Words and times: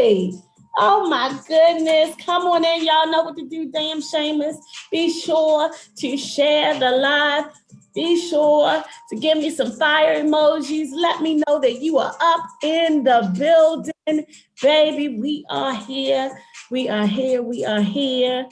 me. 0.00 0.42
Oh 0.78 1.08
my 1.08 1.38
goodness. 1.46 2.14
Come 2.24 2.44
on 2.44 2.64
in. 2.64 2.84
Y'all 2.84 3.10
know 3.10 3.22
what 3.22 3.36
to 3.36 3.46
do, 3.46 3.70
damn 3.70 4.00
shameless. 4.00 4.56
Be 4.90 5.12
sure 5.12 5.70
to 5.98 6.16
share 6.16 6.78
the 6.78 6.90
live. 6.90 7.46
Be 7.94 8.20
sure 8.28 8.82
to 9.10 9.16
give 9.16 9.38
me 9.38 9.50
some 9.50 9.72
fire 9.72 10.22
emojis. 10.22 10.90
Let 10.92 11.20
me 11.22 11.42
know 11.46 11.58
that 11.60 11.80
you 11.80 11.98
are 11.98 12.14
up 12.20 12.46
in 12.62 13.04
the 13.04 13.34
building. 13.36 14.26
Baby, 14.62 15.20
we 15.20 15.44
are 15.50 15.74
here. 15.74 16.30
We 16.70 16.88
are 16.88 17.06
here. 17.06 17.42
We 17.42 17.64
are 17.64 17.82
here. 17.82 18.46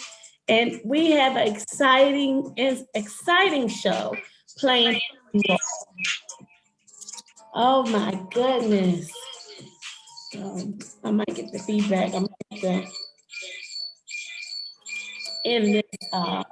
And 0.48 0.80
we 0.84 1.10
have 1.12 1.36
an 1.36 1.46
exciting, 1.46 2.52
exciting 2.94 3.68
show 3.68 4.16
playing. 4.58 5.00
Oh 7.54 7.84
my 7.86 8.20
goodness. 8.32 9.10
Um, 10.36 10.78
I 11.04 11.10
might 11.10 11.34
get 11.34 11.52
the 11.52 11.58
feedback. 11.58 12.14
I 12.14 12.18
might 12.18 12.60
get 12.60 12.88
in 15.44 15.72
this. 15.72 15.82
Uh, 16.12 16.44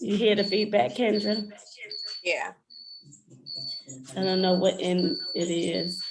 you 0.00 0.16
hear 0.16 0.34
the 0.34 0.44
feedback, 0.44 0.92
Kendra? 0.92 1.50
Yeah. 2.24 2.52
I 4.16 4.22
don't 4.22 4.42
know 4.42 4.54
what 4.54 4.76
end 4.80 5.16
it 5.34 5.50
is. 5.50 6.02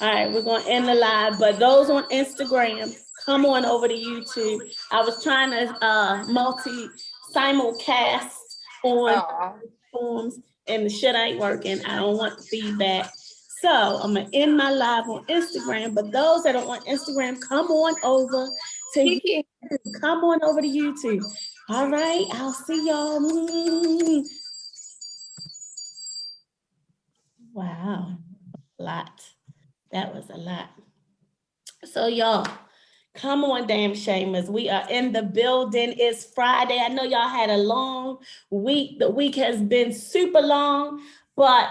All 0.00 0.12
right, 0.12 0.32
we're 0.32 0.42
gonna 0.42 0.64
end 0.68 0.86
the 0.86 0.94
live, 0.94 1.38
but 1.40 1.58
those 1.58 1.90
on 1.90 2.04
Instagram, 2.10 2.96
come 3.26 3.44
on 3.44 3.64
over 3.64 3.88
to 3.88 3.94
YouTube. 3.94 4.60
I 4.92 5.02
was 5.02 5.22
trying 5.24 5.50
to 5.50 5.84
uh 5.84 6.24
multi 6.28 6.88
simulcast 7.34 8.30
on 8.84 9.60
forms 9.92 10.38
and 10.68 10.86
the 10.86 10.90
shit 10.90 11.16
ain't 11.16 11.40
working. 11.40 11.84
I 11.84 11.96
don't 11.96 12.16
want 12.16 12.36
the 12.38 12.44
feedback. 12.44 13.10
So 13.60 13.68
I'm 13.68 14.14
gonna 14.14 14.28
end 14.32 14.56
my 14.56 14.70
live 14.70 15.08
on 15.08 15.24
Instagram, 15.26 15.92
but 15.94 16.12
those 16.12 16.44
that 16.44 16.54
are 16.54 16.64
on 16.64 16.78
Instagram, 16.80 17.40
come 17.40 17.66
on 17.66 17.94
over 18.04 18.48
to 18.94 19.00
YouTube. 19.00 19.44
Come 20.00 20.22
on 20.22 20.42
over 20.44 20.60
to 20.60 20.68
YouTube. 20.68 21.24
All 21.68 21.90
right, 21.90 22.24
I'll 22.34 22.52
see 22.52 22.86
y'all. 22.86 23.20
Wow, 27.52 28.16
a 28.78 28.82
lot. 28.82 29.24
That 29.90 30.14
was 30.14 30.30
a 30.30 30.36
lot. 30.36 30.68
So 31.84 32.06
y'all, 32.06 32.46
come 33.14 33.42
on, 33.42 33.66
damn 33.66 33.92
shamers. 33.92 34.48
We 34.48 34.68
are 34.68 34.88
in 34.88 35.12
the 35.12 35.22
building. 35.22 35.94
It's 35.98 36.24
Friday. 36.32 36.78
I 36.78 36.88
know 36.88 37.02
y'all 37.02 37.28
had 37.28 37.50
a 37.50 37.56
long 37.56 38.18
week. 38.50 39.00
The 39.00 39.10
week 39.10 39.34
has 39.34 39.60
been 39.60 39.92
super 39.92 40.40
long, 40.40 41.02
but 41.34 41.68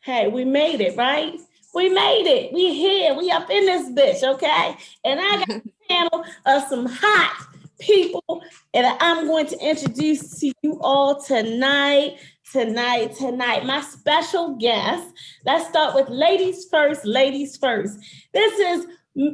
hey, 0.00 0.28
we 0.28 0.44
made 0.44 0.80
it, 0.80 0.96
right? 0.96 1.38
We 1.74 1.88
made 1.88 2.26
it. 2.26 2.52
We 2.52 2.74
here. 2.74 3.14
We 3.14 3.30
up 3.30 3.48
in 3.50 3.66
this 3.66 3.90
bitch, 3.90 4.34
okay? 4.34 4.76
And 5.04 5.20
I 5.20 5.36
got 5.36 5.50
a 5.50 5.62
panel 5.88 6.24
of 6.46 6.62
some 6.68 6.86
hot 6.86 7.46
people 7.78 8.42
and 8.74 8.86
I'm 9.00 9.26
going 9.26 9.46
to 9.46 9.58
introduce 9.58 10.38
to 10.40 10.52
you 10.62 10.78
all 10.82 11.22
tonight 11.22 12.18
tonight, 12.52 13.14
tonight. 13.14 13.64
My 13.64 13.80
special 13.80 14.56
guest, 14.56 15.06
let's 15.46 15.68
start 15.68 15.94
with 15.94 16.08
ladies 16.08 16.66
first, 16.70 17.04
ladies 17.04 17.56
first. 17.56 17.98
This 18.32 18.58
is 18.58 18.86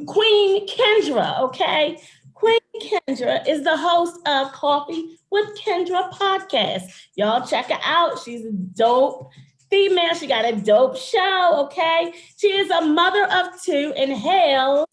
Queen 0.05 0.67
Kendra, 0.67 1.39
okay? 1.41 1.99
Queen 2.33 2.59
Kendra 2.79 3.47
is 3.47 3.63
the 3.63 3.75
host 3.75 4.19
of 4.27 4.51
Coffee 4.51 5.17
with 5.31 5.57
Kendra 5.57 6.11
podcast. 6.11 6.83
Y'all 7.15 7.45
check 7.45 7.67
her 7.67 7.79
out. 7.83 8.19
She's 8.23 8.45
a 8.45 8.51
dope 8.51 9.31
female. 9.69 10.13
She 10.13 10.27
got 10.27 10.45
a 10.45 10.55
dope 10.55 10.97
show, 10.97 11.65
okay? 11.65 12.13
She 12.37 12.47
is 12.47 12.69
a 12.69 12.81
mother 12.81 13.23
of 13.25 13.61
two 13.61 13.93
and 13.97 14.11
hails 14.11 14.87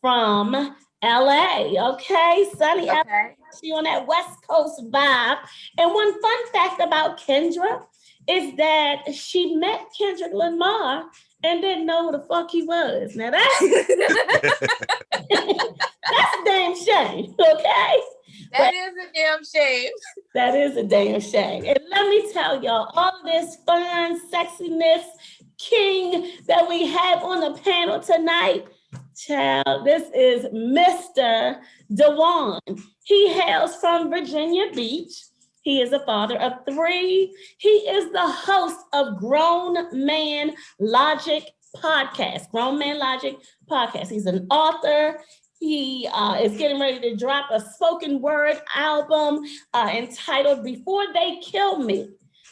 from 0.00 0.52
LA, 1.02 1.90
okay? 1.92 2.46
Sunny 2.56 2.90
okay. 2.90 3.02
LA 3.06 3.44
she 3.60 3.72
on 3.72 3.84
that 3.84 4.06
West 4.06 4.46
Coast 4.48 4.82
vibe. 4.90 5.38
And 5.78 5.92
one 5.92 6.20
fun 6.20 6.46
fact 6.52 6.80
about 6.80 7.18
Kendra 7.20 7.84
is 8.28 8.56
that 8.56 9.14
she 9.14 9.54
met 9.54 9.86
Kendrick 9.96 10.32
Lamar 10.32 11.04
and 11.44 11.62
didn't 11.62 11.86
know 11.86 12.06
who 12.06 12.12
the 12.12 12.24
fuck 12.26 12.50
he 12.50 12.62
was. 12.62 13.14
Now 13.14 13.30
that's 13.30 13.60
that's 13.60 14.62
a 16.34 16.44
damn 16.44 16.76
shame, 16.76 17.34
okay? 17.38 18.00
That 18.52 18.72
but 18.72 18.74
is 18.74 18.94
a 18.96 19.12
damn 19.14 19.44
shame. 19.44 19.90
That 20.34 20.54
is 20.54 20.76
a 20.76 20.82
damn 20.82 21.20
shame. 21.20 21.64
And 21.66 21.78
let 21.90 22.08
me 22.08 22.32
tell 22.32 22.62
y'all, 22.62 22.90
all 22.94 23.20
of 23.20 23.24
this 23.24 23.56
fun, 23.66 24.20
sexiness, 24.30 25.04
king 25.58 26.32
that 26.46 26.68
we 26.68 26.86
have 26.86 27.22
on 27.22 27.40
the 27.40 27.60
panel 27.60 28.00
tonight 28.00 28.66
Child, 29.16 29.86
this 29.86 30.10
is 30.14 30.46
Mr. 30.46 31.60
Dewan. 31.92 32.60
He 33.04 33.32
hails 33.32 33.76
from 33.76 34.10
Virginia 34.10 34.72
Beach. 34.74 35.24
He 35.64 35.80
is 35.80 35.92
a 35.92 36.04
father 36.04 36.38
of 36.40 36.52
three. 36.68 37.34
He 37.58 37.68
is 37.68 38.12
the 38.12 38.28
host 38.28 38.78
of 38.92 39.16
Grown 39.16 40.04
Man 40.06 40.54
Logic 40.78 41.42
podcast, 41.76 42.50
Grown 42.50 42.78
Man 42.78 42.98
Logic 42.98 43.34
podcast. 43.68 44.10
He's 44.10 44.26
an 44.26 44.46
author. 44.50 45.18
He 45.58 46.06
uh, 46.12 46.34
is 46.42 46.58
getting 46.58 46.78
ready 46.78 47.00
to 47.00 47.16
drop 47.16 47.50
a 47.50 47.60
spoken 47.60 48.20
word 48.20 48.60
album 48.76 49.40
uh, 49.72 49.90
entitled 49.90 50.62
Before 50.62 51.04
They 51.14 51.40
Kill 51.42 51.78
Me. 51.78 52.10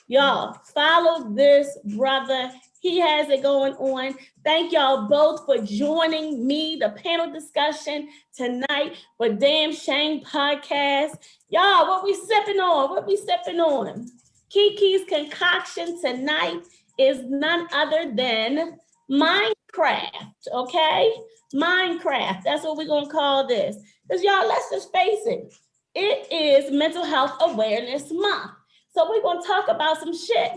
Y'all, 0.09 0.55
follow 0.75 1.35
this 1.35 1.79
brother. 1.95 2.51
He 2.83 2.99
has 2.99 3.31
it 3.31 3.45
going 3.45 3.75
on. 3.75 4.17
Thank 4.43 4.73
y'all 4.73 5.07
both 5.07 5.47
for 5.47 5.57
joining 5.59 6.45
me, 6.45 6.79
the 6.81 6.89
panel 6.89 7.33
discussion 7.33 8.09
tonight 8.37 8.97
for 9.17 9.29
Damn 9.29 9.73
Shame 9.73 10.25
Podcast. 10.25 11.13
Y'all, 11.49 11.87
what 11.87 12.03
we 12.03 12.13
sipping 12.13 12.59
on? 12.59 12.91
What 12.91 13.07
we 13.07 13.17
sipping 13.17 13.61
on? 13.61 14.09
Kiki's 14.51 15.05
concoction 15.09 16.01
tonight 16.03 16.63
is 16.99 17.21
none 17.23 17.69
other 17.73 18.13
than 18.13 18.79
Minecraft, 19.09 20.49
okay? 20.53 21.13
Minecraft, 21.55 22.43
that's 22.43 22.65
what 22.65 22.77
we're 22.77 22.89
gonna 22.89 23.09
call 23.09 23.47
this. 23.47 23.77
Because 24.09 24.25
y'all, 24.25 24.49
let's 24.49 24.71
just 24.73 24.93
face 24.93 25.25
it, 25.27 25.55
it 25.95 26.33
is 26.33 26.73
Mental 26.73 27.05
Health 27.05 27.37
Awareness 27.43 28.11
Month. 28.11 28.51
So 28.91 29.09
we're 29.09 29.23
gonna 29.23 29.47
talk 29.47 29.69
about 29.69 30.01
some 30.01 30.17
shit 30.17 30.51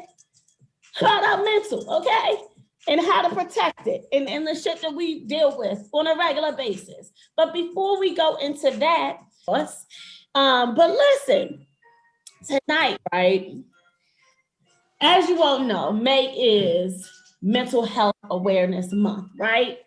about 1.00 1.24
our 1.24 1.44
mental, 1.44 1.94
okay? 1.98 2.38
and 2.88 3.02
how 3.02 3.28
to 3.28 3.36
protect 3.36 3.88
it 3.88 4.06
and, 4.12 4.30
and 4.30 4.46
the 4.46 4.56
shit 4.56 4.82
that 4.82 4.94
we 4.94 5.22
deal 5.26 5.58
with 5.58 5.90
on 5.92 6.08
a 6.08 6.16
regular 6.16 6.52
basis. 6.52 7.12
But 7.36 7.54
before 7.54 8.00
we 8.00 8.16
go 8.16 8.36
into 8.36 8.72
that, 8.78 9.18
um, 10.36 10.76
but 10.76 10.92
listen, 10.92 11.66
tonight, 12.48 12.98
right? 13.12 13.56
As 15.02 15.28
you 15.30 15.42
all 15.42 15.60
know, 15.60 15.92
May 15.92 16.26
is 16.26 17.10
Mental 17.42 17.86
Health 17.86 18.16
Awareness 18.30 18.92
Month, 18.92 19.32
right? 19.38 19.78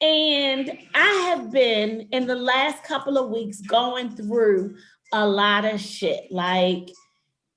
And 0.00 0.78
I 0.94 1.30
have 1.30 1.50
been 1.50 2.08
in 2.12 2.26
the 2.26 2.36
last 2.36 2.84
couple 2.84 3.18
of 3.18 3.30
weeks 3.30 3.60
going 3.60 4.10
through 4.10 4.76
a 5.12 5.26
lot 5.26 5.64
of 5.64 5.80
shit. 5.80 6.30
Like, 6.30 6.88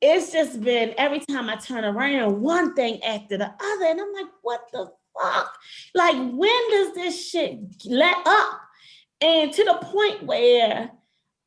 it's 0.01 0.31
just 0.31 0.61
been 0.61 0.95
every 0.97 1.19
time 1.19 1.49
I 1.49 1.55
turn 1.55 1.85
around, 1.85 2.41
one 2.41 2.73
thing 2.73 3.03
after 3.03 3.37
the 3.37 3.45
other. 3.45 3.85
And 3.85 4.01
I'm 4.01 4.13
like, 4.13 4.31
what 4.41 4.61
the 4.73 4.91
fuck? 5.19 5.57
Like, 5.93 6.15
when 6.15 6.69
does 6.71 6.93
this 6.95 7.29
shit 7.29 7.59
let 7.85 8.17
up? 8.25 8.61
And 9.21 9.53
to 9.53 9.63
the 9.63 9.77
point 9.83 10.23
where 10.23 10.91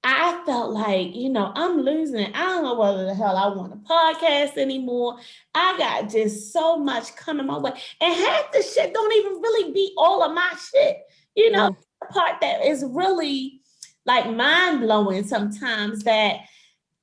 I 0.05 0.43
felt 0.45 0.71
like, 0.71 1.17
you 1.17 1.31
know, 1.31 1.51
I'm 1.55 1.81
losing 1.81 2.21
it. 2.21 2.37
I 2.37 2.45
don't 2.45 2.63
know 2.63 2.79
whether 2.79 3.07
the 3.07 3.15
hell 3.15 3.37
I 3.37 3.49
want 3.49 3.73
a 3.73 3.77
podcast 3.77 4.59
anymore. 4.59 5.17
I 5.55 5.77
got 5.79 6.11
just 6.11 6.53
so 6.53 6.77
much 6.77 7.17
coming 7.17 7.47
my 7.47 7.59
way. 7.59 7.73
And 8.01 8.15
half 8.15 8.53
the 8.53 8.63
shit 8.63 8.95
don't 8.95 9.13
even 9.15 9.41
really 9.41 9.73
be 9.73 9.95
all 9.97 10.23
of 10.23 10.35
my 10.35 10.53
shit. 10.73 10.99
You 11.35 11.51
know, 11.51 11.77
the 12.01 12.07
part 12.13 12.41
that 12.43 12.65
is 12.65 12.85
really 12.87 13.63
like 14.07 14.31
mind 14.31 14.83
blowing 14.83 15.25
sometimes 15.25 16.05
that 16.05 16.41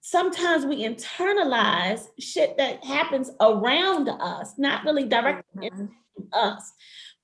sometimes 0.02 0.66
we 0.66 0.84
internalize 0.84 2.08
shit 2.20 2.58
that 2.58 2.84
happens 2.84 3.32
around 3.40 4.10
us, 4.10 4.54
not 4.58 4.84
really 4.84 5.06
directly 5.06 5.70
mm-hmm. 5.70 5.86
us. 6.34 6.74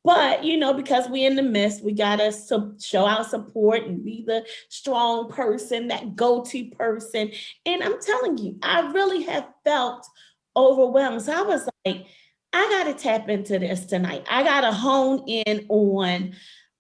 But 0.04 0.46
you 0.46 0.58
know, 0.58 0.74
because 0.74 1.10
we're 1.10 1.30
in 1.30 1.36
the 1.36 1.44
midst, 1.44 1.84
we 1.84 1.92
gotta 1.92 2.32
show 2.80 3.06
our 3.06 3.26
support 3.26 3.84
and 3.84 4.06
be 4.06 4.24
the 4.26 4.46
strong 4.70 5.30
person, 5.30 5.90
that 5.90 6.16
go-to 6.16 6.70
person. 6.72 7.32
And 7.66 7.84
I'm 7.84 8.00
telling 8.00 8.38
you, 8.38 8.58
I 8.64 8.92
really 8.92 9.24
have 9.24 9.50
felt 9.66 10.08
overwhelmed. 10.56 11.24
So 11.24 11.34
I 11.34 11.42
was 11.42 11.68
like, 11.86 12.06
I 12.54 12.70
gotta 12.70 12.94
tap 12.94 13.28
into 13.28 13.60
this 13.60 13.86
tonight. 13.86 14.26
I 14.30 14.44
gotta 14.44 14.72
hone 14.72 15.28
in 15.28 15.66
on, 15.68 16.36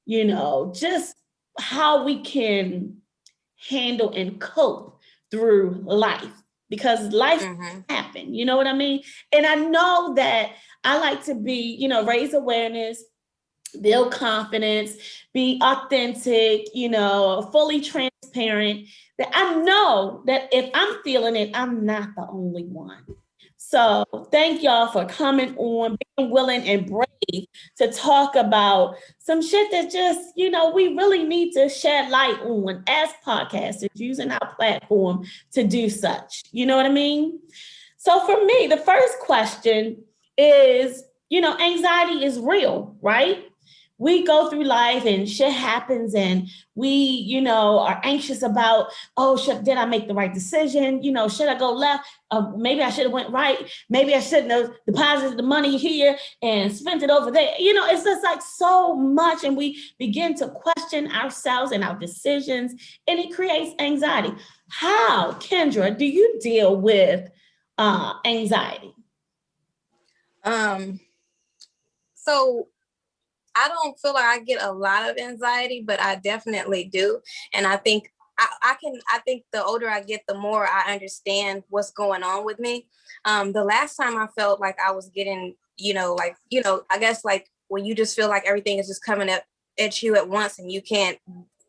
you 0.05 0.23
know, 0.23 0.71
just 0.73 1.15
how 1.59 2.05
we 2.05 2.21
can 2.21 2.97
handle 3.69 4.11
and 4.11 4.39
cope 4.39 4.96
through 5.31 5.83
life. 5.85 6.43
because 6.69 7.13
life 7.13 7.41
mm-hmm. 7.41 7.79
happen. 7.89 8.33
You 8.33 8.45
know 8.45 8.57
what 8.57 8.67
I 8.67 8.73
mean? 8.73 9.01
And 9.31 9.45
I 9.45 9.55
know 9.55 10.13
that 10.15 10.51
I 10.83 10.99
like 10.99 11.23
to 11.25 11.35
be, 11.35 11.75
you 11.79 11.87
know, 11.87 12.05
raise 12.05 12.33
awareness, 12.33 13.03
build 13.81 14.11
confidence, 14.11 14.93
be 15.33 15.59
authentic, 15.63 16.67
you 16.73 16.89
know, 16.89 17.49
fully 17.51 17.81
transparent. 17.81 18.87
That 19.17 19.31
I 19.33 19.55
know 19.55 20.23
that 20.27 20.49
if 20.51 20.69
I'm 20.73 21.01
feeling 21.03 21.35
it, 21.35 21.51
I'm 21.53 21.85
not 21.85 22.09
the 22.15 22.27
only 22.29 22.63
one. 22.63 23.03
So 23.57 24.05
thank 24.31 24.61
y'all 24.61 24.87
for 24.91 25.05
coming 25.05 25.57
on, 25.57 25.97
being 26.17 26.29
willing 26.29 26.67
and 26.67 26.85
brave 26.85 27.07
to 27.77 27.91
talk 27.91 28.35
about 28.35 28.95
some 29.19 29.41
shit 29.41 29.71
that 29.71 29.91
just, 29.91 30.31
you 30.35 30.49
know, 30.49 30.71
we 30.71 30.89
really 30.89 31.23
need 31.23 31.53
to 31.53 31.69
shed 31.69 32.09
light 32.09 32.39
on 32.41 32.83
as 32.87 33.09
podcasters 33.25 33.89
using 33.95 34.31
our 34.31 34.55
platform 34.55 35.25
to 35.51 35.63
do 35.63 35.89
such. 35.89 36.43
You 36.51 36.65
know 36.65 36.77
what 36.77 36.85
I 36.85 36.91
mean? 36.91 37.39
So 37.97 38.25
for 38.25 38.45
me, 38.45 38.67
the 38.67 38.77
first 38.77 39.19
question 39.19 40.03
is, 40.37 41.03
you 41.29 41.41
know, 41.41 41.57
anxiety 41.57 42.23
is 42.23 42.39
real, 42.39 42.95
right? 43.01 43.45
We 43.99 44.23
go 44.23 44.49
through 44.49 44.63
life 44.63 45.05
and 45.05 45.27
shit 45.27 45.51
happens 45.51 46.13
and 46.13 46.47
we 46.75 46.89
you 46.89 47.41
know 47.41 47.79
are 47.79 47.99
anxious 48.03 48.43
about 48.43 48.91
oh 49.17 49.35
should, 49.35 49.63
did 49.63 49.77
i 49.77 49.85
make 49.85 50.07
the 50.07 50.13
right 50.13 50.33
decision? 50.33 51.01
You 51.01 51.11
know 51.11 51.27
should 51.27 51.47
i 51.47 51.57
go 51.57 51.71
left? 51.71 52.07
Uh, 52.29 52.51
maybe 52.55 52.81
i 52.81 52.89
should 52.89 53.05
have 53.05 53.13
went 53.13 53.31
right. 53.31 53.69
Maybe 53.89 54.13
i 54.13 54.19
shouldn't 54.19 54.51
have 54.51 54.71
deposited 54.85 55.37
the 55.37 55.43
money 55.43 55.77
here 55.77 56.17
and 56.41 56.71
spent 56.71 57.03
it 57.03 57.09
over 57.09 57.31
there. 57.31 57.55
You 57.59 57.73
know 57.73 57.85
it's 57.87 58.03
just 58.03 58.23
like 58.23 58.41
so 58.41 58.95
much 58.95 59.43
and 59.43 59.57
we 59.57 59.81
begin 59.97 60.35
to 60.35 60.47
question 60.47 61.11
ourselves 61.11 61.71
and 61.71 61.83
our 61.83 61.97
decisions 61.97 62.73
and 63.07 63.19
it 63.19 63.33
creates 63.33 63.73
anxiety. 63.79 64.33
How 64.69 65.31
kendra 65.33 65.97
do 65.97 66.05
you 66.05 66.39
deal 66.39 66.75
with 66.75 67.29
uh, 67.77 68.13
anxiety? 68.25 68.93
Um 70.43 70.99
so 72.15 72.67
I 73.57 73.67
don't 73.69 73.99
feel 73.99 74.13
like 74.13 74.25
I 74.25 74.39
get 74.39 74.61
a 74.61 74.71
lot 74.71 75.09
of 75.09 75.17
anxiety, 75.17 75.83
but 75.85 75.99
I 75.99 76.15
definitely 76.15 76.85
do. 76.85 77.19
And 77.53 77.65
I 77.65 77.77
think 77.77 78.11
I, 78.37 78.47
I, 78.61 78.75
can 78.75 78.93
I 79.11 79.19
think 79.19 79.43
the 79.51 79.63
older 79.63 79.89
I 79.89 80.03
get, 80.03 80.21
the 80.27 80.37
more 80.37 80.67
I 80.67 80.93
understand 80.93 81.63
what's 81.69 81.91
going 81.91 82.23
on 82.23 82.45
with 82.45 82.59
me. 82.59 82.87
Um, 83.25 83.51
the 83.51 83.63
last 83.63 83.95
time 83.95 84.15
I 84.15 84.27
felt 84.37 84.59
like 84.59 84.77
I 84.79 84.91
was 84.91 85.09
getting, 85.09 85.55
you 85.77 85.93
know, 85.93 86.13
like, 86.13 86.35
you 86.49 86.61
know, 86.61 86.83
I 86.89 86.99
guess 86.99 87.25
like 87.25 87.49
when 87.67 87.83
you 87.83 87.95
just 87.95 88.15
feel 88.15 88.29
like 88.29 88.45
everything 88.45 88.77
is 88.77 88.87
just 88.87 89.03
coming 89.03 89.29
up 89.29 89.43
at 89.79 90.01
you 90.03 90.15
at 90.15 90.29
once 90.29 90.59
and 90.59 90.71
you 90.71 90.81
can't 90.81 91.17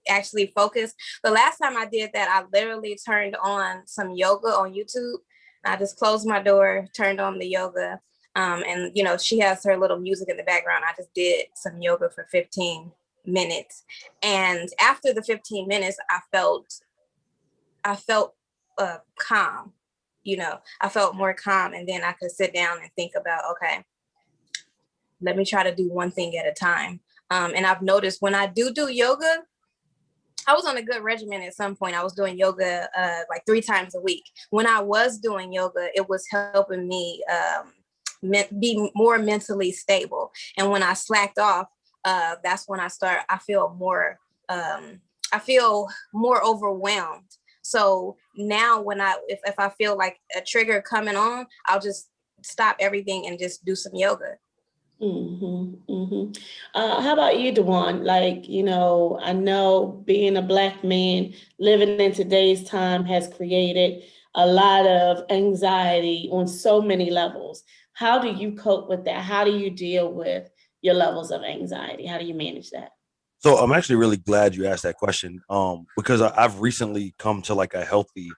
actually 0.08 0.52
focus. 0.54 0.94
The 1.22 1.30
last 1.30 1.58
time 1.58 1.76
I 1.76 1.86
did 1.86 2.10
that, 2.14 2.28
I 2.28 2.44
literally 2.52 2.98
turned 3.06 3.36
on 3.36 3.86
some 3.86 4.12
yoga 4.12 4.48
on 4.48 4.74
YouTube. 4.74 5.18
I 5.64 5.76
just 5.76 5.98
closed 5.98 6.26
my 6.26 6.42
door, 6.42 6.86
turned 6.94 7.20
on 7.20 7.38
the 7.38 7.46
yoga, 7.46 8.00
um, 8.36 8.62
and 8.66 8.92
you 8.94 9.02
know, 9.02 9.16
she 9.16 9.38
has 9.40 9.64
her 9.64 9.76
little 9.76 9.98
music 9.98 10.28
in 10.28 10.36
the 10.36 10.42
background. 10.42 10.84
I 10.86 10.92
just 10.96 11.12
did 11.14 11.46
some 11.54 11.80
yoga 11.80 12.10
for 12.10 12.26
15 12.30 12.92
minutes. 13.26 13.84
And 14.22 14.68
after 14.80 15.12
the 15.12 15.22
15 15.22 15.68
minutes, 15.68 15.98
I 16.10 16.20
felt 16.32 16.80
I 17.84 17.96
felt 17.96 18.34
uh, 18.78 18.98
calm. 19.18 19.72
You 20.24 20.36
know, 20.36 20.58
I 20.80 20.88
felt 20.88 21.16
more 21.16 21.32
calm, 21.32 21.72
and 21.72 21.88
then 21.88 22.02
I 22.04 22.12
could 22.12 22.30
sit 22.30 22.52
down 22.52 22.78
and 22.82 22.90
think 22.96 23.12
about, 23.16 23.44
okay, 23.52 23.82
let 25.20 25.36
me 25.36 25.44
try 25.44 25.62
to 25.62 25.74
do 25.74 25.88
one 25.88 26.10
thing 26.10 26.36
at 26.36 26.46
a 26.46 26.52
time. 26.52 27.00
Um, 27.30 27.52
and 27.54 27.66
I've 27.66 27.82
noticed 27.82 28.20
when 28.20 28.34
I 28.34 28.46
do 28.46 28.72
do 28.72 28.88
yoga, 28.88 29.42
I 30.46 30.54
was 30.54 30.64
on 30.66 30.76
a 30.76 30.82
good 30.82 31.02
regimen 31.02 31.42
at 31.42 31.54
some 31.54 31.76
point. 31.76 31.94
I 31.94 32.02
was 32.02 32.14
doing 32.14 32.38
yoga 32.38 32.88
uh, 32.96 33.20
like 33.28 33.42
three 33.46 33.60
times 33.60 33.94
a 33.94 34.00
week. 34.00 34.24
When 34.50 34.66
I 34.66 34.80
was 34.80 35.18
doing 35.18 35.52
yoga, 35.52 35.88
it 35.94 36.08
was 36.08 36.26
helping 36.30 36.88
me 36.88 37.22
um, 37.30 37.72
be 38.22 38.90
more 38.94 39.18
mentally 39.18 39.72
stable. 39.72 40.32
And 40.56 40.70
when 40.70 40.82
I 40.82 40.94
slacked 40.94 41.38
off, 41.38 41.66
uh, 42.04 42.36
that's 42.42 42.68
when 42.68 42.80
I 42.80 42.88
start. 42.88 43.20
I 43.28 43.38
feel 43.38 43.74
more. 43.78 44.18
Um, 44.48 45.00
I 45.32 45.38
feel 45.38 45.88
more 46.12 46.44
overwhelmed. 46.44 47.30
So 47.62 48.16
now, 48.36 48.80
when 48.80 49.00
I 49.00 49.16
if 49.28 49.40
if 49.44 49.54
I 49.58 49.68
feel 49.70 49.96
like 49.96 50.18
a 50.36 50.40
trigger 50.40 50.80
coming 50.80 51.16
on, 51.16 51.46
I'll 51.66 51.80
just 51.80 52.08
stop 52.42 52.76
everything 52.80 53.26
and 53.26 53.38
just 53.38 53.64
do 53.64 53.74
some 53.74 53.94
yoga. 53.94 54.36
Mm-hmm, 55.00 55.92
mm-hmm. 55.92 56.32
Uh, 56.74 57.00
how 57.00 57.12
about 57.12 57.38
you, 57.38 57.52
Dewan? 57.52 58.04
Like, 58.04 58.48
you 58.48 58.64
know, 58.64 59.18
I 59.22 59.32
know 59.32 60.02
being 60.06 60.36
a 60.36 60.42
Black 60.42 60.82
man 60.82 61.34
living 61.58 62.00
in 62.00 62.12
today's 62.12 62.64
time 62.64 63.04
has 63.04 63.28
created 63.28 64.02
a 64.34 64.46
lot 64.46 64.86
of 64.86 65.24
anxiety 65.30 66.28
on 66.32 66.48
so 66.48 66.82
many 66.82 67.10
levels. 67.10 67.62
How 67.98 68.20
do 68.20 68.30
you 68.30 68.52
cope 68.52 68.88
with 68.88 69.06
that? 69.06 69.24
How 69.24 69.42
do 69.42 69.50
you 69.50 69.70
deal 69.70 70.12
with 70.12 70.48
your 70.82 70.94
levels 70.94 71.32
of 71.32 71.42
anxiety? 71.42 72.06
How 72.06 72.16
do 72.16 72.24
you 72.24 72.34
manage 72.34 72.70
that? 72.70 72.90
So 73.40 73.56
I'm 73.56 73.72
actually 73.72 73.96
really 73.96 74.18
glad 74.18 74.54
you 74.54 74.68
asked 74.68 74.84
that 74.84 74.94
question 74.94 75.42
um, 75.50 75.84
because 75.96 76.22
I've 76.22 76.60
recently 76.60 77.16
come 77.18 77.42
to 77.42 77.54
like 77.54 77.74
a 77.74 77.84
healthy, 77.84 78.30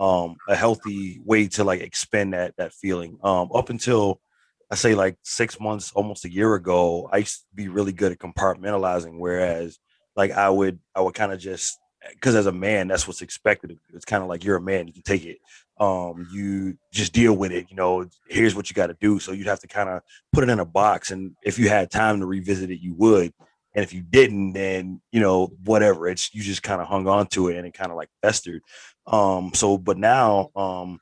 um, 0.00 0.34
a 0.48 0.56
healthy 0.56 1.20
way 1.24 1.46
to 1.46 1.62
like 1.62 1.80
expend 1.80 2.32
that 2.32 2.54
that 2.58 2.72
feeling. 2.72 3.20
Um, 3.22 3.50
up 3.54 3.70
until 3.70 4.20
I 4.68 4.74
say 4.74 4.96
like 4.96 5.16
six 5.22 5.60
months, 5.60 5.92
almost 5.92 6.24
a 6.24 6.32
year 6.32 6.56
ago, 6.56 7.08
I 7.12 7.18
used 7.18 7.42
to 7.42 7.46
be 7.54 7.68
really 7.68 7.92
good 7.92 8.10
at 8.10 8.18
compartmentalizing. 8.18 9.20
Whereas 9.20 9.78
like 10.16 10.32
I 10.32 10.50
would 10.50 10.80
I 10.96 11.02
would 11.02 11.14
kind 11.14 11.30
of 11.30 11.38
just 11.38 11.78
because 12.10 12.34
as 12.34 12.46
a 12.46 12.52
man, 12.52 12.88
that's 12.88 13.06
what's 13.06 13.22
expected. 13.22 13.78
It's 13.92 14.04
kind 14.04 14.22
of 14.22 14.28
like 14.28 14.44
you're 14.44 14.56
a 14.56 14.60
man, 14.60 14.86
you 14.86 14.92
can 14.92 15.02
take 15.02 15.24
it. 15.24 15.38
Um, 15.80 16.28
you 16.32 16.76
just 16.92 17.12
deal 17.12 17.34
with 17.34 17.52
it. 17.52 17.66
You 17.70 17.76
know, 17.76 18.06
here's 18.28 18.54
what 18.54 18.68
you 18.68 18.74
got 18.74 18.88
to 18.88 18.96
do. 19.00 19.18
So 19.18 19.32
you'd 19.32 19.46
have 19.46 19.60
to 19.60 19.68
kind 19.68 19.88
of 19.88 20.02
put 20.32 20.44
it 20.44 20.50
in 20.50 20.60
a 20.60 20.64
box, 20.64 21.10
and 21.10 21.34
if 21.42 21.58
you 21.58 21.68
had 21.68 21.90
time 21.90 22.20
to 22.20 22.26
revisit 22.26 22.70
it, 22.70 22.80
you 22.80 22.94
would. 22.94 23.32
And 23.74 23.84
if 23.84 23.92
you 23.92 24.00
didn't, 24.00 24.54
then 24.54 25.00
you 25.12 25.20
know 25.20 25.52
whatever. 25.64 26.08
It's 26.08 26.34
you 26.34 26.42
just 26.42 26.62
kind 26.62 26.80
of 26.80 26.88
hung 26.88 27.06
on 27.06 27.26
to 27.28 27.48
it, 27.48 27.56
and 27.56 27.66
it 27.66 27.74
kind 27.74 27.90
of 27.90 27.96
like 27.96 28.08
festered. 28.22 28.62
Um, 29.06 29.52
so, 29.54 29.78
but 29.78 29.98
now, 29.98 30.50
um, 30.56 31.00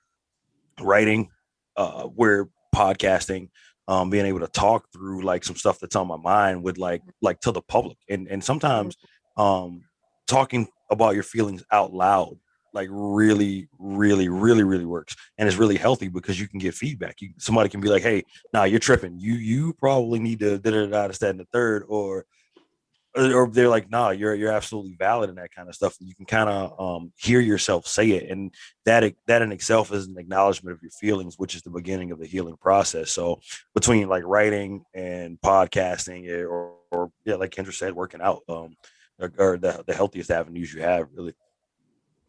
writing, 0.81 1.31
uh, 1.77 2.09
we're 2.15 2.49
podcasting, 2.75 3.49
um, 3.89 4.11
being 4.11 4.27
able 4.27 4.41
to 4.41 4.49
talk 4.49 4.87
through 4.93 5.23
like 5.23 5.45
some 5.45 5.57
stuff 5.57 5.79
that's 5.81 5.97
on 5.97 6.07
my 6.07 6.17
mind 6.17 6.63
with 6.63 6.77
like 6.77 7.03
like 7.23 7.41
to 7.41 7.53
the 7.53 7.63
public, 7.63 7.97
and 8.11 8.29
and 8.29 8.45
sometimes, 8.45 8.97
um, 9.39 9.85
talking 10.27 10.69
about 10.91 11.15
your 11.15 11.23
feelings 11.23 11.65
out 11.71 11.93
loud 11.93 12.39
like 12.77 12.89
really 12.91 13.69
really 13.79 14.29
really 14.29 14.63
really 14.63 14.85
works 14.85 15.17
and 15.39 15.49
it's 15.49 15.57
really 15.57 15.79
healthy 15.79 16.09
because 16.09 16.39
you 16.39 16.47
can 16.47 16.59
get 16.59 16.75
feedback. 16.75 17.21
You 17.21 17.31
somebody 17.39 17.71
can 17.71 17.81
be 17.81 17.89
like 17.89 18.03
hey 18.03 18.23
nah 18.53 18.65
you're 18.65 18.79
tripping. 18.79 19.19
You 19.19 19.33
you 19.33 19.73
probably 19.73 20.21
need 20.21 20.41
to 20.41 20.59
da 20.59 20.71
da 20.71 20.87
da 20.87 21.13
stand 21.13 21.41
the 21.41 21.47
third 21.47 21.85
or 21.89 22.27
or 23.17 23.49
they're 23.49 23.71
like 23.71 23.91
nah 23.91 24.11
you're 24.11 24.35
you're 24.35 24.53
absolutely 24.53 24.95
valid 24.99 25.31
in 25.31 25.37
that 25.37 25.55
kind 25.55 25.71
of 25.71 25.75
stuff 25.75 25.97
you 26.01 26.15
can 26.15 26.27
kind 26.27 26.51
of 26.51 26.79
um, 26.79 27.13
hear 27.17 27.41
yourself 27.41 27.87
say 27.87 28.11
it 28.11 28.31
and 28.31 28.53
that 28.85 29.15
that 29.27 29.41
in 29.41 29.53
itself 29.53 29.91
is 29.91 30.07
an 30.07 30.19
acknowledgement 30.19 30.77
of 30.77 30.83
your 30.83 30.91
feelings 30.91 31.39
which 31.39 31.55
is 31.55 31.63
the 31.63 31.71
beginning 31.71 32.11
of 32.11 32.19
the 32.19 32.27
healing 32.27 32.59
process. 32.61 33.11
So 33.11 33.41
between 33.75 34.07
like 34.09 34.25
writing 34.27 34.85
and 34.93 35.41
podcasting 35.41 36.29
eh, 36.29 36.45
or, 36.45 36.75
or 36.91 37.11
yeah 37.25 37.37
like 37.37 37.53
kendra 37.53 37.73
said 37.73 37.95
working 37.95 38.21
out 38.21 38.43
um 38.51 38.77
or 39.19 39.57
the, 39.57 39.83
the 39.87 39.95
healthiest 39.95 40.31
avenues 40.31 40.73
you 40.73 40.83
have 40.83 41.09
really. 41.15 41.35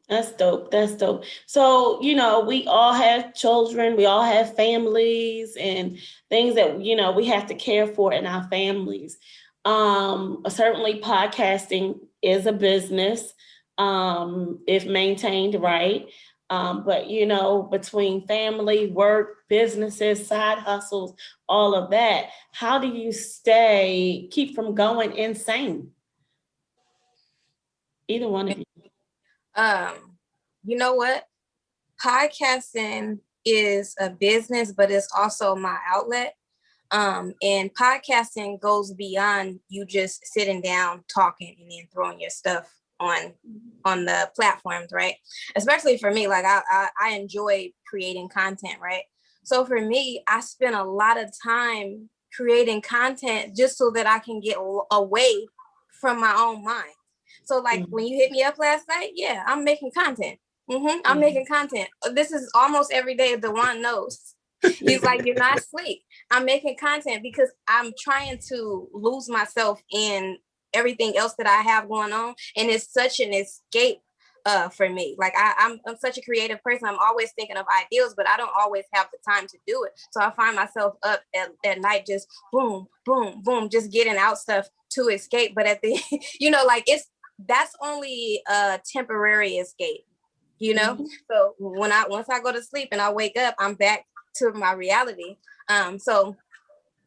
That's 0.10 0.32
dope. 0.32 0.72
That's 0.72 0.96
dope. 0.96 1.26
So 1.46 2.02
you 2.02 2.16
know 2.16 2.42
we 2.42 2.66
all 2.68 2.94
have 2.94 3.34
children. 3.34 3.98
We 3.98 4.06
all 4.06 4.24
have 4.24 4.56
families 4.56 5.58
and 5.60 6.00
things 6.30 6.56
that 6.56 6.82
you 6.82 6.96
know 6.96 7.12
we 7.12 7.26
have 7.26 7.48
to 7.48 7.56
care 7.56 7.88
for 7.88 8.14
in 8.14 8.26
our 8.26 8.48
families. 8.50 9.18
Um 9.66 10.44
certainly 10.48 11.02
podcasting 11.02 12.00
is 12.22 12.46
a 12.46 12.54
business 12.54 13.34
um 13.78 14.60
if 14.68 14.86
maintained 14.86 15.62
right. 15.62 16.08
Um, 16.50 16.86
but 16.86 17.10
you 17.10 17.26
know, 17.26 17.64
between 17.64 18.26
family, 18.26 18.88
work, 18.88 19.48
businesses, 19.50 20.26
side 20.26 20.60
hustles, 20.60 21.14
all 21.50 21.76
of 21.76 21.92
that, 21.92 22.28
how 22.54 22.80
do 22.80 22.88
you 22.88 23.12
stay 23.12 24.30
keep 24.32 24.56
from 24.56 24.74
going 24.74 25.16
insane? 25.16 25.92
Either 28.08 28.28
one 28.28 28.50
of 28.50 28.58
you. 28.58 28.66
Um, 29.56 30.18
you 30.64 30.78
know 30.78 30.94
what? 30.94 31.26
Podcasting 32.04 33.20
is 33.46 33.96
a 34.00 34.10
business, 34.10 34.72
but 34.72 34.92
it's 34.92 35.10
also 35.16 35.56
my 35.56 35.78
outlet. 35.88 36.36
Um, 36.92 37.34
and 37.42 37.74
podcasting 37.76 38.62
goes 38.62 38.94
beyond 38.94 39.60
you 39.68 39.86
just 39.86 40.26
sitting 40.26 40.62
down 40.62 41.04
talking 41.14 41.56
and 41.60 41.70
then 41.70 41.88
throwing 41.92 42.22
your 42.22 42.30
stuff 42.30 42.72
on 43.00 43.34
on 43.84 44.06
the 44.06 44.30
platforms, 44.36 44.90
right? 44.92 45.16
Especially 45.56 45.98
for 45.98 46.12
me, 46.12 46.28
like 46.28 46.46
I, 46.46 46.62
I, 46.70 46.90
I 47.02 47.10
enjoy 47.12 47.72
creating 47.88 48.30
content, 48.30 48.76
right? 48.82 49.04
So 49.44 49.66
for 49.66 49.80
me, 49.80 50.24
I 50.28 50.40
spend 50.42 50.76
a 50.76 50.84
lot 50.84 51.18
of 51.18 51.32
time 51.44 52.10
creating 52.34 52.82
content 52.82 53.56
just 53.56 53.78
so 53.78 53.92
that 53.92 54.08
I 54.08 54.20
can 54.20 54.40
get 54.40 54.58
away 54.92 55.48
from 56.02 56.20
my 56.20 56.36
own 56.38 56.64
mind. 56.64 56.92
So 57.48 57.60
like 57.60 57.82
mm-hmm. 57.82 57.92
when 57.92 58.08
you 58.08 58.18
hit 58.18 58.32
me 58.32 58.44
up 58.44 58.58
last 58.58 58.88
night, 58.90 59.12
yeah, 59.16 59.44
I'm 59.48 59.64
making 59.64 59.92
content. 59.98 60.38
Mm-hmm. 60.70 61.00
I'm 61.06 61.20
making 61.20 61.46
content. 61.46 61.88
This 62.14 62.32
is 62.32 62.52
almost 62.54 62.92
every 62.92 63.16
day. 63.16 63.38
Dewan 63.38 63.82
knows. 63.82 64.36
He's 64.62 65.04
like, 65.04 65.26
you're 65.26 65.36
not 65.36 65.58
asleep. 65.60 66.02
I'm 66.30 66.44
making 66.44 66.76
content 66.78 67.24
because 67.24 67.50
I'm 67.70 67.94
trying 67.98 68.40
to 68.50 68.90
lose 68.94 69.30
myself 69.30 69.82
in 69.94 70.38
everything 70.74 71.16
else 71.16 71.36
that 71.38 71.48
I 71.48 71.62
have 71.62 71.88
going 71.88 72.12
on. 72.12 72.36
And 72.58 72.70
it's 72.70 72.92
such 72.92 73.22
an 73.22 73.34
escape 73.34 74.00
uh, 74.46 74.70
for 74.70 74.90
me. 74.90 75.16
Like 75.18 75.34
I, 75.38 75.54
I'm, 75.58 75.80
I'm 75.88 75.98
such 75.98 76.18
a 76.18 76.22
creative 76.22 76.62
person. 76.64 76.88
I'm 76.88 77.00
always 77.00 77.32
thinking 77.34 77.58
of 77.58 77.66
ideas, 77.86 78.14
but 78.16 78.28
I 78.28 78.38
don't 78.38 78.52
always 78.58 78.86
have 78.94 79.08
the 79.12 79.20
time 79.30 79.48
to 79.48 79.58
do 79.68 79.84
it. 79.84 79.92
So 80.12 80.22
I 80.22 80.32
find 80.32 80.56
myself 80.56 80.96
up 81.04 81.22
at, 81.36 81.50
at 81.66 81.82
night, 81.82 82.06
just 82.08 82.28
boom, 82.52 82.88
boom, 83.06 83.42
boom, 83.44 83.70
just 83.70 83.92
getting 83.92 84.18
out 84.18 84.38
stuff 84.38 84.68
to 84.92 85.10
escape. 85.10 85.54
But 85.54 85.68
at 85.68 85.82
the, 85.82 86.00
you 86.40 86.50
know, 86.50 86.64
like 86.66 86.86
it's 86.88 87.10
that's 87.46 87.76
only 87.82 88.42
a 88.50 88.80
temporary 88.92 89.56
escape. 89.56 90.06
You 90.60 90.74
know, 90.74 90.96
mm-hmm. 90.96 91.06
so 91.30 91.54
when 91.60 91.92
I 91.92 92.06
once 92.08 92.28
I 92.32 92.40
go 92.40 92.52
to 92.52 92.64
sleep 92.64 92.90
and 92.92 93.00
I 93.00 93.12
wake 93.12 93.38
up, 93.38 93.54
I'm 93.60 93.76
back 93.76 94.06
to 94.38 94.52
my 94.54 94.74
reality. 94.74 95.38
Um, 95.70 96.00
so 96.00 96.36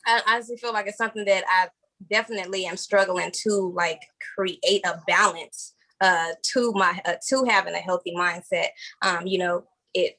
I 0.06 0.20
honestly 0.28 0.56
feel 0.56 0.72
like 0.72 0.86
it's 0.86 0.96
something 0.96 1.24
that 1.24 1.44
I 1.48 1.68
definitely 2.08 2.66
am 2.66 2.76
struggling 2.76 3.30
to 3.32 3.72
like 3.74 4.00
create 4.34 4.84
a 4.86 5.00
balance 5.06 5.74
uh 6.00 6.28
to 6.42 6.72
my 6.72 6.98
uh, 7.04 7.14
to 7.28 7.44
having 7.44 7.74
a 7.74 7.78
healthy 7.78 8.14
mindset 8.16 8.68
um 9.02 9.26
you 9.26 9.38
know 9.38 9.64
it 9.92 10.18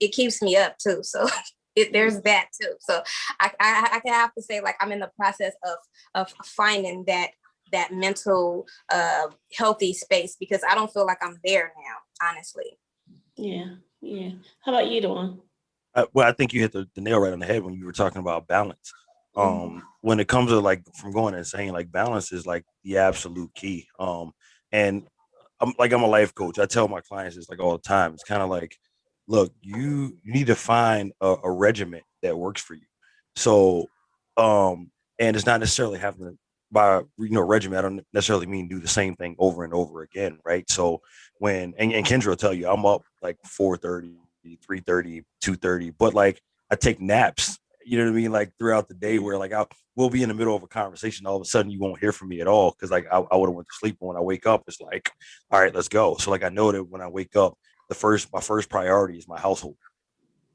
it 0.00 0.08
keeps 0.08 0.40
me 0.40 0.56
up 0.56 0.78
too 0.78 1.00
so 1.02 1.28
it, 1.76 1.92
there's 1.92 2.22
that 2.22 2.46
too 2.60 2.72
so 2.80 3.02
I, 3.40 3.50
I 3.60 3.88
i 3.92 4.00
can 4.00 4.14
have 4.14 4.32
to 4.34 4.42
say 4.42 4.60
like 4.60 4.76
i'm 4.80 4.90
in 4.90 5.00
the 5.00 5.10
process 5.16 5.52
of 5.64 5.76
of 6.14 6.34
finding 6.44 7.04
that 7.06 7.30
that 7.72 7.92
mental 7.92 8.66
uh 8.92 9.26
healthy 9.54 9.92
space 9.92 10.36
because 10.38 10.62
i 10.68 10.74
don't 10.74 10.92
feel 10.92 11.06
like 11.06 11.18
i'm 11.22 11.38
there 11.44 11.72
now 11.76 12.28
honestly 12.28 12.78
yeah 13.36 13.74
yeah 14.00 14.30
how 14.60 14.72
about 14.72 14.88
you 14.88 15.00
Dawn? 15.00 15.40
Uh, 15.94 16.06
well, 16.12 16.28
I 16.28 16.32
think 16.32 16.52
you 16.52 16.60
hit 16.60 16.70
the, 16.70 16.86
the, 16.94 17.00
nail 17.00 17.18
right 17.18 17.32
on 17.32 17.40
the 17.40 17.46
head 17.46 17.64
when 17.64 17.74
you 17.74 17.84
were 17.84 17.92
talking 17.92 18.20
about 18.20 18.46
balance. 18.46 18.92
Mm-hmm. 19.36 19.48
Um, 19.48 19.70
mm-hmm. 19.70 19.78
when 20.02 20.20
it 20.20 20.28
comes 20.28 20.50
to 20.50 20.60
like 20.60 20.82
from 20.94 21.12
going 21.12 21.34
and 21.34 21.46
saying 21.46 21.72
like 21.72 21.90
balance 21.90 22.30
is 22.30 22.46
like 22.46 22.64
the 22.84 22.98
absolute 22.98 23.52
key. 23.54 23.88
Um, 23.98 24.32
and 24.70 25.08
I'm 25.60 25.74
like 25.78 25.92
I'm 25.92 26.02
a 26.02 26.06
life 26.06 26.34
coach. 26.34 26.58
I 26.58 26.66
tell 26.66 26.86
my 26.86 27.00
clients 27.00 27.36
this 27.36 27.48
like 27.48 27.60
all 27.60 27.72
the 27.72 27.82
time. 27.82 28.12
It's 28.12 28.22
kind 28.22 28.42
of 28.42 28.48
like, 28.48 28.76
look, 29.26 29.52
you 29.60 30.16
you 30.22 30.32
need 30.32 30.46
to 30.48 30.54
find 30.54 31.12
a, 31.20 31.36
a 31.42 31.50
regiment 31.50 32.04
that 32.22 32.38
works 32.38 32.62
for 32.62 32.74
you. 32.74 32.86
So, 33.34 33.86
um, 34.36 34.90
and 35.18 35.36
it's 35.36 35.46
not 35.46 35.60
necessarily 35.60 35.98
having 35.98 36.26
to 36.26 36.38
by 36.70 36.98
you 37.18 37.30
know 37.30 37.42
regiment. 37.42 37.78
I 37.78 37.82
don't 37.82 38.06
necessarily 38.12 38.46
mean 38.46 38.68
do 38.68 38.80
the 38.80 38.88
same 38.88 39.16
thing 39.16 39.36
over 39.38 39.64
and 39.64 39.72
over 39.74 40.02
again, 40.02 40.38
right? 40.44 40.68
So 40.70 41.02
when 41.38 41.74
and, 41.78 41.92
and 41.92 42.06
Kendra 42.06 42.28
will 42.28 42.36
tell 42.36 42.54
you, 42.54 42.68
I'm 42.68 42.86
up 42.86 43.02
like 43.22 43.38
4:30, 43.44 44.14
3:30, 44.46 45.24
2:30, 45.42 45.94
but 45.98 46.14
like 46.14 46.40
I 46.70 46.76
take 46.76 47.00
naps 47.00 47.58
you 47.88 47.96
know 47.96 48.04
what 48.04 48.10
I 48.10 48.20
mean? 48.20 48.32
Like 48.32 48.52
throughout 48.58 48.86
the 48.86 48.94
day, 48.94 49.18
where 49.18 49.38
like 49.38 49.54
I 49.54 49.64
will 49.96 50.10
be 50.10 50.22
in 50.22 50.28
the 50.28 50.34
middle 50.34 50.54
of 50.54 50.62
a 50.62 50.66
conversation, 50.66 51.26
all 51.26 51.36
of 51.36 51.42
a 51.42 51.46
sudden 51.46 51.70
you 51.70 51.80
won't 51.80 52.00
hear 52.00 52.12
from 52.12 52.28
me 52.28 52.42
at 52.42 52.46
all 52.46 52.70
because 52.72 52.90
like 52.90 53.06
I, 53.10 53.16
I 53.16 53.36
would 53.36 53.48
have 53.48 53.56
went 53.56 53.66
to 53.66 53.78
sleep. 53.78 53.96
And 54.00 54.08
when 54.08 54.16
I 54.18 54.20
wake 54.20 54.46
up, 54.46 54.64
it's 54.66 54.78
like, 54.78 55.10
all 55.50 55.58
right, 55.58 55.74
let's 55.74 55.88
go. 55.88 56.16
So 56.16 56.30
like 56.30 56.44
I 56.44 56.50
know 56.50 56.70
that 56.70 56.84
when 56.84 57.00
I 57.00 57.08
wake 57.08 57.34
up, 57.34 57.56
the 57.88 57.94
first 57.94 58.30
my 58.30 58.40
first 58.40 58.68
priority 58.68 59.16
is 59.16 59.26
my 59.26 59.40
household. 59.40 59.78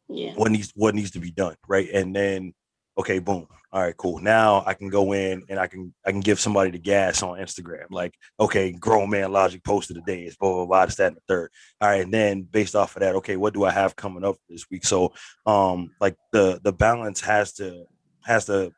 Yeah. 0.07 0.33
What 0.35 0.51
needs 0.51 0.71
what 0.75 0.93
needs 0.93 1.09
to 1.11 1.19
be 1.19 1.31
done, 1.31 1.55
right? 1.67 1.89
And 1.91 2.15
then 2.15 2.53
okay, 2.97 3.19
boom. 3.19 3.47
All 3.71 3.81
right, 3.81 3.97
cool. 3.97 4.19
Now 4.19 4.63
I 4.67 4.75
can 4.75 4.89
go 4.89 5.13
in 5.13 5.43
and 5.49 5.59
I 5.59 5.65
can 5.65 5.93
I 6.05 6.11
can 6.11 6.19
give 6.19 6.39
somebody 6.39 6.69
the 6.69 6.77
gas 6.77 7.23
on 7.23 7.39
Instagram. 7.39 7.85
Like, 7.89 8.13
okay, 8.39 8.71
grown 8.71 9.09
man 9.09 9.31
logic 9.31 9.63
posted 9.63 9.95
today 9.95 10.25
is 10.25 10.35
blah 10.35 10.53
blah 10.53 10.65
blah, 10.65 10.85
this, 10.85 10.95
that, 10.95 11.07
and 11.07 11.15
the 11.15 11.21
third. 11.27 11.49
All 11.81 11.89
right, 11.89 12.03
and 12.03 12.13
then 12.13 12.43
based 12.43 12.75
off 12.75 12.95
of 12.95 12.99
that, 12.99 13.15
okay, 13.15 13.35
what 13.35 13.55
do 13.55 13.63
I 13.63 13.71
have 13.71 13.95
coming 13.95 14.23
up 14.23 14.35
this 14.47 14.69
week? 14.69 14.85
So 14.85 15.13
um 15.47 15.89
like 15.99 16.15
the 16.31 16.61
the 16.63 16.71
balance 16.71 17.21
has 17.21 17.53
to 17.53 17.85
has 18.25 18.45
to 18.45 18.71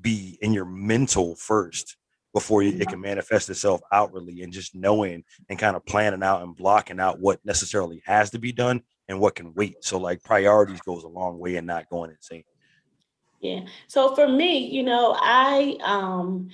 be 0.00 0.38
in 0.40 0.54
your 0.54 0.64
mental 0.64 1.36
first 1.36 1.96
before 2.32 2.62
it 2.62 2.88
can 2.88 3.00
manifest 3.00 3.50
itself 3.50 3.80
outwardly 3.92 4.42
and 4.42 4.52
just 4.52 4.74
knowing 4.74 5.24
and 5.48 5.58
kind 5.58 5.76
of 5.76 5.84
planning 5.86 6.22
out 6.22 6.42
and 6.42 6.56
blocking 6.56 7.00
out 7.00 7.20
what 7.20 7.40
necessarily 7.44 8.02
has 8.06 8.30
to 8.30 8.38
be 8.38 8.52
done 8.52 8.82
and 9.08 9.18
what 9.18 9.34
can 9.34 9.52
wait. 9.54 9.76
So 9.80 9.98
like 9.98 10.22
priorities 10.22 10.80
goes 10.82 11.04
a 11.04 11.08
long 11.08 11.38
way 11.38 11.56
and 11.56 11.66
not 11.66 11.88
going 11.88 12.10
insane. 12.10 12.44
Yeah. 13.40 13.60
So 13.86 14.14
for 14.14 14.28
me, 14.28 14.66
you 14.66 14.82
know, 14.82 15.16
I 15.18 15.76
um 15.82 16.50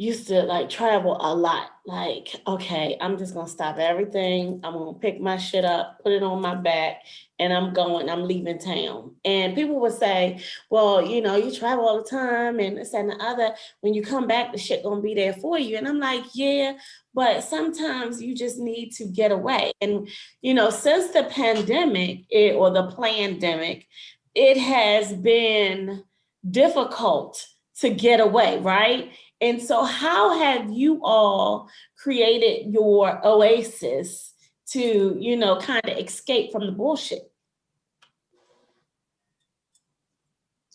used 0.00 0.28
to 0.28 0.42
like 0.44 0.70
travel 0.70 1.14
a 1.20 1.34
lot. 1.34 1.72
Like, 1.84 2.34
okay, 2.46 2.96
I'm 3.02 3.18
just 3.18 3.34
gonna 3.34 3.46
stop 3.46 3.76
everything. 3.76 4.58
I'm 4.64 4.72
gonna 4.72 4.94
pick 4.94 5.20
my 5.20 5.36
shit 5.36 5.62
up, 5.62 5.98
put 6.02 6.12
it 6.12 6.22
on 6.22 6.40
my 6.40 6.54
back, 6.54 7.02
and 7.38 7.52
I'm 7.52 7.74
going, 7.74 8.08
I'm 8.08 8.24
leaving 8.24 8.58
town. 8.58 9.16
And 9.26 9.54
people 9.54 9.78
would 9.80 9.92
say, 9.92 10.42
Well, 10.70 11.04
you 11.04 11.20
know, 11.20 11.36
you 11.36 11.54
travel 11.54 11.86
all 11.86 12.02
the 12.02 12.08
time 12.08 12.60
and 12.60 12.78
this 12.78 12.94
and 12.94 13.10
the 13.10 13.16
other. 13.16 13.54
When 13.82 13.92
you 13.92 14.00
come 14.00 14.26
back, 14.26 14.52
the 14.52 14.58
shit 14.58 14.82
gonna 14.82 15.02
be 15.02 15.12
there 15.12 15.34
for 15.34 15.58
you. 15.58 15.76
And 15.76 15.86
I'm 15.86 16.00
like, 16.00 16.24
Yeah, 16.32 16.78
but 17.12 17.42
sometimes 17.42 18.22
you 18.22 18.34
just 18.34 18.58
need 18.58 18.92
to 18.92 19.04
get 19.04 19.32
away. 19.32 19.72
And 19.82 20.08
you 20.40 20.54
know, 20.54 20.70
since 20.70 21.12
the 21.12 21.24
pandemic 21.24 22.24
it, 22.30 22.54
or 22.54 22.70
the 22.70 22.90
pandemic, 22.92 23.86
it 24.34 24.56
has 24.56 25.12
been 25.12 26.04
difficult 26.48 27.46
to 27.80 27.90
get 27.90 28.20
away, 28.20 28.58
right? 28.58 29.12
And 29.40 29.60
so, 29.60 29.84
how 29.84 30.38
have 30.38 30.70
you 30.70 31.00
all 31.02 31.68
created 31.96 32.72
your 32.72 33.26
oasis 33.26 34.34
to, 34.68 35.16
you 35.18 35.36
know, 35.36 35.58
kind 35.58 35.88
of 35.88 35.98
escape 35.98 36.52
from 36.52 36.66
the 36.66 36.72
bullshit? 36.72 37.30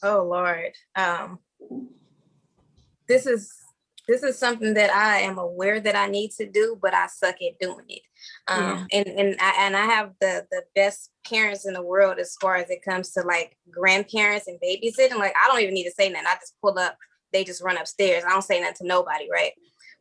Oh 0.03 0.23
Lord, 0.23 0.73
um, 0.95 1.39
this 3.07 3.25
is 3.25 3.51
this 4.07 4.23
is 4.23 4.37
something 4.37 4.73
that 4.75 4.91
I 4.91 5.19
am 5.19 5.37
aware 5.37 5.79
that 5.79 5.95
I 5.95 6.07
need 6.07 6.31
to 6.31 6.45
do, 6.45 6.77
but 6.81 6.93
I 6.93 7.07
suck 7.07 7.35
at 7.41 7.59
doing 7.59 7.85
it. 7.89 8.01
Um, 8.47 8.87
yeah. 8.91 8.99
and 8.99 9.07
and 9.19 9.35
I, 9.39 9.53
and 9.59 9.75
I 9.75 9.85
have 9.85 10.11
the 10.19 10.45
the 10.51 10.63
best 10.75 11.11
parents 11.27 11.65
in 11.65 11.73
the 11.73 11.81
world 11.81 12.19
as 12.19 12.35
far 12.39 12.55
as 12.55 12.69
it 12.69 12.83
comes 12.83 13.11
to 13.11 13.21
like 13.21 13.57
grandparents 13.71 14.47
and 14.47 14.59
babysitting. 14.59 15.17
Like 15.17 15.33
I 15.41 15.47
don't 15.47 15.61
even 15.61 15.73
need 15.73 15.85
to 15.85 15.91
say 15.91 16.09
nothing. 16.09 16.27
I 16.27 16.35
just 16.35 16.55
pull 16.61 16.77
up, 16.77 16.97
they 17.33 17.43
just 17.43 17.63
run 17.63 17.77
upstairs. 17.77 18.23
I 18.25 18.29
don't 18.29 18.43
say 18.43 18.59
nothing 18.59 18.75
to 18.77 18.87
nobody, 18.87 19.27
right? 19.31 19.53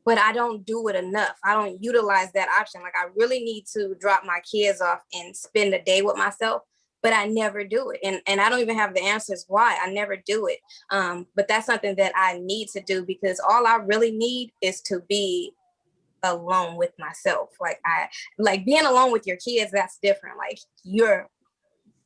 But 0.04 0.18
I 0.18 0.32
don't 0.32 0.66
do 0.66 0.86
it 0.88 0.96
enough. 0.96 1.36
I 1.42 1.54
don't 1.54 1.82
utilize 1.82 2.30
that 2.32 2.48
option. 2.48 2.82
Like 2.82 2.94
I 2.94 3.08
really 3.16 3.40
need 3.40 3.64
to 3.72 3.94
drop 3.98 4.22
my 4.24 4.40
kids 4.40 4.82
off 4.82 5.00
and 5.14 5.34
spend 5.34 5.72
a 5.72 5.82
day 5.82 6.02
with 6.02 6.16
myself 6.16 6.62
but 7.04 7.12
I 7.12 7.26
never 7.26 7.64
do 7.64 7.90
it. 7.90 8.00
And, 8.02 8.22
and 8.26 8.40
I 8.40 8.48
don't 8.48 8.60
even 8.60 8.78
have 8.78 8.94
the 8.94 9.02
answers 9.02 9.44
why 9.46 9.78
I 9.80 9.90
never 9.90 10.16
do 10.16 10.46
it. 10.46 10.58
Um, 10.90 11.26
but 11.36 11.46
that's 11.46 11.66
something 11.66 11.94
that 11.96 12.12
I 12.16 12.38
need 12.42 12.68
to 12.68 12.80
do 12.80 13.04
because 13.04 13.38
all 13.46 13.66
I 13.66 13.76
really 13.76 14.10
need 14.10 14.52
is 14.62 14.80
to 14.86 15.00
be 15.06 15.52
alone 16.22 16.76
with 16.76 16.92
myself. 16.98 17.50
Like 17.60 17.78
I 17.84 18.08
like 18.38 18.64
being 18.64 18.86
alone 18.86 19.12
with 19.12 19.26
your 19.26 19.36
kids, 19.36 19.70
that's 19.70 19.98
different. 20.02 20.38
Like 20.38 20.58
you're 20.82 21.28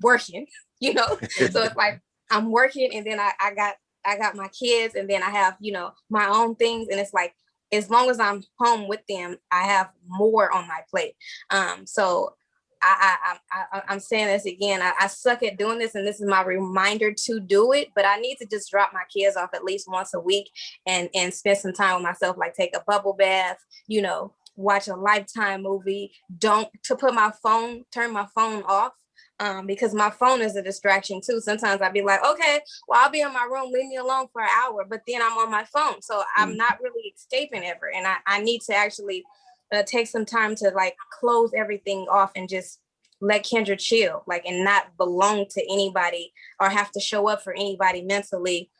working, 0.02 0.48
you 0.80 0.94
know? 0.94 1.06
so 1.30 1.62
it's 1.62 1.76
like 1.76 2.02
I'm 2.32 2.50
working 2.50 2.90
and 2.92 3.06
then 3.06 3.20
I, 3.20 3.30
I 3.40 3.54
got 3.54 3.76
I 4.04 4.18
got 4.18 4.34
my 4.34 4.48
kids 4.48 4.96
and 4.96 5.08
then 5.08 5.22
I 5.22 5.30
have, 5.30 5.56
you 5.60 5.70
know, 5.70 5.92
my 6.10 6.26
own 6.26 6.56
things. 6.56 6.88
And 6.90 6.98
it's 6.98 7.14
like 7.14 7.34
as 7.70 7.88
long 7.88 8.10
as 8.10 8.18
I'm 8.18 8.42
home 8.58 8.88
with 8.88 9.00
them, 9.08 9.36
I 9.52 9.62
have 9.62 9.90
more 10.08 10.52
on 10.52 10.66
my 10.66 10.80
plate. 10.90 11.14
Um, 11.50 11.86
so 11.86 12.34
I, 12.82 13.36
I, 13.52 13.66
I, 13.72 13.82
I'm 13.88 14.00
saying 14.00 14.26
this 14.26 14.46
again. 14.46 14.82
I, 14.82 14.92
I, 15.00 15.06
suck 15.06 15.42
at 15.42 15.58
doing 15.58 15.78
this, 15.78 15.94
and 15.94 16.06
this 16.06 16.20
is 16.20 16.28
my 16.28 16.42
reminder 16.42 17.12
to 17.12 17.40
do 17.40 17.72
it. 17.72 17.88
But 17.94 18.04
I 18.04 18.16
need 18.16 18.36
to 18.36 18.46
just 18.46 18.70
drop 18.70 18.90
my 18.92 19.02
kids 19.12 19.36
off 19.36 19.50
at 19.54 19.64
least 19.64 19.88
once 19.88 20.14
a 20.14 20.20
week 20.20 20.50
and 20.86 21.08
and 21.14 21.32
spend 21.32 21.58
some 21.58 21.72
time 21.72 21.96
with 21.96 22.04
myself, 22.04 22.36
like 22.36 22.54
take 22.54 22.76
a 22.76 22.84
bubble 22.86 23.14
bath, 23.14 23.58
you 23.86 24.02
know, 24.02 24.34
watch 24.56 24.88
a 24.88 24.96
lifetime 24.96 25.62
movie. 25.62 26.12
Don't 26.38 26.68
to 26.84 26.96
put 26.96 27.14
my 27.14 27.32
phone, 27.42 27.84
turn 27.92 28.12
my 28.12 28.26
phone 28.34 28.62
off. 28.64 28.92
Um, 29.40 29.68
because 29.68 29.94
my 29.94 30.10
phone 30.10 30.42
is 30.42 30.56
a 30.56 30.62
distraction 30.62 31.20
too. 31.24 31.40
Sometimes 31.40 31.80
I'd 31.80 31.92
be 31.92 32.02
like, 32.02 32.24
okay, 32.26 32.58
well, 32.88 33.00
I'll 33.00 33.10
be 33.10 33.20
in 33.20 33.32
my 33.32 33.44
room, 33.48 33.70
leave 33.72 33.86
me 33.86 33.96
alone 33.96 34.26
for 34.32 34.42
an 34.42 34.48
hour, 34.50 34.84
but 34.84 35.02
then 35.06 35.22
I'm 35.22 35.38
on 35.38 35.48
my 35.48 35.62
phone. 35.62 36.02
So 36.02 36.24
I'm 36.36 36.54
mm. 36.54 36.56
not 36.56 36.80
really 36.82 37.14
escaping 37.16 37.62
ever. 37.62 37.88
And 37.94 38.04
I, 38.04 38.16
I 38.26 38.40
need 38.40 38.62
to 38.62 38.74
actually 38.74 39.22
uh, 39.72 39.82
take 39.84 40.06
some 40.06 40.24
time 40.24 40.54
to 40.56 40.70
like 40.70 40.96
close 41.10 41.52
everything 41.56 42.06
off 42.10 42.32
and 42.36 42.48
just 42.48 42.80
let 43.20 43.44
Kendra 43.44 43.78
chill, 43.78 44.22
like, 44.26 44.44
and 44.46 44.64
not 44.64 44.96
belong 44.96 45.46
to 45.50 45.72
anybody 45.72 46.32
or 46.60 46.68
have 46.70 46.90
to 46.92 47.00
show 47.00 47.28
up 47.28 47.42
for 47.42 47.52
anybody 47.52 48.02
mentally 48.02 48.70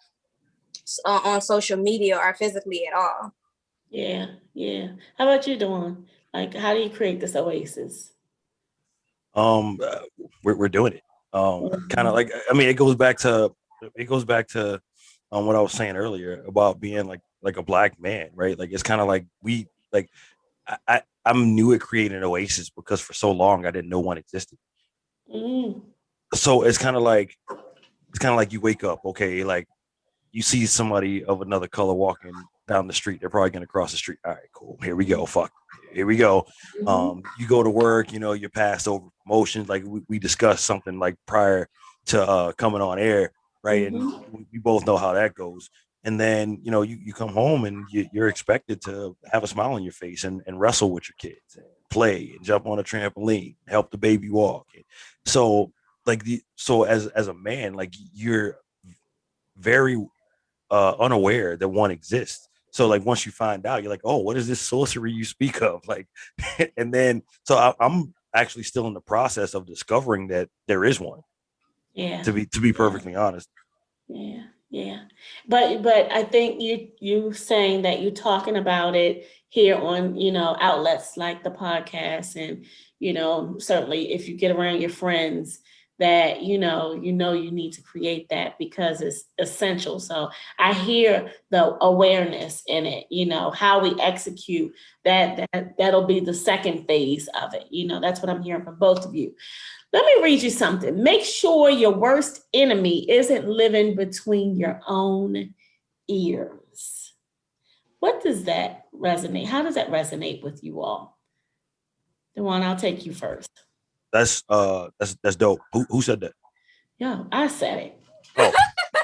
uh, 1.05 1.21
on 1.25 1.41
social 1.41 1.77
media 1.77 2.17
or 2.17 2.35
physically 2.35 2.87
at 2.87 2.95
all. 2.97 3.35
Yeah, 3.91 4.27
yeah. 4.55 4.89
How 5.17 5.25
about 5.29 5.47
you, 5.47 5.57
Dawn? 5.57 6.07
Like, 6.33 6.55
how 6.55 6.75
do 6.75 6.81
you 6.81 6.91
create 6.91 7.21
this 7.21 7.35
oasis? 7.35 8.13
Um, 9.35 9.79
uh, 9.83 10.01
we're 10.43 10.57
we're 10.57 10.69
doing 10.69 10.95
it. 10.95 11.03
Um, 11.33 11.43
mm-hmm. 11.43 11.89
kind 11.89 12.09
of 12.09 12.15
like 12.15 12.31
I 12.51 12.55
mean, 12.55 12.69
it 12.69 12.75
goes 12.75 12.95
back 12.95 13.19
to 13.19 13.53
it 13.95 14.05
goes 14.05 14.25
back 14.25 14.49
to 14.49 14.81
um 15.31 15.47
what 15.47 15.57
I 15.57 15.61
was 15.61 15.73
saying 15.73 15.97
earlier 15.97 16.45
about 16.47 16.81
being 16.81 17.07
like 17.07 17.21
like 17.43 17.57
a 17.57 17.63
black 17.63 18.01
man, 18.01 18.31
right? 18.35 18.59
Like 18.59 18.71
it's 18.73 18.83
kind 18.83 19.01
of 19.01 19.07
like 19.07 19.27
we 19.43 19.69
like 19.93 20.11
I, 20.69 20.77
I 20.87 21.03
I'm 21.25 21.55
new 21.55 21.73
at 21.75 21.81
creating 21.81 22.17
an 22.17 22.25
oasis 22.25 22.71
because 22.71 23.01
for 23.01 23.13
so 23.13 23.31
long 23.33 23.67
I 23.67 23.71
didn't 23.71 23.91
know 23.91 24.01
one 24.01 24.19
existed. 24.19 24.59
Mm. 25.33 25.83
So 26.35 26.63
it's 26.63 26.79
kind 26.79 26.97
of 26.97 27.03
like 27.03 27.37
it's 28.11 28.19
kind 28.19 28.33
of 28.33 28.37
like 28.37 28.53
you 28.53 28.61
wake 28.61 28.85
up, 28.85 29.05
okay, 29.05 29.45
like 29.45 29.67
you 30.33 30.43
see 30.43 30.67
somebody 30.67 31.25
of 31.25 31.43
another 31.43 31.69
color 31.69 31.95
walking 31.95 32.33
down 32.67 32.87
the 32.87 32.93
street, 32.93 33.21
they're 33.21 33.31
probably 33.31 33.51
gonna 33.51 33.67
cross 33.67 33.93
the 33.93 33.97
street. 33.97 34.19
All 34.25 34.33
right, 34.33 34.49
cool. 34.53 34.79
Here 34.83 34.97
we 34.97 35.05
go. 35.05 35.27
Fuck. 35.27 35.53
Here 35.93 36.07
we 36.07 36.17
go. 36.17 36.47
Mhm. 36.83 36.89
Um, 36.89 37.23
you 37.39 37.47
go 37.47 37.63
to 37.63 37.71
work, 37.71 38.13
you 38.13 38.19
know, 38.19 38.33
you're 38.33 38.51
passed 38.51 38.87
over 38.87 39.09
promotions. 39.25 39.69
Like 39.69 39.85
we, 39.85 40.03
we 40.09 40.19
discussed 40.19 40.65
something 40.65 40.99
like 40.99 41.17
prior 41.27 41.69
to 42.07 42.23
uh 42.23 42.53
coming 42.53 42.81
on 42.81 42.99
air, 42.99 43.33
right? 43.63 43.87
And 43.87 44.13
we, 44.33 44.47
we 44.53 44.59
both 44.59 44.87
know 44.87 44.97
how 44.97 45.13
that 45.13 45.35
goes. 45.35 45.71
And 46.05 46.19
then 46.19 46.61
you 46.63 46.71
know, 46.71 46.83
you, 46.83 46.97
you 47.03 47.13
come 47.13 47.31
home 47.31 47.65
and 47.65 47.85
you, 47.91 48.09
you're 48.13 48.29
expected 48.29 48.81
to 48.83 49.17
have 49.31 49.43
a 49.43 49.49
smile 49.49 49.73
on 49.73 49.83
your 49.83 49.93
face 49.93 50.25
and, 50.25 50.43
and 50.47 50.61
wrestle 50.61 50.91
with 50.93 51.09
your 51.09 51.17
kids, 51.19 51.57
and 51.57 51.67
play 51.91 52.33
and 52.37 52.45
jump 52.45 52.67
on 52.67 52.79
a 52.79 52.85
trampoline, 52.85 53.57
help 53.67 53.91
the 53.91 53.99
baby 53.99 54.31
walk. 54.31 54.67
So 55.25 55.73
like 56.07 56.25
the 56.25 56.41
so 56.57 56.85
as 56.85 57.07
as 57.09 57.29
a 57.29 57.35
man, 57.35 57.75
like 57.75 57.93
you're 58.15 58.59
very 59.57 59.97
uh 60.71 60.95
unaware 60.99 61.57
that 61.57 61.69
one 61.69 61.91
exists. 61.91 62.49
So 62.71 62.87
like 62.87 63.05
once 63.05 63.27
you 63.27 63.33
find 63.33 63.67
out, 63.67 63.83
you're 63.83 63.91
like, 63.91 64.03
oh, 64.05 64.19
what 64.19 64.37
is 64.37 64.47
this 64.47 64.61
sorcery 64.61 65.13
you 65.13 65.25
speak 65.25 65.63
of? 65.63 65.83
Like, 65.89 66.07
and 66.77 66.95
then 66.95 67.23
so 67.45 67.57
I, 67.57 67.75
I'm 67.81 68.15
actually 68.35 68.65
still 68.65 68.87
in 68.87 68.95
the 68.95 69.01
process 69.01 69.55
of 69.55 69.67
discovering 69.67 70.29
that 70.29 70.49
there 70.69 70.85
is 70.85 71.01
one. 71.01 71.23
yeah. 71.95 72.23
To 72.23 72.33
be 72.33 72.47
to 72.47 72.61
be 72.61 72.73
perfectly 72.73 73.15
honest, 73.17 73.49
Yeah, 74.07 74.45
yeah. 74.71 75.05
But 75.47 75.83
but 75.83 76.11
I 76.13 76.25
think 76.25 76.61
you 76.61 76.89
you 77.01 77.33
saying 77.33 77.83
that 77.83 78.03
you're 78.03 78.11
talking 78.13 78.57
about 78.57 78.95
it 78.95 79.27
here 79.49 79.77
on, 79.77 80.17
you 80.17 80.31
know, 80.31 80.57
outlets 80.61 81.17
like 81.17 81.43
the 81.43 81.51
podcast 81.51 82.37
and, 82.37 82.67
you 82.99 83.13
know, 83.15 83.57
certainly 83.59 84.13
if 84.13 84.29
you 84.29 84.37
get 84.37 84.55
around 84.55 84.81
your 84.81 84.91
friends 84.91 85.61
that, 85.99 86.43
you 86.43 86.59
know, 86.59 86.93
you 86.95 87.13
know 87.13 87.33
you 87.33 87.51
need 87.51 87.73
to 87.73 87.83
create 87.83 88.29
that 88.29 88.59
because 88.59 89.01
it's 89.01 89.25
essential. 89.39 89.99
So 89.99 90.29
I 90.59 90.75
hear 90.75 91.33
the 91.51 91.77
awareness 91.83 92.63
in 92.67 92.87
it, 92.87 93.07
you 93.11 93.27
know, 93.27 93.51
how 93.51 93.81
we 93.81 93.99
execute 94.01 94.73
that 95.05 95.49
that 95.53 95.79
that'll 95.79 96.07
be 96.07 96.21
the 96.21 96.35
second 96.35 96.87
phase 96.87 97.29
of 97.41 97.55
it. 97.55 97.65
You 97.71 97.87
know, 97.87 98.01
that's 98.01 98.21
what 98.21 98.29
I'm 98.29 98.43
hearing 98.43 98.65
from 98.65 98.79
both 98.79 99.07
of 99.07 99.15
you. 99.15 99.35
Let 99.93 100.05
me 100.05 100.23
read 100.23 100.43
you 100.43 100.51
something. 100.51 101.03
Make 101.03 101.25
sure 101.25 101.71
your 101.71 101.93
worst 101.93 102.43
enemy 102.53 103.11
isn't 103.11 103.49
living 103.49 103.97
between 103.97 104.57
your 104.57 104.81
own 104.87 105.55
ears. 106.09 107.15
What 108.01 108.23
does 108.23 108.45
that 108.45 108.85
resonate? 108.95 109.47
How 109.47 109.63
does 109.63 109.77
that 109.77 109.91
resonate 109.91 110.43
with 110.43 110.63
you 110.63 110.81
all? 110.83 111.19
Dewan, 112.37 112.63
I'll 112.63 112.77
take 112.77 113.05
you 113.07 113.13
first. 113.15 113.51
that's 114.13 114.45
uh 114.49 114.89
that's 114.99 115.17
that's 115.23 115.37
dope. 115.37 115.61
Who 115.73 115.85
who 115.89 116.03
said 116.03 116.21
that? 116.21 116.33
Yo, 116.99 117.27
I 117.33 117.49
said 117.49 117.79
it. 117.79 118.01
Oh. 118.37 118.53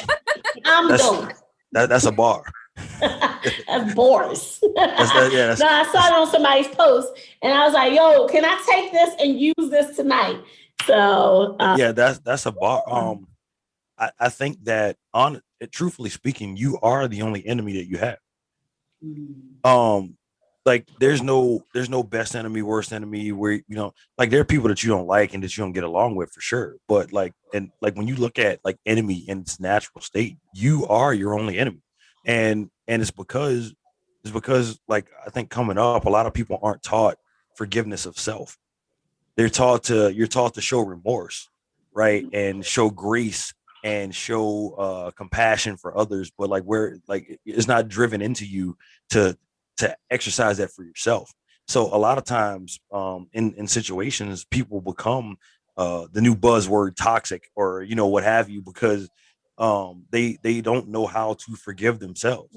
I'm 0.65 0.89
That's- 0.89 1.09
dope. 1.09 1.33
That 1.73 1.89
that's 1.89 2.05
a 2.05 2.13
bar. 2.13 2.45
That's 3.69 3.95
Boris. 3.95 4.61
That's 4.75 5.13
that, 5.13 5.31
yeah. 5.33 5.47
That's, 5.49 5.61
no, 5.61 5.67
I 5.69 5.85
saw 5.93 6.07
it 6.09 6.13
on 6.13 6.27
somebody's 6.31 6.69
post 6.69 7.13
and 7.43 7.53
I 7.53 7.65
was 7.65 7.75
like, 7.75 7.93
yo, 7.93 8.27
can 8.27 8.45
I 8.45 8.61
take 8.69 8.91
this 8.91 9.15
and 9.21 9.39
use 9.39 9.71
this 9.71 9.95
tonight? 9.97 10.41
So 10.83 11.57
uh, 11.59 11.77
yeah, 11.79 11.93
that's 11.93 12.19
that's 12.21 12.47
a 12.47 12.53
bar. 12.53 12.83
Um, 12.87 13.29
I, 13.99 14.11
I 14.19 14.29
think 14.29 14.65
that 14.65 14.97
on 15.13 15.41
truthfully 15.73 16.11
speaking, 16.11 16.57
you 16.57 16.79
are 16.83 17.09
the 17.09 17.23
only 17.23 17.47
enemy 17.47 17.75
that 17.75 17.89
you 17.89 17.99
have. 17.99 18.19
Um, 19.65 20.17
like 20.67 20.89
there's 20.99 21.23
no 21.23 21.63
there's 21.75 21.91
no 21.91 22.03
best 22.03 22.35
enemy, 22.35 22.63
worst 22.63 22.93
enemy. 22.93 23.33
Where 23.33 23.53
you 23.53 23.65
know, 23.69 23.93
like 24.19 24.31
there 24.31 24.41
are 24.41 24.45
people 24.45 24.69
that 24.69 24.83
you 24.83 24.91
don't 24.91 25.07
like 25.07 25.35
and 25.35 25.43
that 25.43 25.57
you 25.57 25.63
don't 25.63 25.73
get 25.73 25.85
along 25.85 26.17
with 26.17 26.31
for 26.33 26.41
sure. 26.41 26.77
But 26.89 27.13
like 27.13 27.35
and 27.53 27.71
like 27.81 27.97
when 27.97 28.09
you 28.09 28.17
look 28.17 28.39
at 28.39 28.61
like 28.65 28.79
enemy 28.87 29.25
in 29.29 29.41
its 29.41 29.61
natural 29.61 30.01
state, 30.01 30.39
you 30.55 30.87
are 30.87 31.13
your 31.13 31.39
only 31.39 31.59
enemy, 31.59 31.83
and 32.27 32.71
and 32.89 33.03
it's 33.03 33.11
because 33.11 33.75
it's 34.23 34.33
because 34.33 34.81
like 34.89 35.07
I 35.27 35.31
think 35.31 35.51
coming 35.51 35.79
up, 35.79 36.07
a 36.07 36.11
lot 36.11 36.27
of 36.27 36.33
people 36.33 36.59
aren't 36.63 36.83
taught 36.83 37.19
forgiveness 37.57 38.07
of 38.07 38.19
self. 38.19 38.57
They're 39.37 39.49
taught 39.49 39.85
to 39.85 40.13
you're 40.13 40.27
taught 40.27 40.55
to 40.55 40.61
show 40.61 40.81
remorse, 40.81 41.49
right, 41.93 42.25
and 42.33 42.65
show 42.65 42.91
grace 42.91 43.53
and 43.83 44.15
show 44.15 44.71
uh 44.79 45.11
compassion 45.11 45.77
for 45.77 45.97
others 45.97 46.33
but 46.39 46.49
like 46.49 46.63
where 46.63 46.99
like 47.07 47.39
it's 47.45 47.69
not 47.69 47.87
driven 47.87 48.23
into 48.23 48.47
you 48.47 48.77
to 49.11 49.37
to 49.77 49.95
exercise 50.11 50.59
that 50.59 50.71
for 50.71 50.85
yourself. 50.85 51.33
So 51.67 51.95
a 51.95 51.99
lot 51.99 52.19
of 52.19 52.25
times 52.25 52.81
um 52.93 53.29
in 53.33 53.55
in 53.55 53.67
situations 53.67 54.45
people 54.45 54.81
become 54.81 55.37
uh 55.77 56.07
the 56.13 56.21
new 56.21 56.35
buzzword 56.35 56.97
toxic 56.97 57.51
or 57.55 57.83
you 57.83 57.95
know 57.95 58.07
what 58.07 58.25
have 58.25 58.49
you 58.49 58.63
because 58.63 59.09
um 59.59 60.05
they 60.11 60.39
they 60.43 60.61
don't 60.61 60.89
know 60.89 61.07
how 61.07 61.35
to 61.35 61.57
forgive 61.57 61.99
themselves 61.99 62.57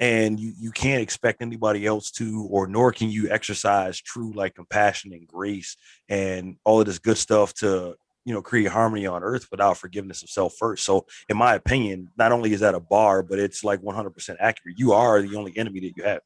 and 0.00 0.40
you 0.40 0.52
you 0.58 0.70
can't 0.70 1.02
expect 1.02 1.40
anybody 1.42 1.86
else 1.86 2.10
to 2.10 2.46
or 2.50 2.66
nor 2.66 2.92
can 2.92 3.10
you 3.10 3.30
exercise 3.30 4.00
true 4.00 4.32
like 4.34 4.54
compassion 4.54 5.12
and 5.12 5.26
grace 5.26 5.76
and 6.08 6.56
all 6.64 6.80
of 6.80 6.86
this 6.86 6.98
good 6.98 7.16
stuff 7.16 7.54
to 7.54 7.94
you 8.24 8.34
know 8.34 8.42
create 8.42 8.68
harmony 8.68 9.06
on 9.06 9.22
earth 9.22 9.46
without 9.50 9.76
forgiveness 9.76 10.22
of 10.22 10.30
self 10.30 10.54
first 10.58 10.84
so 10.84 11.06
in 11.28 11.36
my 11.36 11.54
opinion 11.54 12.10
not 12.18 12.32
only 12.32 12.52
is 12.52 12.60
that 12.60 12.74
a 12.74 12.80
bar 12.80 13.22
but 13.22 13.38
it's 13.38 13.62
like 13.62 13.80
100% 13.80 14.36
accurate 14.40 14.78
you 14.78 14.92
are 14.92 15.22
the 15.22 15.36
only 15.36 15.56
enemy 15.56 15.80
that 15.80 15.92
you 15.96 16.02
have 16.02 16.20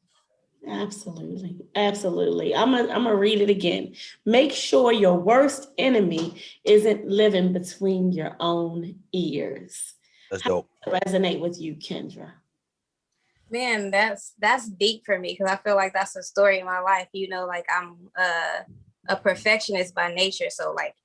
Absolutely. 0.67 1.55
Absolutely. 1.75 2.53
I'm 2.53 2.71
going 2.71 2.91
I'm 2.91 3.05
to 3.05 3.15
read 3.15 3.41
it 3.41 3.49
again. 3.49 3.95
Make 4.25 4.51
sure 4.51 4.91
your 4.91 5.17
worst 5.17 5.69
enemy 5.77 6.41
isn't 6.65 7.07
living 7.07 7.53
between 7.53 8.11
your 8.11 8.35
own 8.39 8.95
ears. 9.13 9.93
that's 10.29 10.43
dope 10.43 10.69
Resonate 10.87 11.39
with 11.39 11.59
you, 11.59 11.75
Kendra. 11.75 12.31
Man, 13.51 13.91
that's 13.91 14.33
that's 14.39 14.69
deep 14.69 15.03
for 15.05 15.17
me 15.17 15.35
because 15.37 15.51
I 15.51 15.57
feel 15.57 15.75
like 15.75 15.93
that's 15.93 16.15
a 16.15 16.23
story 16.23 16.59
in 16.59 16.65
my 16.65 16.79
life. 16.79 17.07
You 17.13 17.29
know, 17.29 17.47
like 17.47 17.65
I'm 17.75 17.95
uh, 18.17 18.63
a 19.07 19.15
perfectionist 19.15 19.95
by 19.95 20.13
nature, 20.13 20.49
so 20.49 20.71
like 20.71 20.95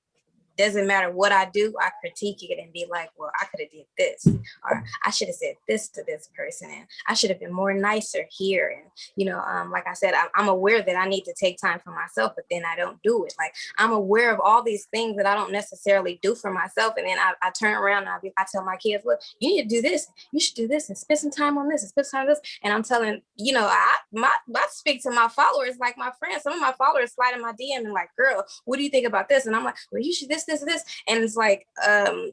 doesn't 0.57 0.87
matter 0.87 1.11
what 1.11 1.33
I 1.33 1.51
do, 1.53 1.75
I 1.81 1.91
critique 2.01 2.43
it 2.43 2.59
and 2.59 2.73
be 2.73 2.87
like, 2.91 3.11
well, 3.17 3.31
I 3.41 3.47
could 3.47 3.61
have 3.61 3.71
did 3.71 3.87
this, 3.99 4.27
or 4.65 4.85
I 5.05 5.11
should 5.11 5.29
have 5.29 5.37
said 5.37 5.55
this 5.69 5.89
to 5.91 6.05
this 6.07 6.29
person, 6.37 6.71
and 6.71 6.87
I 7.09 7.15
should 7.15 7.31
have 7.31 7.41
been 7.41 7.53
more 7.53 7.75
nicer 7.75 8.27
here. 8.31 8.75
And 8.77 8.91
you 9.17 9.27
know, 9.27 9.41
um, 9.41 9.71
like 9.71 9.87
I 9.87 9.95
said, 9.95 10.15
I'm, 10.35 10.45
aware 10.45 10.83
that 10.83 10.97
I 10.97 11.09
need 11.09 11.25
to 11.25 11.35
take 11.35 11.59
time 11.59 11.81
for 11.83 11.91
myself, 11.91 12.33
but 12.37 12.45
then 12.51 12.65
I 12.67 12.77
don't 12.77 13.03
do 13.03 13.25
it. 13.25 13.33
Like 13.39 13.55
I'm 13.79 13.93
aware 13.93 14.33
of 14.33 14.41
all 14.41 14.63
these 14.63 14.87
things 14.93 15.17
that 15.17 15.25
I 15.25 15.35
don't 15.35 15.51
necessarily 15.53 16.21
do 16.23 16.35
for 16.35 16.53
myself, 16.53 16.95
and 16.99 17.07
then 17.07 17.19
I, 17.19 17.33
I 17.43 17.51
turn 17.51 17.75
around 17.75 18.07
and 18.07 18.11
I, 18.11 18.43
I 18.43 18.45
tell 18.51 18.65
my 18.65 18.77
kids, 18.77 19.05
look, 19.05 19.21
you 19.41 19.49
need 19.49 19.63
to 19.63 19.69
do 19.69 19.83
this, 19.83 20.07
you 20.33 20.41
should 20.41 20.55
do 20.55 20.69
this, 20.69 20.89
and 20.89 20.99
spend 20.99 21.21
some 21.21 21.31
time 21.31 21.57
on 21.57 21.69
this, 21.69 21.83
and 21.83 21.89
spend 21.89 22.07
some 22.07 22.19
time 22.19 22.29
on 22.29 22.35
this. 22.35 22.41
And 22.63 22.73
I'm 22.73 22.83
telling, 22.83 23.23
you 23.37 23.55
know, 23.55 23.67
I 23.67 23.97
my 24.13 24.31
I 24.55 24.67
speak 24.71 25.03
to 25.03 25.11
my 25.11 25.29
followers 25.29 25.79
like 25.81 25.97
my 25.97 26.13
friends. 26.19 26.43
Some 26.43 26.53
of 26.53 26.61
my 26.61 26.75
followers 26.77 27.15
slide 27.15 27.35
in 27.35 27.43
my 27.43 27.53
DM 27.53 27.85
and 27.85 27.93
like, 27.93 28.11
girl, 28.17 28.45
what 28.65 28.77
do 28.77 28.83
you 28.83 28.91
think 28.91 29.07
about 29.07 29.29
this? 29.29 29.47
And 29.47 29.57
I'm 29.57 29.65
like, 29.65 29.77
well, 29.91 30.03
you 30.03 30.13
should 30.13 30.29
this, 30.29 30.44
this, 30.45 30.65
this. 30.65 30.85
And 31.09 31.23
it's 31.23 31.37
like, 31.37 31.67
um, 31.87 32.33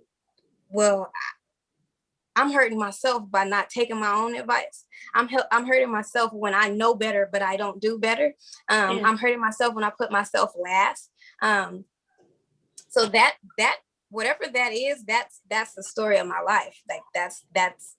well, 0.69 1.11
I'm 2.35 2.51
hurting 2.51 2.79
myself 2.79 3.29
by 3.29 3.43
not 3.43 3.69
taking 3.69 3.99
my 3.99 4.13
own 4.13 4.35
advice. 4.35 4.85
I'm 5.13 5.29
I'm 5.51 5.67
hurting 5.67 5.91
myself 5.91 6.31
when 6.31 6.53
I 6.53 6.69
know 6.69 6.95
better, 6.95 7.29
but 7.31 7.41
I 7.41 7.57
don't 7.57 7.81
do 7.81 7.99
better. 7.99 8.33
Um, 8.69 8.99
Yeah. 8.99 9.07
I'm 9.07 9.17
hurting 9.17 9.41
myself 9.41 9.75
when 9.75 9.83
I 9.83 9.91
put 9.95 10.11
myself 10.11 10.51
last. 10.57 11.11
Um, 11.41 11.85
so 12.89 13.05
that 13.07 13.35
that 13.57 13.77
whatever 14.09 14.45
that 14.53 14.71
is, 14.73 15.03
that's 15.03 15.41
that's 15.49 15.73
the 15.73 15.83
story 15.83 16.17
of 16.17 16.27
my 16.27 16.41
life. 16.41 16.81
Like 16.89 17.03
that's 17.13 17.43
that's 17.53 17.95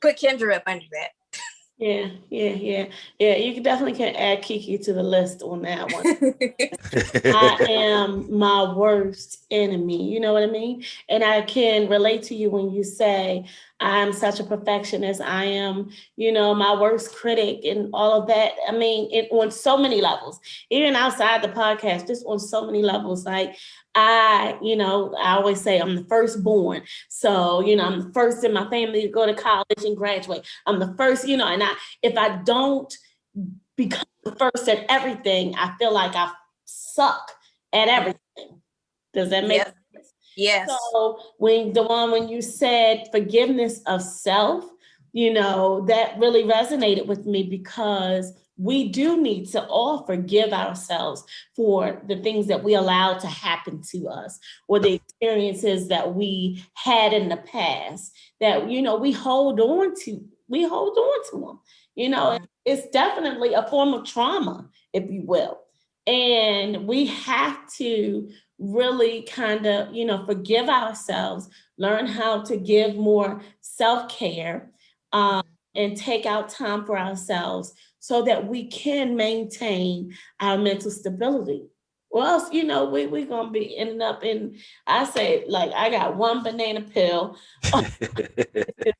put 0.00 0.18
Kendra 0.18 0.56
up 0.56 0.64
under 0.66 0.86
that. 0.92 1.10
Yeah, 1.82 2.10
yeah, 2.30 2.50
yeah. 2.50 2.86
Yeah, 3.18 3.34
you 3.34 3.54
can 3.54 3.64
definitely 3.64 3.98
can 3.98 4.14
add 4.14 4.42
Kiki 4.42 4.78
to 4.78 4.92
the 4.92 5.02
list 5.02 5.42
on 5.42 5.62
that 5.62 5.90
one. 5.90 6.04
I 7.34 7.66
am 7.70 8.38
my 8.38 8.72
worst 8.72 9.42
enemy. 9.50 10.08
You 10.08 10.20
know 10.20 10.32
what 10.32 10.44
I 10.44 10.46
mean? 10.46 10.84
And 11.08 11.24
I 11.24 11.42
can 11.42 11.88
relate 11.88 12.22
to 12.24 12.36
you 12.36 12.50
when 12.50 12.70
you 12.70 12.84
say, 12.84 13.46
I'm 13.80 14.12
such 14.12 14.38
a 14.38 14.44
perfectionist. 14.44 15.20
I 15.22 15.46
am, 15.46 15.90
you 16.14 16.30
know, 16.30 16.54
my 16.54 16.80
worst 16.80 17.16
critic 17.16 17.64
and 17.64 17.90
all 17.92 18.12
of 18.22 18.28
that. 18.28 18.52
I 18.68 18.70
mean, 18.70 19.12
it 19.12 19.26
on 19.32 19.50
so 19.50 19.76
many 19.76 20.00
levels, 20.00 20.38
even 20.70 20.94
outside 20.94 21.42
the 21.42 21.48
podcast, 21.48 22.06
just 22.06 22.24
on 22.26 22.38
so 22.38 22.64
many 22.64 22.82
levels. 22.82 23.26
Like, 23.26 23.56
I, 23.94 24.58
you 24.62 24.76
know, 24.76 25.14
I 25.16 25.34
always 25.34 25.60
say 25.60 25.78
I'm 25.78 25.96
the 25.96 26.04
firstborn. 26.04 26.82
So, 27.08 27.60
you 27.60 27.76
know, 27.76 27.84
I'm 27.84 28.00
the 28.00 28.12
first 28.12 28.42
in 28.44 28.52
my 28.52 28.68
family 28.70 29.02
to 29.02 29.08
go 29.08 29.26
to 29.26 29.34
college 29.34 29.84
and 29.84 29.96
graduate. 29.96 30.46
I'm 30.66 30.78
the 30.78 30.94
first, 30.96 31.28
you 31.28 31.36
know, 31.36 31.46
and 31.46 31.62
I, 31.62 31.72
if 32.02 32.16
I 32.16 32.36
don't 32.42 32.92
become 33.76 34.04
the 34.24 34.34
first 34.36 34.68
at 34.68 34.86
everything, 34.88 35.54
I 35.56 35.74
feel 35.78 35.92
like 35.92 36.14
I 36.14 36.30
suck 36.64 37.32
at 37.72 37.88
everything. 37.88 38.18
Does 39.12 39.30
that 39.30 39.46
make 39.46 39.58
Yep. 39.58 39.76
sense? 39.94 40.12
yes. 40.36 40.68
So 40.68 41.18
when 41.38 41.72
Dewan 41.72 42.10
when 42.12 42.28
you 42.28 42.40
said 42.40 43.08
forgiveness 43.12 43.80
of 43.86 44.00
self, 44.02 44.64
you 45.12 45.32
know, 45.32 45.84
that 45.86 46.18
really 46.18 46.44
resonated 46.44 47.06
with 47.06 47.26
me 47.26 47.42
because 47.42 48.32
we 48.62 48.88
do 48.88 49.20
need 49.20 49.46
to 49.46 49.64
all 49.66 50.06
forgive 50.06 50.52
ourselves 50.52 51.24
for 51.56 52.02
the 52.06 52.16
things 52.22 52.46
that 52.46 52.62
we 52.62 52.74
allowed 52.74 53.18
to 53.18 53.26
happen 53.26 53.82
to 53.82 54.08
us 54.08 54.38
or 54.68 54.78
the 54.78 54.94
experiences 54.94 55.88
that 55.88 56.14
we 56.14 56.62
had 56.74 57.12
in 57.12 57.28
the 57.28 57.36
past 57.36 58.12
that 58.40 58.70
you 58.70 58.80
know 58.82 58.96
we 58.96 59.12
hold 59.12 59.58
on 59.60 59.94
to 59.94 60.22
we 60.48 60.66
hold 60.66 60.96
on 60.96 61.30
to 61.30 61.46
them 61.46 61.60
you 61.94 62.08
know 62.08 62.38
it's 62.64 62.88
definitely 62.90 63.54
a 63.54 63.66
form 63.68 63.92
of 63.92 64.04
trauma 64.04 64.68
if 64.92 65.10
you 65.10 65.22
will. 65.22 65.58
And 66.06 66.86
we 66.86 67.06
have 67.06 67.58
to 67.76 68.28
really 68.58 69.22
kind 69.22 69.66
of 69.66 69.92
you 69.94 70.04
know 70.04 70.24
forgive 70.24 70.68
ourselves 70.68 71.48
learn 71.78 72.06
how 72.06 72.42
to 72.42 72.56
give 72.56 72.94
more 72.94 73.40
self-care 73.60 74.70
um, 75.12 75.42
and 75.74 75.96
take 75.96 76.26
out 76.26 76.48
time 76.48 76.84
for 76.84 76.96
ourselves 76.96 77.72
so 78.02 78.20
that 78.22 78.48
we 78.48 78.66
can 78.66 79.14
maintain 79.14 80.12
our 80.40 80.58
mental 80.58 80.90
stability. 80.90 81.62
Or 82.10 82.24
else, 82.24 82.52
you 82.52 82.64
know, 82.64 82.86
we, 82.86 83.06
we're 83.06 83.26
going 83.26 83.46
to 83.46 83.52
be 83.52 83.78
ending 83.78 84.02
up 84.02 84.24
in, 84.24 84.56
I 84.88 85.04
say, 85.04 85.44
like, 85.46 85.70
I 85.72 85.88
got 85.88 86.16
one 86.16 86.42
banana 86.42 86.80
pill, 86.80 87.38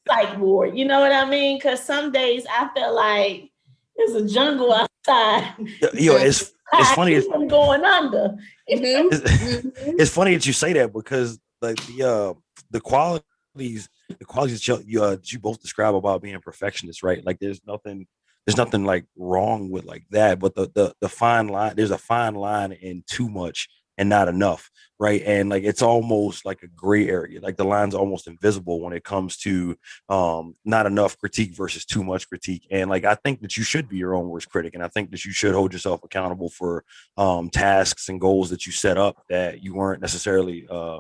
psych 0.09 0.38
ward. 0.38 0.79
You 0.79 0.85
know 0.85 1.01
what 1.01 1.11
I 1.11 1.29
mean? 1.29 1.59
Because 1.59 1.83
some 1.83 2.12
days 2.12 2.47
I 2.49 2.69
feel 2.75 2.95
like 2.95 3.51
it's 3.97 4.15
a 4.15 4.33
jungle 4.33 4.73
outside. 4.73 5.53
Yo, 5.95 6.15
it's 6.17 6.53
it's 6.79 6.93
funny. 6.93 7.15
It's, 7.15 7.27
I'm 7.35 7.49
going 7.49 7.85
under. 7.85 8.37
Mhm. 8.71 9.09
it's, 9.11 9.21
Mhm. 9.21 9.73
it's 9.99 10.11
funny 10.15 10.35
that 10.35 10.47
you 10.47 10.53
say 10.53 10.73
that 10.75 10.93
because 10.93 11.41
like 11.61 11.85
the 11.87 12.03
uh 12.05 12.35
the 12.71 12.81
qualities 12.81 13.88
the 14.19 14.25
qualities 14.25 14.65
that 14.65 14.69
you, 14.69 14.85
you, 14.87 15.05
uh, 15.05 15.17
you 15.25 15.38
both 15.38 15.61
describe 15.61 15.95
about 15.95 16.23
being 16.23 16.41
perfectionists, 16.41 17.03
right? 17.03 17.23
Like 17.27 17.41
there's 17.41 17.61
nothing 17.67 18.07
there's 18.47 18.57
nothing 18.57 18.85
like 18.85 19.05
wrong 19.17 19.71
with 19.71 19.85
like 19.85 20.05
that, 20.11 20.39
but 20.39 20.55
the 20.55 20.71
the 20.75 20.95
the 21.01 21.09
fine 21.09 21.49
line 21.49 21.75
there's 21.77 21.91
a 21.91 21.99
fine 21.99 22.35
line 22.35 22.73
in 22.73 23.05
too 23.07 23.29
much 23.29 23.69
and 23.99 24.09
not 24.09 24.27
enough, 24.27 24.71
right? 24.99 25.23
And 25.25 25.49
like 25.51 25.65
it's 25.65 25.83
almost 25.83 26.45
like 26.45 26.63
a 26.63 26.67
gray 26.67 27.09
area. 27.09 27.41
Like 27.41 27.57
the 27.57 27.65
line's 27.65 27.95
almost 27.95 28.27
invisible 28.27 28.81
when 28.81 28.93
it 28.93 29.05
comes 29.05 29.37
to 29.39 29.77
um 30.09 30.57
not 30.65 30.87
enough 30.87 31.19
critique 31.19 31.55
versus 31.55 31.85
too 31.85 32.03
much 32.03 32.29
critique. 32.29 32.67
And 32.71 32.91
like 32.91 33.05
I 33.05 33.15
think 33.15 33.43
that 33.43 33.57
you 33.57 33.63
should 33.63 33.89
be 33.89 33.99
your 33.99 34.15
own 34.15 34.29
worst 34.29 34.49
critic, 34.51 34.75
and 34.75 34.83
I 34.83 34.89
think 34.89 35.11
that 35.11 35.25
you 35.25 35.33
should 35.33 35.55
hold 35.55 35.73
yourself 35.73 36.03
accountable 36.03 36.51
for 36.51 36.85
um 37.17 37.51
tasks 37.51 38.09
and 38.09 38.21
goals 38.21 38.51
that 38.51 38.67
you 38.67 38.73
set 38.73 38.99
up 38.99 39.23
that 39.29 39.63
you 39.63 39.75
weren't 39.75 40.01
necessarily 40.01 40.67
uh 40.71 40.99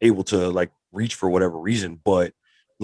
able 0.00 0.24
to 0.24 0.50
like 0.50 0.70
reach 0.92 1.14
for 1.14 1.30
whatever 1.30 1.58
reason 1.58 2.00
but 2.04 2.32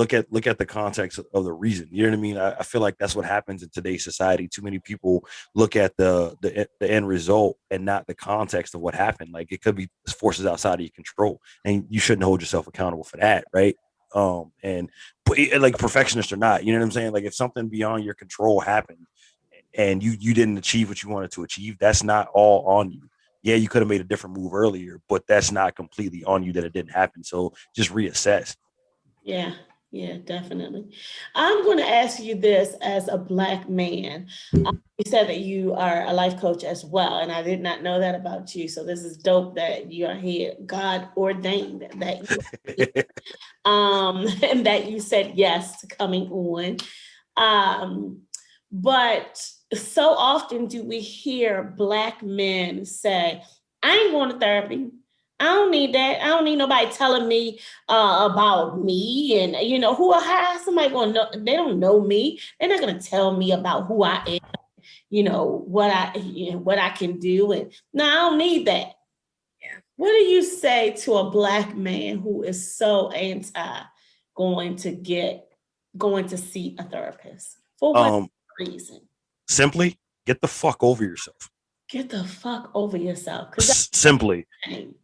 look 0.01 0.15
at 0.15 0.33
look 0.33 0.47
at 0.47 0.57
the 0.57 0.65
context 0.65 1.19
of- 1.19 1.45
the 1.45 1.53
reason 1.53 1.87
you 1.91 2.03
know 2.03 2.11
what 2.11 2.17
i 2.17 2.21
mean? 2.21 2.39
I, 2.39 2.53
I 2.53 2.63
feel 2.63 2.81
like 2.81 2.97
that's 2.99 3.15
what 3.15 3.27
happens 3.27 3.63
in 3.63 3.69
today's 3.69 4.03
society. 4.03 4.49
Too 4.49 4.63
many 4.63 4.79
people 4.79 5.27
look 5.55 5.77
at 5.77 5.95
the, 5.99 6.37
the 6.41 6.63
e- 6.63 6.73
the 6.81 6.91
end 6.91 7.07
result 7.07 7.59
and 7.71 7.85
not 7.85 8.07
the 8.07 8.15
context 8.15 8.75
of 8.75 8.81
what 8.81 8.95
happened. 8.95 9.31
Like 9.33 9.53
it 9.53 9.61
could 9.61 9.77
be 9.77 9.89
forces 10.09 10.47
outside 10.47 10.75
of 10.75 10.81
your 10.81 10.91
control 10.95 11.41
and 11.67 11.85
you 11.91 12.01
shouldn't 12.01 12.25
hold 12.25 12.41
yourself 12.41 12.67
accountable 12.67 13.05
for 13.05 13.19
that 13.19 13.45
right? 13.53 13.77
Um 14.15 14.53
and 14.63 14.89
but 15.27 15.39
like 15.61 15.77
perfectionist 15.77 16.33
or 16.33 16.37
not 16.37 16.65
you 16.65 16.73
know 16.73 16.79
what 16.79 16.87
i'm 16.87 16.91
saying? 16.93 17.13
Like 17.13 17.25
if 17.25 17.35
something 17.35 17.69
beyond 17.69 18.05
your 18.05 18.15
control 18.15 18.61
happened 18.61 19.07
and 19.75 20.03
you 20.03 20.13
you 20.19 20.33
didn't 20.33 20.57
achieve 20.57 20.89
what 20.89 21.03
you 21.03 21.11
wanted 21.11 21.31
to 21.33 21.43
achieve 21.43 21.77
that's 21.79 22.03
not 22.03 22.29
all 22.33 22.67
on 22.79 22.91
you. 22.91 23.03
Yeah, 23.43 23.57
you 23.57 23.69
could 23.69 23.83
have 23.83 23.89
made 23.89 24.03
a 24.03 24.11
different 24.13 24.37
move 24.37 24.53
earlier, 24.53 25.01
but 25.09 25.27
that's 25.27 25.51
not 25.53 25.75
completely 25.75 26.25
on 26.25 26.43
you 26.43 26.53
that 26.55 26.65
it 26.65 26.75
didn't 26.75 26.93
happen. 26.93 27.25
So 27.25 27.55
just 27.75 27.91
reassess. 27.91 28.57
Yeah, 29.23 29.53
yeah, 29.90 30.18
definitely. 30.24 30.87
I'm 31.35 31.64
going 31.64 31.79
to 31.79 31.88
ask 31.88 32.22
you 32.22 32.37
this 32.37 32.74
as 32.81 33.09
a 33.09 33.18
Black 33.18 33.68
man. 33.68 34.29
Um, 34.64 34.83
You 34.98 35.11
said 35.11 35.29
that 35.29 35.40
you 35.40 35.74
are 35.74 36.05
a 36.07 36.12
life 36.12 36.40
coach 36.40 36.62
as 36.62 36.85
well, 36.85 37.18
and 37.18 37.33
I 37.33 37.42
did 37.42 37.61
not 37.61 37.83
know 37.83 37.98
that 37.98 38.14
about 38.14 38.55
you. 38.55 38.68
So 38.68 38.85
this 38.85 39.03
is 39.03 39.16
dope 39.16 39.57
that 39.57 39.90
you 39.90 40.07
are 40.07 40.14
here. 40.14 40.55
God 40.64 41.09
ordained 41.16 41.88
that 41.98 42.31
you 42.31 43.03
um, 43.70 44.26
and 44.42 44.64
that 44.66 44.90
you 44.90 45.00
said 45.00 45.33
yes 45.35 45.81
to 45.81 45.87
coming 45.88 46.31
on. 46.31 46.76
Um, 47.37 48.22
but 48.70 49.44
so 49.74 50.11
often 50.11 50.66
do 50.66 50.85
we 50.85 51.00
hear 51.00 51.74
Black 51.76 52.22
men 52.22 52.85
say, 52.85 53.42
I 53.83 53.96
ain't 53.96 54.12
going 54.12 54.31
to 54.31 54.38
therapy. 54.38 54.90
I 55.40 55.44
don't 55.44 55.70
need 55.70 55.94
that. 55.94 56.22
I 56.22 56.29
don't 56.29 56.44
need 56.44 56.57
nobody 56.57 56.90
telling 56.92 57.26
me 57.26 57.59
uh, 57.88 58.29
about 58.31 58.85
me. 58.85 59.40
And, 59.42 59.57
you 59.68 59.79
know, 59.79 59.94
who 59.94 60.12
how 60.12 60.59
somebody 60.62 60.90
going 60.90 61.14
to 61.14 61.14
know? 61.14 61.31
They 61.33 61.57
don't 61.57 61.81
know 61.81 62.00
me. 62.00 62.38
They're 62.61 62.68
not 62.68 62.81
going 62.81 62.98
to 62.98 63.05
tell 63.05 63.37
me 63.37 63.53
about 63.53 63.87
who 63.87 64.05
I 64.05 64.22
am, 64.26 64.38
you 65.09 65.22
know, 65.22 65.64
what 65.66 65.90
I, 65.90 66.16
you 66.18 66.53
know, 66.53 66.59
what 66.59 66.79
I 66.79 66.90
can 66.90 67.18
do. 67.18 67.53
And 67.53 67.72
no, 67.94 68.05
I 68.05 68.14
don't 68.14 68.38
need 68.38 68.66
that. 68.66 68.92
Yeah. 69.62 69.79
What 69.96 70.11
do 70.11 70.16
you 70.24 70.42
say 70.42 70.92
to 71.05 71.14
a 71.14 71.31
Black 71.31 71.74
man 71.74 72.18
who 72.18 72.42
is 72.42 72.74
so 72.76 73.11
anti 73.11 73.81
going 74.37 74.76
to 74.76 74.90
get, 74.92 75.48
going 75.96 76.29
to 76.29 76.37
see 76.37 76.76
a 76.79 76.85
therapist? 76.85 77.57
For 77.79 77.94
what 77.94 78.11
Um, 78.12 78.29
reason? 78.59 79.00
simply 79.48 79.98
get 80.26 80.40
the 80.42 80.48
fuck 80.48 80.83
over 80.83 81.03
yourself. 81.03 81.50
Get 81.88 82.11
the 82.11 82.24
fuck 82.24 82.70
over 82.74 82.96
yourself. 82.96 83.48
S- 83.59 83.88
simply, 83.92 84.46
that's 84.66 84.76
Co- 84.83 84.94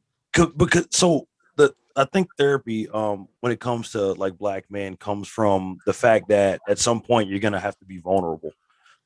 because 0.57 0.87
so 0.91 1.27
the 1.57 1.75
I 1.97 2.05
think 2.05 2.29
therapy, 2.37 2.89
um, 2.89 3.29
when 3.41 3.53
it 3.53 3.61
comes 3.61 3.93
to 3.93 4.13
like 4.13 4.39
black 4.39 4.71
men, 4.71 4.97
comes 4.97 5.29
from 5.29 5.79
the 5.87 5.93
fact 5.93 6.29
that 6.29 6.61
at 6.69 6.79
some 6.79 7.01
point 7.01 7.29
you're 7.29 7.41
gonna 7.41 7.61
have 7.61 7.79
to 7.79 7.85
be 7.85 7.99
vulnerable, 7.99 8.53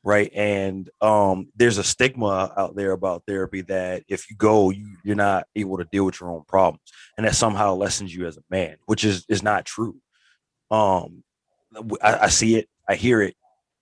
right? 0.02 0.30
And 0.34 0.90
um, 1.00 1.48
there's 1.56 1.78
a 1.78 1.84
stigma 1.84 2.52
out 2.56 2.74
there 2.76 2.92
about 2.92 3.24
therapy 3.26 3.62
that 3.62 4.02
if 4.08 4.30
you 4.30 4.36
go, 4.36 4.70
you 4.70 4.96
you're 5.04 5.16
not 5.16 5.46
able 5.54 5.78
to 5.78 5.86
deal 5.92 6.04
with 6.04 6.20
your 6.20 6.30
own 6.30 6.44
problems, 6.48 6.92
and 7.16 7.26
that 7.26 7.34
somehow 7.34 7.74
lessens 7.74 8.14
you 8.14 8.26
as 8.26 8.36
a 8.36 8.42
man, 8.50 8.76
which 8.86 9.04
is 9.04 9.24
is 9.28 9.42
not 9.42 9.64
true. 9.64 9.96
Um, 10.70 11.24
I, 12.02 12.18
I 12.22 12.28
see 12.28 12.56
it, 12.56 12.68
I 12.88 12.94
hear 12.96 13.22
it, 13.22 13.36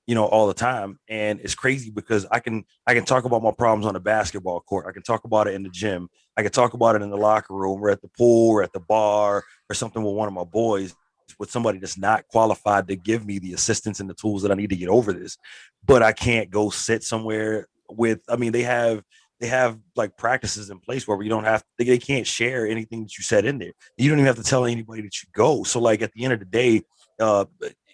you 0.08 0.14
know, 0.14 0.24
all 0.24 0.46
the 0.46 0.54
time, 0.54 0.98
and 1.10 1.38
it's 1.40 1.54
crazy 1.54 1.90
because 1.90 2.24
I 2.32 2.40
can 2.40 2.64
I 2.86 2.94
can 2.94 3.04
talk 3.04 3.26
about 3.26 3.42
my 3.42 3.50
problems 3.52 3.84
on 3.84 3.92
the 3.92 4.00
basketball 4.00 4.60
court, 4.60 4.86
I 4.88 4.92
can 4.92 5.02
talk 5.02 5.24
about 5.24 5.46
it 5.48 5.54
in 5.54 5.62
the 5.62 5.68
gym, 5.68 6.08
I 6.34 6.42
can 6.42 6.50
talk 6.50 6.72
about 6.72 6.96
it 6.96 7.02
in 7.02 7.10
the 7.10 7.16
locker 7.18 7.52
room, 7.52 7.82
or 7.82 7.90
at 7.90 8.00
the 8.00 8.08
pool, 8.08 8.52
or 8.52 8.62
at 8.62 8.72
the 8.72 8.80
bar, 8.80 9.44
or 9.68 9.74
something 9.74 10.02
with 10.02 10.14
one 10.14 10.26
of 10.26 10.32
my 10.32 10.44
boys, 10.44 10.94
with 11.38 11.50
somebody 11.50 11.78
that's 11.78 11.98
not 11.98 12.26
qualified 12.28 12.88
to 12.88 12.96
give 12.96 13.26
me 13.26 13.38
the 13.38 13.52
assistance 13.52 14.00
and 14.00 14.08
the 14.08 14.14
tools 14.14 14.40
that 14.40 14.50
I 14.50 14.54
need 14.54 14.70
to 14.70 14.76
get 14.76 14.88
over 14.88 15.12
this. 15.12 15.36
But 15.84 16.02
I 16.02 16.12
can't 16.12 16.50
go 16.50 16.70
sit 16.70 17.04
somewhere 17.04 17.68
with. 17.90 18.20
I 18.30 18.36
mean, 18.36 18.52
they 18.52 18.62
have 18.62 19.02
they 19.40 19.48
have 19.48 19.78
like 19.94 20.16
practices 20.16 20.70
in 20.70 20.78
place 20.78 21.06
where 21.06 21.20
you 21.22 21.28
don't 21.28 21.44
have 21.44 21.62
they, 21.76 21.84
they 21.84 21.98
can't 21.98 22.26
share 22.26 22.66
anything 22.66 23.02
that 23.02 23.18
you 23.18 23.24
said 23.24 23.44
in 23.44 23.58
there. 23.58 23.72
You 23.98 24.08
don't 24.08 24.20
even 24.20 24.26
have 24.26 24.42
to 24.42 24.42
tell 24.42 24.64
anybody 24.64 25.02
that 25.02 25.22
you 25.22 25.28
go. 25.34 25.64
So 25.64 25.80
like 25.80 26.00
at 26.00 26.12
the 26.14 26.24
end 26.24 26.32
of 26.32 26.38
the 26.38 26.46
day, 26.46 26.80
uh, 27.20 27.44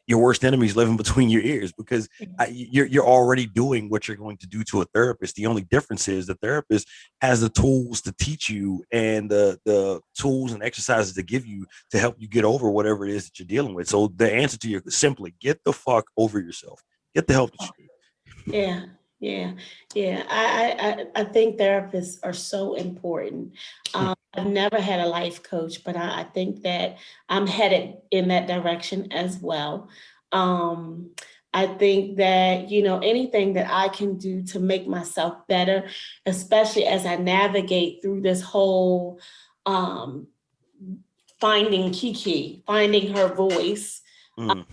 your 0.07 0.19
worst 0.19 0.45
enemy 0.45 0.67
is 0.67 0.77
living 0.77 0.97
between 0.97 1.31
your 1.31 1.43
ears 1.43 1.73
because 1.73 2.09
I, 2.39 2.47
you're 2.49 2.87
you're 2.87 3.07
already 3.07 3.47
doing 3.47 3.89
what 3.89 4.07
you're 4.07 4.17
going 4.17 4.37
to 4.39 4.47
do 4.47 4.63
to 4.65 4.83
a 4.83 4.85
therapist. 4.87 5.37
The 5.37 5.47
only 5.47 5.63
difference 5.63 6.09
is 6.09 6.27
the 6.27 6.35
therapist 6.35 6.89
has 7.21 7.41
the 7.41 7.49
tools 7.49 8.03
to 8.03 8.13
teach 8.13 8.49
you 8.51 8.85
and 8.93 9.31
the 9.31 9.59
the 9.65 10.01
tools 10.19 10.53
and 10.53 10.63
exercises 10.63 11.15
to 11.15 11.23
give 11.23 11.47
you 11.47 11.67
to 11.91 11.99
help 11.99 12.17
you 12.19 12.29
get 12.29 12.45
over 12.45 12.71
whatever 12.71 13.07
it 13.07 13.15
is 13.15 13.25
that 13.25 13.39
you're 13.39 13.47
dealing 13.47 13.75
with. 13.75 13.89
So 13.89 14.13
the 14.15 14.33
answer 14.33 14.59
to 14.59 14.69
your 14.69 14.83
simply 14.89 15.35
get 15.41 15.61
the 15.65 15.73
fuck 15.73 16.07
over 16.17 16.39
yourself. 16.41 16.83
Get 17.15 17.27
the 17.27 17.35
help 17.35 17.53
that 17.53 17.63
you 17.63 17.71
oh. 17.71 17.83
need. 18.47 18.57
Yeah, 18.59 18.85
yeah, 19.25 19.53
yeah. 19.95 20.23
I, 20.29 21.07
I, 21.17 21.21
I- 21.23 21.25
think 21.25 21.57
therapists 21.59 22.19
are 22.23 22.35
so 22.35 22.75
important. 22.75 23.55
Um, 23.95 24.15
I've 24.35 24.47
never 24.47 24.81
had 24.81 25.01
a 25.01 25.07
life 25.07 25.43
coach, 25.43 25.83
but 25.85 25.97
I, 25.97 26.21
I 26.21 26.25
think 26.25 26.63
that 26.63 26.99
I'm 27.29 27.47
headed 27.47 27.97
in 28.11 28.29
that 28.29 28.47
direction 28.47 29.11
as 29.13 29.39
well. 29.39 29.89
Um, 30.33 31.11
I 31.55 31.67
think 31.67 32.17
that, 32.17 32.69
you 32.71 32.83
know, 32.83 32.99
anything 32.99 33.55
that 33.55 33.69
I 33.71 33.89
can 33.89 34.19
do 34.19 34.43
to 34.53 34.61
make 34.61 34.87
myself 34.87 35.47
better, 35.49 35.89
especially 36.27 36.85
as 36.85 37.07
I 37.07 37.17
navigate 37.17 38.03
through 38.03 38.23
this 38.23 38.43
whole 38.43 39.21
um, 39.65 40.27
finding 41.41 41.93
Kiki, 41.93 42.63
finding 42.67 43.15
her 43.17 43.29
voice, 43.35 44.03
Mm. 44.37 44.67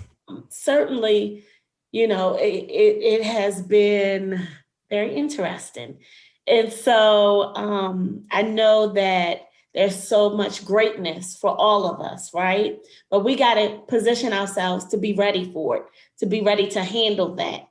certainly, 0.49 1.43
you 1.91 2.07
know, 2.07 2.35
it, 2.35 2.43
it, 2.43 3.03
it 3.03 3.23
has 3.23 3.61
been 3.61 4.47
very 4.89 5.13
interesting. 5.15 5.99
And 6.47 6.71
so 6.71 7.53
um, 7.55 8.25
I 8.31 8.41
know 8.41 8.93
that 8.93 9.47
there's 9.73 10.07
so 10.07 10.31
much 10.31 10.65
greatness 10.65 11.37
for 11.37 11.49
all 11.49 11.85
of 11.85 12.01
us, 12.01 12.33
right? 12.33 12.77
But 13.09 13.23
we 13.23 13.35
got 13.35 13.53
to 13.53 13.81
position 13.87 14.33
ourselves 14.33 14.85
to 14.87 14.97
be 14.97 15.13
ready 15.13 15.51
for 15.51 15.77
it, 15.77 15.83
to 16.19 16.25
be 16.25 16.41
ready 16.41 16.67
to 16.71 16.83
handle 16.83 17.35
that. 17.35 17.69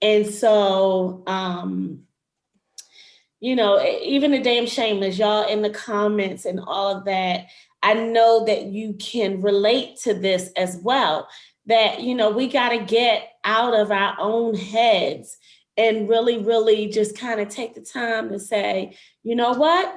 And 0.00 0.26
so, 0.26 1.22
um, 1.26 2.02
you 3.40 3.56
know, 3.56 3.84
even 3.84 4.30
the 4.30 4.40
damn 4.40 4.66
shameless, 4.66 5.18
y'all 5.18 5.48
in 5.48 5.62
the 5.62 5.70
comments 5.70 6.44
and 6.44 6.60
all 6.60 6.96
of 6.96 7.04
that, 7.06 7.46
I 7.82 7.94
know 7.94 8.44
that 8.44 8.66
you 8.66 8.94
can 8.94 9.42
relate 9.42 9.96
to 10.04 10.14
this 10.14 10.52
as 10.56 10.78
well. 10.82 11.28
That, 11.66 12.00
you 12.00 12.14
know, 12.14 12.30
we 12.30 12.48
got 12.48 12.70
to 12.70 12.78
get 12.78 13.28
out 13.44 13.74
of 13.74 13.90
our 13.90 14.16
own 14.18 14.54
heads 14.54 15.36
and 15.76 16.08
really, 16.08 16.38
really 16.38 16.88
just 16.88 17.16
kind 17.16 17.40
of 17.40 17.48
take 17.48 17.74
the 17.74 17.80
time 17.80 18.28
to 18.30 18.38
say, 18.38 18.96
you 19.22 19.36
know 19.36 19.52
what? 19.52 19.94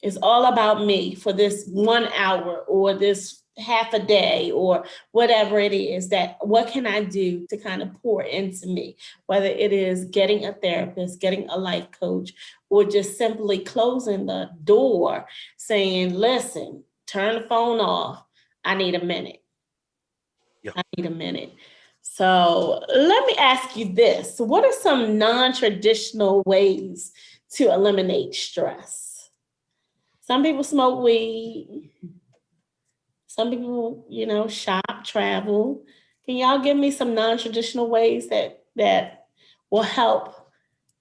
It's 0.00 0.16
all 0.16 0.46
about 0.46 0.84
me 0.84 1.14
for 1.14 1.32
this 1.32 1.68
one 1.68 2.08
hour 2.16 2.64
or 2.66 2.94
this 2.94 3.42
half 3.58 3.92
a 3.92 3.98
day 3.98 4.50
or 4.50 4.84
whatever 5.12 5.58
it 5.58 5.74
is 5.74 6.08
that 6.08 6.36
what 6.40 6.68
can 6.68 6.86
I 6.86 7.04
do 7.04 7.46
to 7.50 7.56
kind 7.56 7.82
of 7.82 7.92
pour 8.02 8.22
into 8.22 8.66
me, 8.66 8.96
whether 9.26 9.46
it 9.46 9.72
is 9.72 10.06
getting 10.06 10.46
a 10.46 10.52
therapist, 10.52 11.20
getting 11.20 11.48
a 11.48 11.58
life 11.58 11.90
coach, 11.90 12.32
or 12.70 12.84
just 12.84 13.18
simply 13.18 13.58
closing 13.58 14.26
the 14.26 14.50
door 14.64 15.26
saying, 15.58 16.14
listen, 16.14 16.84
turn 17.06 17.42
the 17.42 17.48
phone 17.48 17.80
off. 17.80 18.24
I 18.64 18.74
need 18.74 18.94
a 18.94 19.04
minute. 19.04 19.41
Yeah. 20.62 20.72
I 20.76 20.82
need 20.96 21.06
a 21.06 21.10
minute. 21.10 21.52
So 22.02 22.82
let 22.88 23.26
me 23.26 23.34
ask 23.38 23.76
you 23.76 23.92
this. 23.92 24.38
What 24.38 24.64
are 24.64 24.72
some 24.72 25.18
non-traditional 25.18 26.42
ways 26.44 27.12
to 27.52 27.72
eliminate 27.72 28.34
stress? 28.34 29.30
Some 30.20 30.42
people 30.42 30.64
smoke 30.64 31.02
weed. 31.02 31.90
Some 33.26 33.50
people, 33.50 34.06
you 34.08 34.26
know, 34.26 34.46
shop, 34.48 35.04
travel. 35.04 35.84
Can 36.26 36.36
y'all 36.36 36.58
give 36.58 36.76
me 36.76 36.90
some 36.90 37.14
non-traditional 37.14 37.88
ways 37.88 38.28
that 38.28 38.64
that 38.76 39.26
will 39.70 39.82
help 39.82 40.34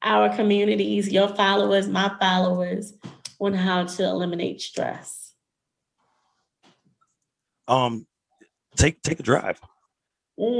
our 0.02 0.36
communities, 0.36 1.12
your 1.12 1.28
followers, 1.28 1.88
my 1.88 2.12
followers, 2.19 2.93
on 3.39 3.54
how 3.54 3.86
to 3.86 4.04
eliminate 4.04 4.62
stress? 4.62 5.34
Um, 7.67 8.08
take 8.75 9.01
take 9.01 9.19
a 9.19 9.23
drive. 9.23 9.60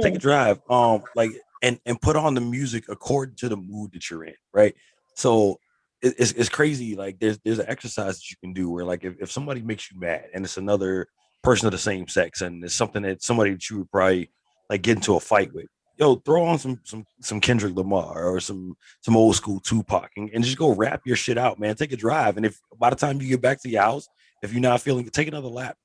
Take 0.02 0.14
a 0.14 0.18
Mm, 0.18 0.20
drive. 0.20 0.60
Um, 0.70 1.02
like 1.16 1.30
and 1.62 1.80
and 1.86 2.00
put 2.00 2.16
on 2.16 2.34
the 2.34 2.40
music 2.40 2.84
according 2.88 3.36
to 3.36 3.48
the 3.48 3.56
mood 3.56 3.92
that 3.92 4.10
you're 4.10 4.24
in, 4.24 4.34
right? 4.52 4.74
So 5.14 5.58
it, 6.02 6.14
it's 6.18 6.32
it's 6.32 6.48
crazy. 6.48 6.96
Like 6.96 7.18
there's 7.18 7.38
there's 7.38 7.58
an 7.58 7.66
exercise 7.68 8.16
that 8.18 8.30
you 8.30 8.36
can 8.42 8.52
do 8.52 8.70
where 8.70 8.84
like 8.84 9.04
if, 9.04 9.14
if 9.20 9.30
somebody 9.30 9.62
makes 9.62 9.90
you 9.90 9.98
mad 9.98 10.26
and 10.34 10.44
it's 10.44 10.56
another 10.56 11.08
person 11.42 11.66
of 11.66 11.72
the 11.72 11.78
same 11.78 12.06
sex 12.06 12.42
and 12.42 12.62
it's 12.64 12.74
something 12.74 13.02
that 13.02 13.22
somebody 13.22 13.52
that 13.52 13.68
you 13.68 13.78
would 13.78 13.90
probably 13.90 14.30
like 14.70 14.82
get 14.82 14.96
into 14.96 15.16
a 15.16 15.20
fight 15.20 15.52
with, 15.52 15.66
yo, 15.96 16.16
throw 16.16 16.44
on 16.44 16.58
some 16.58 16.80
some 16.84 17.04
some 17.20 17.40
Kendrick 17.40 17.74
Lamar 17.74 18.24
or 18.24 18.40
some 18.40 18.76
some 19.00 19.16
old 19.16 19.36
school 19.36 19.60
Tupac 19.60 20.10
and, 20.16 20.30
and 20.34 20.44
just 20.44 20.58
go 20.58 20.74
rap 20.74 21.02
your 21.04 21.16
shit 21.16 21.38
out, 21.38 21.58
man. 21.58 21.74
Take 21.76 21.92
a 21.92 21.96
drive. 21.96 22.36
And 22.36 22.46
if 22.46 22.60
by 22.78 22.90
the 22.90 22.96
time 22.96 23.20
you 23.20 23.28
get 23.28 23.40
back 23.40 23.62
to 23.62 23.68
your 23.68 23.82
house, 23.82 24.08
if 24.42 24.52
you're 24.52 24.60
not 24.60 24.80
feeling 24.80 25.08
take 25.08 25.28
another 25.28 25.48
lap. 25.48 25.76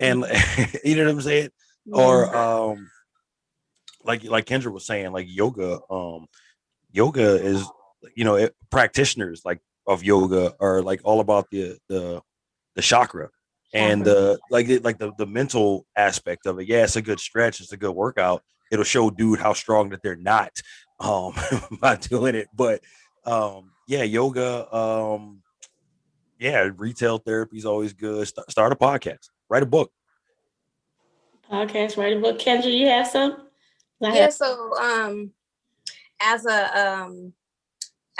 And 0.00 0.24
you 0.84 0.96
know 0.96 1.04
what 1.04 1.10
I'm 1.10 1.20
saying? 1.20 1.50
Or 1.92 2.34
um 2.36 2.90
like 4.04 4.24
like 4.24 4.46
Kendra 4.46 4.72
was 4.72 4.86
saying, 4.86 5.12
like 5.12 5.26
yoga, 5.28 5.80
um, 5.90 6.26
yoga 6.92 7.36
is 7.42 7.66
you 8.14 8.24
know 8.24 8.36
it, 8.36 8.54
practitioners 8.70 9.42
like 9.44 9.60
of 9.86 10.04
yoga 10.04 10.54
are 10.60 10.82
like 10.82 11.00
all 11.04 11.20
about 11.20 11.50
the 11.50 11.78
the 11.88 12.20
the 12.74 12.82
chakra 12.82 13.28
and 13.74 14.06
uh 14.06 14.36
like 14.50 14.68
it, 14.68 14.84
like 14.84 14.98
the 14.98 15.12
the 15.18 15.26
mental 15.26 15.86
aspect 15.96 16.46
of 16.46 16.58
it. 16.58 16.68
Yeah, 16.68 16.84
it's 16.84 16.96
a 16.96 17.02
good 17.02 17.20
stretch, 17.20 17.60
it's 17.60 17.72
a 17.72 17.76
good 17.76 17.92
workout. 17.92 18.42
It'll 18.70 18.84
show 18.84 19.10
dude 19.10 19.40
how 19.40 19.52
strong 19.54 19.90
that 19.90 20.02
they're 20.02 20.16
not 20.16 20.52
um 21.00 21.34
by 21.80 21.96
doing 21.96 22.34
it. 22.34 22.48
But 22.54 22.82
um 23.24 23.72
yeah, 23.86 24.02
yoga, 24.04 24.74
um 24.74 25.42
yeah, 26.38 26.70
retail 26.76 27.18
therapy 27.18 27.58
is 27.58 27.66
always 27.66 27.92
good. 27.92 28.28
Start, 28.28 28.50
start 28.50 28.72
a 28.72 28.76
podcast, 28.76 29.28
write 29.48 29.62
a 29.62 29.66
book. 29.66 29.90
Podcast, 31.50 31.96
write 31.96 32.16
a 32.16 32.20
book. 32.20 32.38
Kendra, 32.38 32.72
you 32.72 32.86
have 32.88 33.06
some? 33.08 33.48
I 34.02 34.14
Yeah, 34.14 34.22
have- 34.22 34.32
so 34.34 34.76
um 34.78 35.32
as 36.20 36.46
a 36.46 36.78
um 36.78 37.32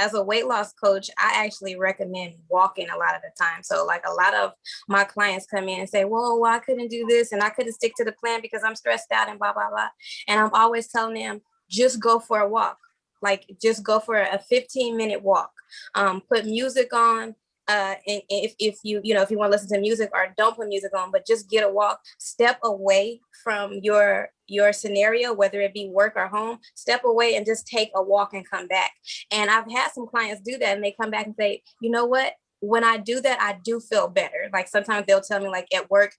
as 0.01 0.15
a 0.15 0.23
weight 0.23 0.47
loss 0.47 0.73
coach, 0.73 1.11
I 1.19 1.33
actually 1.45 1.77
recommend 1.77 2.35
walking 2.49 2.89
a 2.89 2.97
lot 2.97 3.17
of 3.17 3.23
the 3.23 3.31
time. 3.37 3.65
So 3.65 3.85
like 3.85 4.05
a 4.07 4.13
lot 4.13 4.33
of 4.33 4.53
my 4.87 5.03
clients 5.03 5.45
come 5.47 5.69
in 5.69 5.81
and 5.81 5.89
say, 5.89 6.05
"Well, 6.05 6.41
well 6.41 6.53
I 6.55 6.61
couldn't 6.61 6.89
do 6.89 7.05
this 7.09 7.33
and 7.33 7.43
I 7.43 7.51
couldn't 7.51 7.73
stick 7.73 7.95
to 7.97 8.05
the 8.05 8.13
plan 8.13 8.41
because 8.41 8.63
I'm 8.65 8.77
stressed 8.77 9.11
out 9.13 9.29
and 9.29 9.39
blah 9.39 9.53
blah 9.53 9.69
blah." 9.71 9.89
And 10.29 10.41
I'm 10.41 10.55
always 10.55 10.89
telling 10.89 11.15
them, 11.15 11.43
just 11.69 12.01
go 12.01 12.19
for 12.21 12.39
a 12.41 12.49
walk. 12.49 12.79
Like 13.21 13.45
just 13.61 13.83
go 13.83 13.99
for 13.99 14.17
a 14.21 14.39
15 14.39 14.97
minute 14.97 15.23
walk. 15.23 15.53
Um, 15.95 16.21
put 16.23 16.47
music 16.47 16.93
on. 16.95 17.35
Uh, 17.69 17.97
if, 18.07 18.55
if 18.59 18.79
you 18.83 19.01
you 19.05 19.13
know 19.15 19.21
if 19.21 19.31
you 19.31 19.37
want 19.39 19.53
to 19.53 19.55
listen 19.55 19.69
to 19.69 19.79
music 19.81 20.11
or 20.15 20.33
don't 20.37 20.57
put 20.57 20.69
music 20.69 20.97
on, 20.97 21.11
but 21.11 21.27
just 21.27 21.51
get 21.51 21.65
a 21.65 21.69
walk, 21.69 22.01
step 22.19 22.59
away 22.65 23.21
from 23.45 23.75
your 23.83 24.31
your 24.47 24.73
scenario, 24.73 25.33
whether 25.33 25.61
it 25.61 25.75
be 25.75 25.89
work 25.89 26.15
or 26.17 26.29
home, 26.29 26.59
step 26.75 27.03
away 27.05 27.37
and 27.37 27.47
just 27.47 27.67
take 27.67 27.91
a 27.95 28.03
walk 28.03 28.33
and 28.33 28.49
come 28.49 28.67
back. 28.67 28.93
And 29.31 29.51
I've 29.51 29.71
had 29.71 29.93
some 29.93 30.07
clients 30.07 30.43
do 30.43 30.59
that 30.59 30.75
and 30.75 30.83
they 30.83 30.95
come 30.99 31.11
back 31.11 31.27
and 31.27 31.35
say, 31.39 31.63
you 31.81 31.91
know 31.91 32.07
what? 32.07 32.33
When 32.61 32.83
I 32.83 32.97
do 32.97 33.21
that, 33.21 33.41
I 33.41 33.59
do 33.63 33.79
feel 33.81 34.09
better. 34.09 34.49
Like 34.53 34.69
sometimes 34.69 35.07
they'll 35.07 35.21
tell 35.21 35.41
me, 35.41 35.49
like 35.49 35.69
at 35.75 35.91
work, 35.91 36.13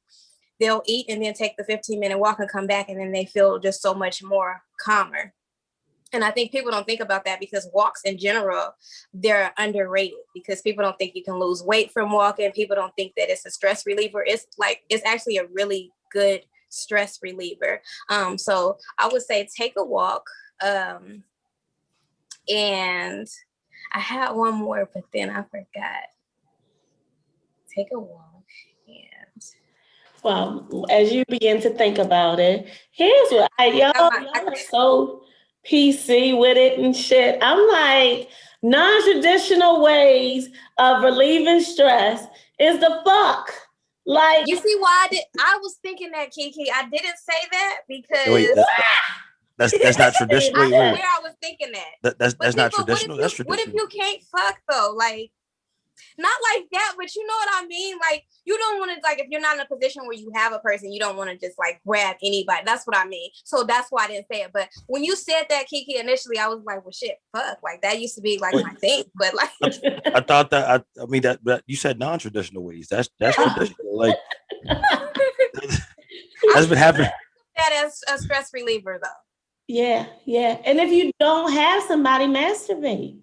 they'll 0.60 0.84
eat 0.86 1.08
and 1.10 1.24
then 1.24 1.34
take 1.34 1.58
the 1.58 1.64
15 1.64 2.00
minute 2.00 2.20
walk 2.20 2.40
and 2.40 2.50
come 2.50 2.68
back, 2.68 2.90
and 2.90 3.00
then 3.00 3.12
they 3.12 3.26
feel 3.26 3.60
just 3.60 3.82
so 3.82 3.94
much 3.94 4.24
more 4.24 4.62
calmer. 4.80 5.34
And 6.12 6.24
I 6.24 6.32
think 6.32 6.52
people 6.52 6.72
don't 6.72 6.86
think 6.86 7.02
about 7.02 7.26
that 7.26 7.40
because 7.40 7.70
walks 7.74 8.02
in 8.04 8.18
general, 8.18 8.74
they're 9.14 9.54
underrated 9.58 10.18
because 10.34 10.62
people 10.62 10.84
don't 10.84 10.98
think 10.98 11.16
you 11.16 11.24
can 11.24 11.40
lose 11.40 11.64
weight 11.64 11.92
from 11.92 12.12
walking. 12.12 12.52
People 12.52 12.76
don't 12.76 12.96
think 12.96 13.14
that 13.16 13.30
it's 13.30 13.46
a 13.46 13.52
stress 13.52 13.86
reliever. 13.86 14.24
It's 14.26 14.48
like, 14.58 14.82
it's 14.90 15.06
actually 15.06 15.38
a 15.38 15.48
really 15.54 15.92
good 16.12 16.42
stress 16.70 17.20
reliever. 17.22 17.82
Um, 18.10 18.38
so 18.38 18.78
I 18.98 19.08
would 19.08 19.22
say 19.22 19.48
take 19.56 19.74
a 19.78 19.84
walk. 19.84 20.28
Um, 20.64 21.24
and 22.50 23.28
I 23.94 24.00
had 24.00 24.32
one 24.32 24.56
more, 24.56 24.90
but 24.94 25.04
then 25.14 25.30
I 25.30 25.44
forgot. 25.44 26.08
Take 27.76 27.88
a 27.94 28.00
walk. 28.00 28.44
And 28.88 29.44
Well, 30.24 30.86
as 30.90 31.12
you 31.12 31.24
begin 31.28 31.62
to 31.62 31.70
think 31.70 32.00
about 32.00 32.40
it, 32.40 32.68
here's 32.92 33.30
what 33.30 33.52
I 33.60 33.68
y'all, 33.68 33.94
y'all 33.96 34.50
are 34.50 34.56
so 34.56 35.24
PC 35.70 36.38
with 36.38 36.58
it 36.58 36.80
and 36.80 36.96
shit. 36.96 37.38
I'm 37.42 37.68
like, 37.68 38.30
non-traditional 38.62 39.82
ways 39.82 40.50
of 40.78 41.04
relieving 41.04 41.62
stress 41.62 42.26
is 42.60 42.80
the 42.80 43.02
fuck. 43.06 43.52
Like 44.06 44.48
you 44.48 44.58
see 44.58 44.76
why 44.80 45.06
I 45.06 45.08
did 45.14 45.24
I 45.40 45.60
was 45.62 45.78
thinking 45.84 46.12
that 46.12 46.32
Kiki. 46.32 46.66
I 46.74 46.90
didn't 46.90 47.18
say 47.18 47.48
that 47.52 47.82
because 47.88 48.28
Wait, 48.34 48.56
that- 48.56 48.68
that's 49.58 49.78
that's 49.78 49.98
not 50.00 50.14
traditional. 50.16 50.62
I 50.62 50.66
Wait, 50.66 50.70
swear 50.72 50.94
I 50.96 51.20
was 51.22 51.34
thinking 51.42 51.72
that. 51.74 51.84
that, 52.02 52.18
that's 52.18 52.34
But 52.34 52.46
that's 52.46 52.56
not 52.56 52.72
traditional. 52.72 53.18
What 53.18 53.26
if, 53.26 53.38
That's 53.38 53.40
you, 53.40 53.46
what 53.46 53.60
if 53.60 53.74
you 53.74 53.88
can't 53.88 54.22
fuck 54.24 54.58
though? 54.70 54.94
Like, 54.98 55.32
not 56.18 56.36
like 56.54 56.66
that, 56.72 56.94
but 56.98 57.14
you 57.16 57.26
know 57.26 57.34
what 57.34 57.50
I 57.64 57.66
mean? 57.68 57.98
Like, 58.00 58.26
you 58.46 58.58
don't 58.58 58.80
want 58.80 58.92
to, 58.92 59.02
like, 59.02 59.20
if 59.20 59.28
you're 59.30 59.42
not 59.42 59.56
in 59.56 59.62
a 59.62 59.66
position 59.66 60.04
where 60.04 60.18
you 60.18 60.32
have 60.34 60.54
a 60.54 60.60
person, 60.60 60.92
you 60.92 61.00
don't 61.00 61.16
want 61.18 61.30
to 61.30 61.38
just 61.38 61.58
like 61.58 61.80
grab 61.86 62.18
anybody. 62.24 62.62
That's 62.66 62.86
what 62.86 62.98
I 62.98 63.06
mean. 63.06 63.30
So 63.46 63.64
that's 63.64 63.88
why 63.90 64.06
I 64.06 64.08
didn't 64.08 64.28
say 64.32 64.42
it. 64.42 64.52
But 64.54 64.70
when 64.88 65.04
you 65.04 65.16
said 65.16 65.44
that, 65.50 65.68
Kiki, 65.68 65.98
initially, 65.98 66.38
I 66.38 66.48
was 66.48 66.62
like, 66.66 66.84
well, 66.84 66.92
shit, 66.92 67.18
fuck. 67.36 67.60
Like, 67.64 67.82
that 67.82 68.00
used 68.00 68.16
to 68.16 68.22
be 68.22 68.38
like 68.38 68.54
my 68.54 68.74
thing. 68.76 69.04
But 69.16 69.34
like, 69.34 69.50
I 70.16 70.22
thought 70.22 70.50
that 70.52 70.70
I, 70.70 71.02
I 71.02 71.06
mean 71.08 71.22
that, 71.24 71.44
that 71.44 71.64
you 71.68 71.76
said 71.76 72.00
non-traditional 72.00 72.64
ways. 72.64 72.88
That's 72.90 73.10
that's 73.20 73.36
traditional. 73.36 73.98
Like 73.98 74.16
that's 76.54 76.68
been 76.68 76.78
happening. 76.78 77.10
that 77.58 77.84
as 77.86 78.02
a 78.14 78.18
stress 78.18 78.52
reliever 78.54 79.00
though. 79.02 79.10
yeah, 79.68 80.06
yeah. 80.26 80.62
And 80.64 80.80
if 80.80 80.92
you 80.92 81.12
don't 81.20 81.52
have 81.52 81.84
somebody, 81.84 82.26
masturbate. 82.26 83.20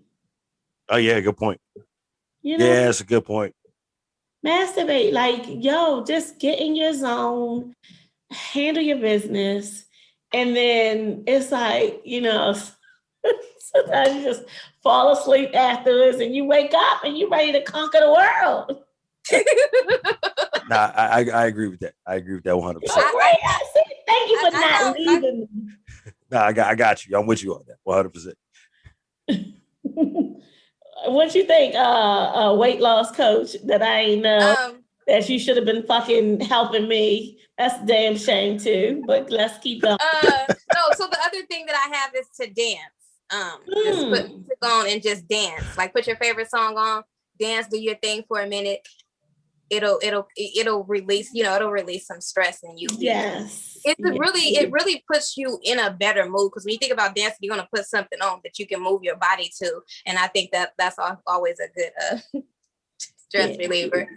Oh 0.89 0.97
yeah, 0.97 1.19
good 1.21 1.37
point. 1.37 1.61
You 2.47 2.59
know, 2.59 2.65
Yeah, 2.65 2.85
that's 2.85 3.01
a 3.01 3.05
good 3.05 3.25
point. 3.25 3.53
masturbate. 4.47 5.13
Like, 5.13 5.43
yo, 5.49 6.05
just 6.05 6.39
get 6.39 6.61
in 6.61 6.77
your 6.77 6.93
zone, 6.93 7.75
handle 8.31 8.85
your 8.85 8.99
business, 8.99 9.85
and 10.33 10.55
then 10.55 11.25
it's 11.27 11.51
like, 11.51 12.03
you 12.05 12.21
know, 12.21 12.55
sometimes 13.59 14.15
you 14.15 14.23
just 14.23 14.45
fall 14.81 15.11
asleep 15.13 15.51
afterwards 15.57 16.19
and 16.21 16.37
you 16.37 16.45
wake 16.45 16.73
up 16.73 17.03
and 17.03 17.19
you're 17.19 17.29
ready 17.29 17.51
to 17.51 17.63
conquer 17.65 17.99
the 17.99 18.13
world. 18.13 18.85
Nah, 20.69 20.93
I, 20.95 21.23
I 21.23 21.25
I 21.43 21.47
agree 21.47 21.67
with 21.67 21.81
that. 21.81 21.95
I 22.07 22.15
agree 22.15 22.37
with 22.37 22.45
that 22.45 22.57
100. 22.57 22.81
percent 22.81 23.05
like, 23.07 23.15
"Wait, 23.15 23.39
I 23.45 23.65
see. 23.75 23.83
Thank 24.07 24.31
you 24.31 24.39
for 24.39 24.47
I- 24.47 24.59
I 24.59 24.61
not 24.61 24.81
know, 24.83 24.89
I- 24.89 24.99
leaving 24.99 25.41
me. 25.41 25.49
Nah, 26.31 26.45
I 26.45 26.53
got 26.53 26.69
I 26.71 26.75
got 26.77 27.05
you. 27.07 27.19
I'm 27.19 27.27
with 27.27 27.43
you 27.43 27.55
on 27.57 27.65
that. 27.67 27.79
One 27.83 27.97
hundred 27.97 28.15
percent. 28.15 28.37
what 31.07 31.35
you 31.35 31.45
think, 31.45 31.75
uh, 31.75 31.79
uh, 31.79 32.55
weight 32.55 32.81
loss 32.81 33.11
coach 33.13 33.55
that 33.65 33.83
I 33.83 34.01
ain't 34.01 34.23
know 34.23 34.55
um, 34.59 34.83
that 35.07 35.29
you 35.29 35.39
should 35.39 35.57
have 35.57 35.67
been 35.67 35.85
fucking 35.87 36.41
helping 36.41 36.89
me? 36.89 37.41
That's 37.59 37.83
a 37.83 37.87
damn 37.87 38.17
shame 38.17 38.59
too. 38.59 39.05
But 39.07 39.31
let's 39.31 39.59
keep 39.59 39.83
going. 39.83 39.97
uh, 40.01 40.47
no, 40.75 40.81
so 40.95 41.07
the 41.07 41.19
other 41.25 41.45
thing 41.47 41.67
that 41.67 41.77
I 41.77 41.97
have 41.97 42.15
is 42.15 42.29
to 42.41 42.47
dance. 42.53 42.81
Um, 43.31 43.61
just 43.85 44.09
put 44.11 44.25
Mm. 44.27 44.35
music 44.35 44.59
on 44.65 44.87
and 44.89 45.03
just 45.03 45.27
dance. 45.29 45.65
Like 45.77 45.93
put 45.95 46.07
your 46.07 46.17
favorite 46.17 46.51
song 46.51 46.77
on, 46.77 47.03
dance, 47.41 47.67
do 47.69 47.79
your 47.79 47.97
thing 47.97 48.25
for 48.29 48.41
a 48.41 48.47
minute. 48.49 48.87
it'll 49.69 49.99
it'll 50.01 50.29
it'll 50.37 50.85
release 50.85 51.31
you 51.35 51.43
know 51.43 51.57
it'll 51.57 51.73
release 51.73 52.07
some 52.07 52.21
stress 52.21 52.63
in 52.63 52.79
you 52.79 52.87
Yes. 53.01 53.76
It's 53.87 54.01
really 54.19 54.57
it 54.57 54.71
really 54.73 55.05
puts 55.11 55.37
you 55.37 55.59
in 55.63 55.79
a 55.79 55.91
better 55.91 56.29
mood 56.29 56.51
because 56.51 56.65
when 56.65 56.73
you 56.73 56.79
think 56.79 56.93
about 56.93 57.15
dancing 57.15 57.39
you're 57.41 57.55
going 57.55 57.65
to 57.65 57.69
put 57.75 57.87
something 57.87 58.21
on 58.21 58.41
that 58.43 58.59
you 58.59 58.67
can 58.67 58.83
move 58.83 59.03
your 59.03 59.17
body 59.17 59.51
to 59.61 59.81
and 60.07 60.19
i 60.19 60.27
think 60.27 60.51
that 60.51 60.73
that's 60.77 60.99
always 61.27 61.59
a 61.61 61.69
good 61.75 61.93
uh 62.03 62.41
stress 63.29 63.57
Yeah. 63.59 63.67
reliever 63.67 64.09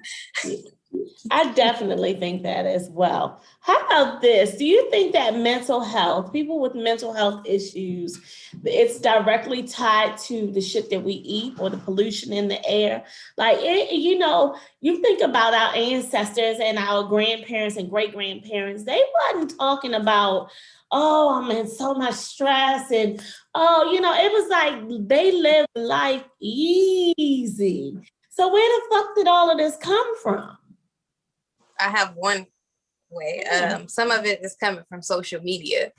I 1.30 1.52
definitely 1.54 2.13
think 2.15 2.43
that 2.43 2.65
as 2.65 2.89
well. 2.89 3.41
How 3.60 3.80
about 3.86 4.21
this? 4.21 4.58
Do 4.58 4.65
you 4.65 4.89
think 4.89 5.13
that 5.13 5.36
mental 5.36 5.82
health, 5.82 6.34
people 6.34 6.60
with 6.60 6.73
mental 6.73 7.13
health 7.13 7.45
issues, 7.45 8.19
it's 8.63 8.99
directly 8.99 9.63
tied 9.63 10.17
to 10.19 10.49
the 10.52 10.62
shit 10.62 10.89
that 10.89 11.04
we 11.04 11.13
eat 11.13 11.54
or 11.60 11.69
the 11.69 11.78
pollution 11.78 12.34
in 12.34 12.47
the 12.47 12.65
air? 12.67 13.04
Like, 13.38 13.58
it, 13.60 13.91
you 13.91 14.17
know, 14.17 14.58
you 14.82 15.02
think 15.02 15.21
about 15.21 15.54
our 15.54 15.75
ancestors 15.75 16.58
and 16.60 16.80
our 16.80 17.04
grandparents 17.04 17.78
and 17.78 17.89
great 17.89 18.13
grandparents, 18.13 18.84
they 18.84 19.02
wasn't 19.34 19.58
talking 19.60 19.93
about, 19.93 20.49
oh, 20.91 21.39
I'm 21.39 21.52
in 21.52 21.67
so 21.67 21.93
much 21.93 22.15
stress. 22.15 22.89
And, 22.91 23.21
oh, 23.54 23.91
you 23.93 24.02
know, 24.02 24.13
it 24.13 24.32
was 24.32 24.49
like 24.49 25.08
they 25.08 25.32
lived 25.34 25.67
life 25.75 26.23
easy. 26.41 27.97
So, 28.30 28.52
where 28.52 28.80
the 28.80 28.95
fuck 28.95 29.15
did 29.15 29.28
all 29.28 29.52
of 29.52 29.58
this 29.58 29.75
come 29.78 30.17
from? 30.23 30.59
I 31.80 31.89
have 31.89 32.13
one 32.15 32.46
way 33.12 33.44
um 33.46 33.88
some 33.88 34.12
of 34.12 34.26
it 34.26 34.44
is 34.44 34.56
coming 34.60 34.84
from 34.89 35.02
social 35.02 35.42
media. 35.42 35.92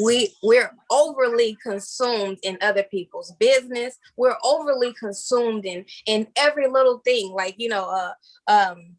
We 0.00 0.32
we're 0.44 0.70
overly 0.90 1.56
consumed 1.60 2.38
in 2.42 2.56
other 2.60 2.84
people's 2.84 3.32
business. 3.40 3.96
We're 4.16 4.36
overly 4.44 4.94
consumed 4.94 5.64
in 5.64 5.84
in 6.06 6.28
every 6.36 6.68
little 6.68 6.98
thing 6.98 7.32
like 7.32 7.56
you 7.58 7.68
know 7.68 7.84
uh 7.88 8.12
um 8.50 8.96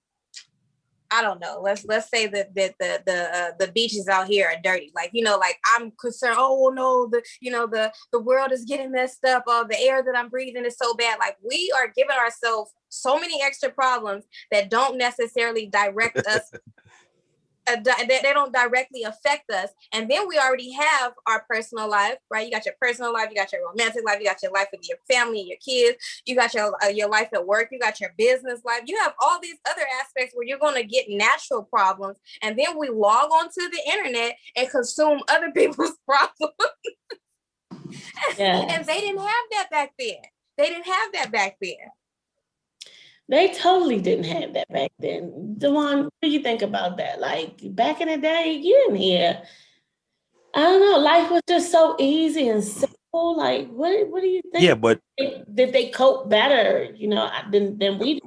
I 1.12 1.22
don't 1.22 1.40
know. 1.42 1.60
Let's 1.64 1.86
let's 1.86 2.10
say 2.10 2.28
that 2.28 2.54
that 2.56 2.76
the 2.80 3.02
the 3.06 3.38
uh, 3.38 3.52
the 3.60 3.72
beaches 3.72 4.08
out 4.08 4.28
here 4.28 4.48
are 4.48 4.62
dirty. 4.64 4.92
Like 4.96 5.10
you 5.14 5.24
know, 5.24 5.38
like 5.38 5.58
I'm 5.76 5.92
concerned. 6.00 6.36
Oh 6.38 6.72
no, 6.74 7.08
the 7.08 7.24
you 7.42 7.52
know 7.52 7.66
the 7.66 7.92
the 8.12 8.20
world 8.20 8.52
is 8.52 8.66
getting 8.66 8.92
messed 8.92 9.26
up. 9.26 9.44
Oh, 9.48 9.66
the 9.68 9.80
air 9.80 10.04
that 10.04 10.16
I'm 10.16 10.30
breathing 10.30 10.66
is 10.66 10.78
so 10.78 10.94
bad. 10.94 11.18
Like 11.20 11.38
we 11.44 11.72
are 11.78 11.92
giving 11.96 12.16
ourselves 12.16 12.72
so 12.90 13.20
many 13.20 13.42
extra 13.42 13.70
problems 13.70 14.26
that 14.52 14.70
don't 14.70 14.98
necessarily 14.98 15.68
direct 15.68 16.18
us 16.18 16.52
uh, 16.54 16.58
they, 17.76 18.20
they 18.22 18.34
don't 18.34 18.54
directly 18.54 19.04
affect 19.04 19.50
us. 19.50 19.70
And 19.94 20.10
then 20.10 20.28
we 20.28 20.38
already 20.38 20.72
have 20.74 21.14
our 21.28 21.46
personal 21.50 21.90
life, 21.90 22.18
right? 22.30 22.46
You 22.46 22.52
got 22.52 22.66
your 22.66 22.76
personal 22.82 23.14
life, 23.14 23.30
you 23.30 23.36
got 23.36 23.52
your 23.52 23.68
romantic 23.68 24.06
life, 24.06 24.20
you 24.20 24.26
got 24.26 24.42
your 24.44 24.52
life 24.52 24.68
with 24.72 24.88
your 24.88 24.98
family, 25.10 25.42
your 25.42 25.58
kids, 25.58 25.98
you 26.26 26.36
got 26.36 26.54
your 26.54 26.74
uh, 26.84 26.88
your 26.88 27.10
life 27.10 27.30
at 27.34 27.46
work, 27.46 27.70
you 27.72 27.80
got 27.80 28.00
your 28.00 28.14
business 28.18 28.62
life. 28.66 28.82
You 28.86 28.98
have 29.00 29.14
all 29.22 29.40
these 29.42 29.58
other 29.70 29.86
aspects 30.02 30.36
where 30.36 30.46
you're 30.46 30.60
going 30.60 30.76
to 30.76 30.84
get 30.84 31.06
natural 31.10 31.64
problems, 31.64 32.18
and 32.42 32.58
then 32.58 32.78
we 32.78 32.90
log 32.90 33.32
onto 33.32 33.70
the 33.70 33.82
internet 33.92 34.38
and 34.56 34.70
consume 34.70 35.22
other 35.28 35.52
people's 35.56 35.98
problems. 36.06 36.54
Yeah. 38.38 38.66
and 38.70 38.86
they 38.86 39.00
didn't 39.00 39.20
have 39.20 39.46
that 39.52 39.68
back 39.72 39.94
then. 39.98 40.18
They 40.58 40.70
didn't 40.70 40.86
have 40.86 41.14
that 41.14 41.32
back 41.32 41.58
then. 41.62 41.76
They 43.30 43.54
totally 43.54 44.02
didn't 44.02 44.26
have 44.26 44.54
that 44.56 44.68
back 44.70 44.92
then. 44.98 45.56
Dewan, 45.58 46.06
what 46.06 46.14
do 46.22 46.30
you 46.30 46.42
think 46.42 46.64
about 46.64 46.98
that? 46.98 47.22
Like 47.22 47.60
back 47.76 48.02
in 48.02 48.08
the 48.08 48.18
day, 48.18 48.54
you 48.54 48.74
didn't 48.74 48.96
hear. 48.96 49.44
I 50.56 50.62
don't 50.62 50.82
know. 50.82 50.98
Life 50.98 51.30
was 51.30 51.42
just 51.48 51.72
so 51.72 51.96
easy 52.00 52.50
and 52.50 52.64
simple. 52.64 53.38
Like, 53.38 53.70
what? 53.70 54.10
What 54.10 54.22
do 54.22 54.28
you 54.28 54.42
think? 54.52 54.64
Yeah, 54.64 54.74
but 54.74 55.00
Did 55.18 55.74
they 55.74 55.90
cope 55.90 56.28
better? 56.28 56.92
You 56.96 57.10
know, 57.10 57.30
than 57.52 57.78
than 57.78 58.00
we? 58.00 58.20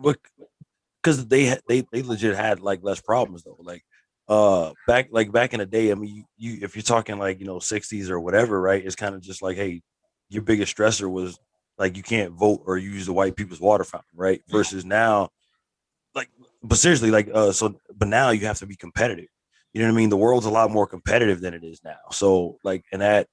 because 1.03 1.27
they 1.27 1.57
they 1.69 1.85
they 1.93 2.03
legit 2.03 2.37
had 2.37 2.61
like 2.61 2.81
less 2.83 3.01
problems 3.01 3.43
though. 3.43 3.59
Like 3.59 3.83
uh 4.29 4.73
back 4.87 5.09
like 5.11 5.33
back 5.33 5.53
in 5.53 5.59
the 5.59 5.67
day, 5.67 5.91
I 5.91 5.95
mean 5.95 6.15
you, 6.15 6.25
you 6.37 6.59
if 6.63 6.77
you're 6.77 6.83
talking 6.83 7.19
like 7.19 7.41
you 7.41 7.47
know 7.47 7.59
60s 7.59 8.09
or 8.09 8.21
whatever, 8.21 8.61
right? 8.61 8.85
It's 8.85 8.97
kind 8.97 9.15
of 9.15 9.21
just 9.21 9.43
like 9.43 9.57
hey, 9.57 9.83
your 10.29 10.43
biggest 10.43 10.77
stressor 10.77 11.11
was 11.11 11.39
like 11.83 11.97
you 11.97 12.03
can't 12.05 12.33
vote 12.33 12.63
or 12.65 12.79
use 12.79 13.07
the 13.07 13.13
white 13.13 13.35
people's 13.35 13.61
water 13.61 13.83
fountain, 13.83 14.09
right? 14.15 14.41
Versus 14.49 14.85
now, 14.85 15.31
like 16.15 16.29
but 16.63 16.79
seriously, 16.79 17.11
like 17.11 17.29
uh 17.35 17.51
so 17.51 17.75
but 17.93 18.07
now 18.07 18.31
you 18.31 18.47
have 18.47 18.61
to 18.61 18.67
be 18.67 18.77
competitive. 18.77 19.27
You 19.73 19.81
know 19.81 19.89
what 19.89 19.95
I 19.95 19.97
mean? 19.97 20.09
The 20.09 20.17
world's 20.17 20.47
a 20.47 20.51
lot 20.51 20.71
more 20.71 20.87
competitive 20.87 21.41
than 21.41 21.55
it 21.55 21.65
is 21.65 21.81
now. 21.85 21.99
So 22.13 22.59
like 22.63 22.85
and 22.93 23.03
that 23.03 23.27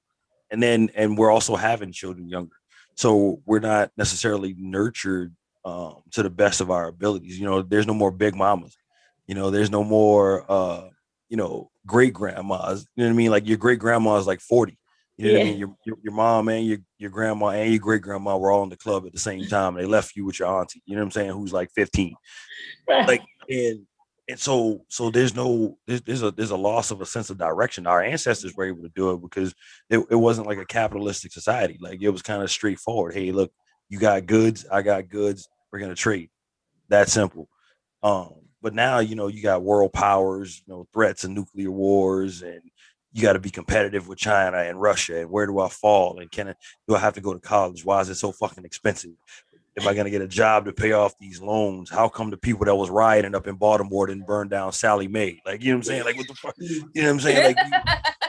and 0.50 0.60
then 0.60 0.90
and 0.96 1.16
we're 1.16 1.30
also 1.30 1.54
having 1.54 1.92
children 1.92 2.28
younger. 2.28 2.56
So 2.96 3.40
we're 3.46 3.60
not 3.60 3.92
necessarily 3.96 4.56
nurtured 4.58 5.32
um, 5.64 6.02
to 6.10 6.24
the 6.24 6.30
best 6.30 6.60
of 6.60 6.72
our 6.72 6.88
abilities. 6.88 7.38
You 7.38 7.46
know, 7.46 7.62
there's 7.62 7.86
no 7.86 7.94
more 7.94 8.10
big 8.10 8.34
mamas. 8.34 8.76
You 9.28 9.36
know, 9.36 9.50
there's 9.50 9.70
no 9.70 9.84
more, 9.84 10.44
uh, 10.50 10.88
you 11.28 11.36
know, 11.36 11.70
great 11.86 12.12
grandmas. 12.12 12.84
You 12.96 13.04
know 13.04 13.10
what 13.10 13.14
I 13.14 13.16
mean? 13.16 13.30
Like 13.30 13.46
your 13.46 13.58
great 13.58 13.78
grandma 13.78 14.16
is 14.16 14.26
like 14.26 14.40
40. 14.40 14.76
You 15.20 15.32
know 15.32 15.38
what 15.38 15.42
I 15.42 15.44
Yeah. 15.44 15.50
mean? 15.50 15.76
Your, 15.84 15.98
your 16.02 16.14
mom 16.14 16.48
and 16.48 16.66
your 16.66 16.78
your 16.98 17.10
grandma 17.10 17.48
and 17.48 17.70
your 17.70 17.78
great 17.78 18.00
grandma 18.00 18.38
were 18.38 18.50
all 18.50 18.62
in 18.62 18.70
the 18.70 18.76
club 18.76 19.04
at 19.06 19.12
the 19.12 19.18
same 19.18 19.44
time. 19.48 19.76
And 19.76 19.84
they 19.84 19.88
left 19.88 20.16
you 20.16 20.24
with 20.24 20.38
your 20.38 20.48
auntie. 20.48 20.82
You 20.86 20.94
know 20.94 21.02
what 21.02 21.06
I'm 21.06 21.10
saying? 21.10 21.30
Who's 21.32 21.52
like 21.52 21.70
15. 21.74 22.14
Like 23.06 23.22
and 23.48 23.86
and 24.28 24.38
so 24.38 24.86
so 24.88 25.10
there's 25.10 25.34
no 25.34 25.76
there's, 25.86 26.00
there's 26.02 26.22
a 26.22 26.30
there's 26.30 26.52
a 26.52 26.56
loss 26.56 26.90
of 26.90 27.02
a 27.02 27.06
sense 27.06 27.28
of 27.28 27.36
direction. 27.36 27.86
Our 27.86 28.02
ancestors 28.02 28.54
were 28.56 28.64
able 28.64 28.82
to 28.82 28.92
do 28.94 29.10
it 29.10 29.20
because 29.20 29.54
it, 29.90 29.98
it 30.10 30.16
wasn't 30.16 30.46
like 30.46 30.58
a 30.58 30.64
capitalistic 30.64 31.32
society. 31.32 31.76
Like 31.80 32.00
it 32.00 32.10
was 32.10 32.22
kind 32.22 32.42
of 32.42 32.50
straightforward. 32.50 33.12
Hey, 33.12 33.30
look, 33.30 33.52
you 33.90 33.98
got 33.98 34.24
goods, 34.24 34.64
I 34.72 34.80
got 34.80 35.10
goods, 35.10 35.48
we're 35.70 35.80
gonna 35.80 35.94
trade. 35.94 36.30
That 36.88 37.10
simple. 37.10 37.48
Um, 38.02 38.36
but 38.62 38.72
now 38.72 39.00
you 39.00 39.16
know 39.16 39.26
you 39.26 39.42
got 39.42 39.62
world 39.62 39.92
powers, 39.92 40.62
you 40.66 40.72
know, 40.72 40.86
threats 40.94 41.24
and 41.24 41.34
nuclear 41.34 41.70
wars, 41.70 42.42
and 42.42 42.62
you 43.12 43.22
got 43.22 43.32
to 43.32 43.40
be 43.40 43.50
competitive 43.50 44.08
with 44.08 44.18
China 44.18 44.58
and 44.58 44.80
Russia. 44.80 45.20
And 45.20 45.30
where 45.30 45.46
do 45.46 45.58
I 45.58 45.68
fall? 45.68 46.18
And 46.20 46.30
can 46.30 46.48
I 46.48 46.54
do 46.88 46.94
I 46.94 46.98
have 46.98 47.14
to 47.14 47.20
go 47.20 47.34
to 47.34 47.40
college? 47.40 47.84
Why 47.84 48.00
is 48.00 48.08
it 48.08 48.16
so 48.16 48.32
fucking 48.32 48.64
expensive? 48.64 49.12
Am 49.78 49.86
I 49.86 49.94
gonna 49.94 50.10
get 50.10 50.20
a 50.20 50.28
job 50.28 50.64
to 50.64 50.72
pay 50.72 50.92
off 50.92 51.16
these 51.18 51.40
loans? 51.40 51.90
How 51.90 52.08
come 52.08 52.30
the 52.30 52.36
people 52.36 52.66
that 52.66 52.74
was 52.74 52.90
rioting 52.90 53.34
up 53.34 53.46
in 53.46 53.54
Baltimore 53.54 54.06
didn't 54.06 54.26
burn 54.26 54.48
down 54.48 54.72
Sallie 54.72 55.08
Mae? 55.08 55.40
Like, 55.46 55.62
you 55.62 55.70
know 55.70 55.76
what 55.76 55.78
I'm 55.78 55.84
saying? 55.84 56.04
Like, 56.04 56.16
what 56.16 56.28
the 56.28 56.34
fuck? 56.34 56.54
You 56.60 56.80
know 56.96 57.02
what 57.02 57.08
I'm 57.10 57.20
saying? 57.20 57.56
Like, 57.56 58.06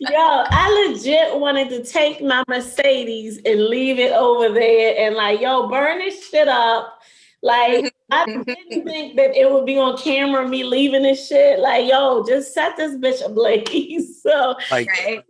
Yo, 0.00 0.16
I 0.16 0.88
legit 0.88 1.38
wanted 1.38 1.68
to 1.68 1.84
take 1.84 2.22
my 2.22 2.42
Mercedes 2.48 3.38
and 3.44 3.66
leave 3.66 3.98
it 3.98 4.12
over 4.12 4.48
there 4.48 4.94
and 4.98 5.14
like, 5.14 5.42
yo, 5.42 5.68
burn 5.68 5.98
this 5.98 6.26
shit 6.30 6.48
up. 6.48 6.98
Like, 7.42 7.84
mm-hmm. 7.84 7.99
I 8.10 8.24
didn't 8.26 8.44
think 8.44 9.16
that 9.16 9.36
it 9.36 9.50
would 9.50 9.66
be 9.66 9.78
on 9.78 9.96
camera 9.96 10.46
me 10.48 10.64
leaving 10.64 11.02
this 11.02 11.28
shit. 11.28 11.58
Like, 11.58 11.88
yo, 11.88 12.24
just 12.26 12.52
set 12.54 12.76
this 12.76 12.96
bitch 12.96 13.24
ablaze. 13.24 14.18
So 14.22 14.54
like 14.70 14.86
Right. 14.88 15.24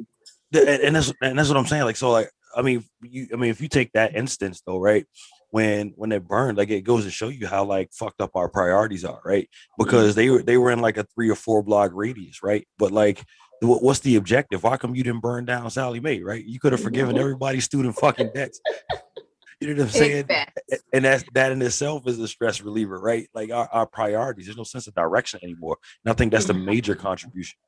the- 0.50 0.68
and, 0.68 0.82
and 0.82 0.96
that's 0.96 1.12
and 1.22 1.38
that's 1.38 1.48
what 1.48 1.56
I'm 1.56 1.66
saying. 1.66 1.84
Like, 1.84 1.96
so 1.96 2.10
like, 2.10 2.30
I 2.56 2.62
mean, 2.62 2.84
you, 3.02 3.28
I 3.32 3.36
mean, 3.36 3.50
if 3.50 3.60
you 3.60 3.68
take 3.68 3.92
that 3.92 4.16
instance 4.16 4.62
though, 4.66 4.78
right? 4.78 5.06
When 5.50 5.92
when 5.96 6.12
it 6.12 6.26
burned, 6.26 6.58
like 6.58 6.70
it 6.70 6.82
goes 6.82 7.04
to 7.04 7.10
show 7.10 7.28
you 7.28 7.46
how 7.46 7.64
like 7.64 7.92
fucked 7.92 8.20
up 8.20 8.32
our 8.34 8.48
priorities 8.48 9.04
are, 9.04 9.20
right? 9.24 9.48
Because 9.78 10.14
they 10.14 10.30
were 10.30 10.42
they 10.42 10.56
were 10.56 10.70
in 10.70 10.80
like 10.80 10.96
a 10.96 11.06
three 11.14 11.30
or 11.30 11.34
four 11.34 11.62
block 11.62 11.92
radius, 11.94 12.42
right? 12.42 12.66
But 12.78 12.92
like, 12.92 13.24
what's 13.60 14.00
the 14.00 14.16
objective? 14.16 14.62
Why 14.62 14.76
come 14.76 14.94
you 14.94 15.04
didn't 15.04 15.20
burn 15.20 15.44
down 15.44 15.70
Sallie 15.70 16.00
Mae, 16.00 16.20
right? 16.22 16.44
You 16.44 16.58
could 16.58 16.72
have 16.72 16.82
forgiven 16.82 17.14
mm-hmm. 17.14 17.22
everybody's 17.22 17.64
student 17.64 17.96
fucking 17.96 18.30
debts. 18.34 18.60
You 19.60 19.74
know 19.74 19.82
what 19.82 19.82
I'm 19.82 19.88
saying? 19.90 20.18
Exactly. 20.20 20.78
and 20.92 21.04
that's 21.04 21.24
that 21.34 21.52
in 21.52 21.60
itself 21.60 22.06
is 22.06 22.18
a 22.18 22.26
stress 22.26 22.62
reliever, 22.62 22.98
right? 22.98 23.28
Like 23.34 23.50
our, 23.50 23.68
our 23.70 23.86
priorities, 23.86 24.46
there's 24.46 24.56
no 24.56 24.64
sense 24.64 24.86
of 24.86 24.94
direction 24.94 25.40
anymore. 25.42 25.76
And 26.04 26.10
I 26.10 26.14
think 26.14 26.32
that's 26.32 26.46
the 26.46 26.54
mm-hmm. 26.54 26.64
major 26.64 26.94
contribution. 26.94 27.58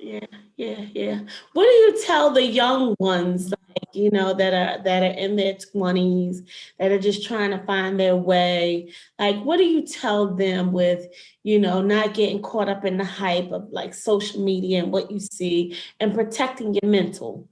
yeah, 0.00 0.26
yeah, 0.56 0.84
yeah. 0.92 1.20
What 1.52 1.64
do 1.64 1.70
you 1.70 2.02
tell 2.04 2.30
the 2.32 2.44
young 2.44 2.96
ones, 2.98 3.50
like, 3.50 3.94
you 3.94 4.10
know, 4.10 4.34
that 4.34 4.52
are 4.52 4.82
that 4.82 5.02
are 5.04 5.18
in 5.18 5.36
their 5.36 5.54
20s, 5.54 6.38
that 6.80 6.90
are 6.90 6.98
just 6.98 7.24
trying 7.24 7.52
to 7.52 7.64
find 7.66 8.00
their 8.00 8.16
way? 8.16 8.92
Like, 9.18 9.36
what 9.44 9.58
do 9.58 9.64
you 9.64 9.86
tell 9.86 10.34
them 10.34 10.72
with, 10.72 11.06
you 11.44 11.60
know, 11.60 11.82
not 11.82 12.14
getting 12.14 12.42
caught 12.42 12.68
up 12.68 12.84
in 12.84 12.96
the 12.96 13.04
hype 13.04 13.52
of 13.52 13.70
like 13.70 13.94
social 13.94 14.42
media 14.44 14.82
and 14.82 14.92
what 14.92 15.10
you 15.10 15.20
see 15.20 15.76
and 16.00 16.14
protecting 16.14 16.74
your 16.74 16.90
mental? 16.90 17.48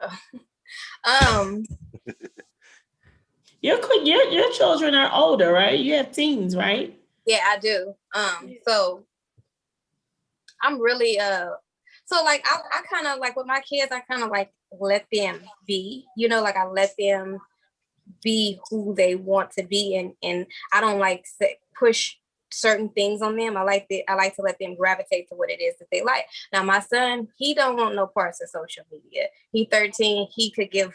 Um, 1.04 1.64
Your 3.60 3.80
your 4.04 4.24
your 4.28 4.52
children 4.52 4.94
are 4.94 5.10
older, 5.12 5.52
right? 5.52 5.78
You 5.78 5.94
have 5.94 6.12
teens, 6.12 6.54
right? 6.54 6.96
yeah, 7.26 7.44
I 7.46 7.58
do. 7.58 7.94
Um, 8.14 8.56
so 8.66 9.04
I'm 10.62 10.80
really 10.80 11.18
uh 11.18 11.50
so 12.04 12.22
like 12.24 12.44
I, 12.46 12.58
I 12.72 12.82
kind 12.92 13.06
of 13.06 13.18
like 13.18 13.36
with 13.36 13.46
my 13.46 13.60
kids, 13.60 13.90
I 13.92 14.00
kind 14.00 14.22
of 14.22 14.30
like 14.30 14.52
let 14.78 15.06
them 15.12 15.40
be, 15.66 16.06
you 16.16 16.28
know, 16.28 16.42
like 16.42 16.56
I 16.56 16.66
let 16.66 16.94
them 16.98 17.38
be 18.22 18.58
who 18.70 18.94
they 18.94 19.16
want 19.16 19.50
to 19.52 19.64
be 19.64 19.96
and 19.96 20.12
and 20.22 20.46
I 20.72 20.80
don't 20.80 21.00
like 21.00 21.24
push 21.78 22.16
certain 22.50 22.88
things 22.90 23.22
on 23.22 23.36
them. 23.36 23.56
I 23.56 23.62
like 23.62 23.86
that 23.90 24.10
I 24.10 24.14
like 24.14 24.36
to 24.36 24.42
let 24.42 24.58
them 24.58 24.74
gravitate 24.76 25.28
to 25.28 25.34
what 25.34 25.50
it 25.50 25.60
is 25.60 25.76
that 25.78 25.88
they 25.90 26.02
like. 26.02 26.24
Now 26.52 26.62
my 26.62 26.80
son, 26.80 27.28
he 27.36 27.54
don't 27.54 27.76
want 27.76 27.94
no 27.94 28.06
parts 28.06 28.40
of 28.42 28.48
social 28.48 28.84
media. 28.90 29.26
He 29.52 29.66
13, 29.70 30.28
he 30.34 30.50
could 30.50 30.70
give 30.70 30.94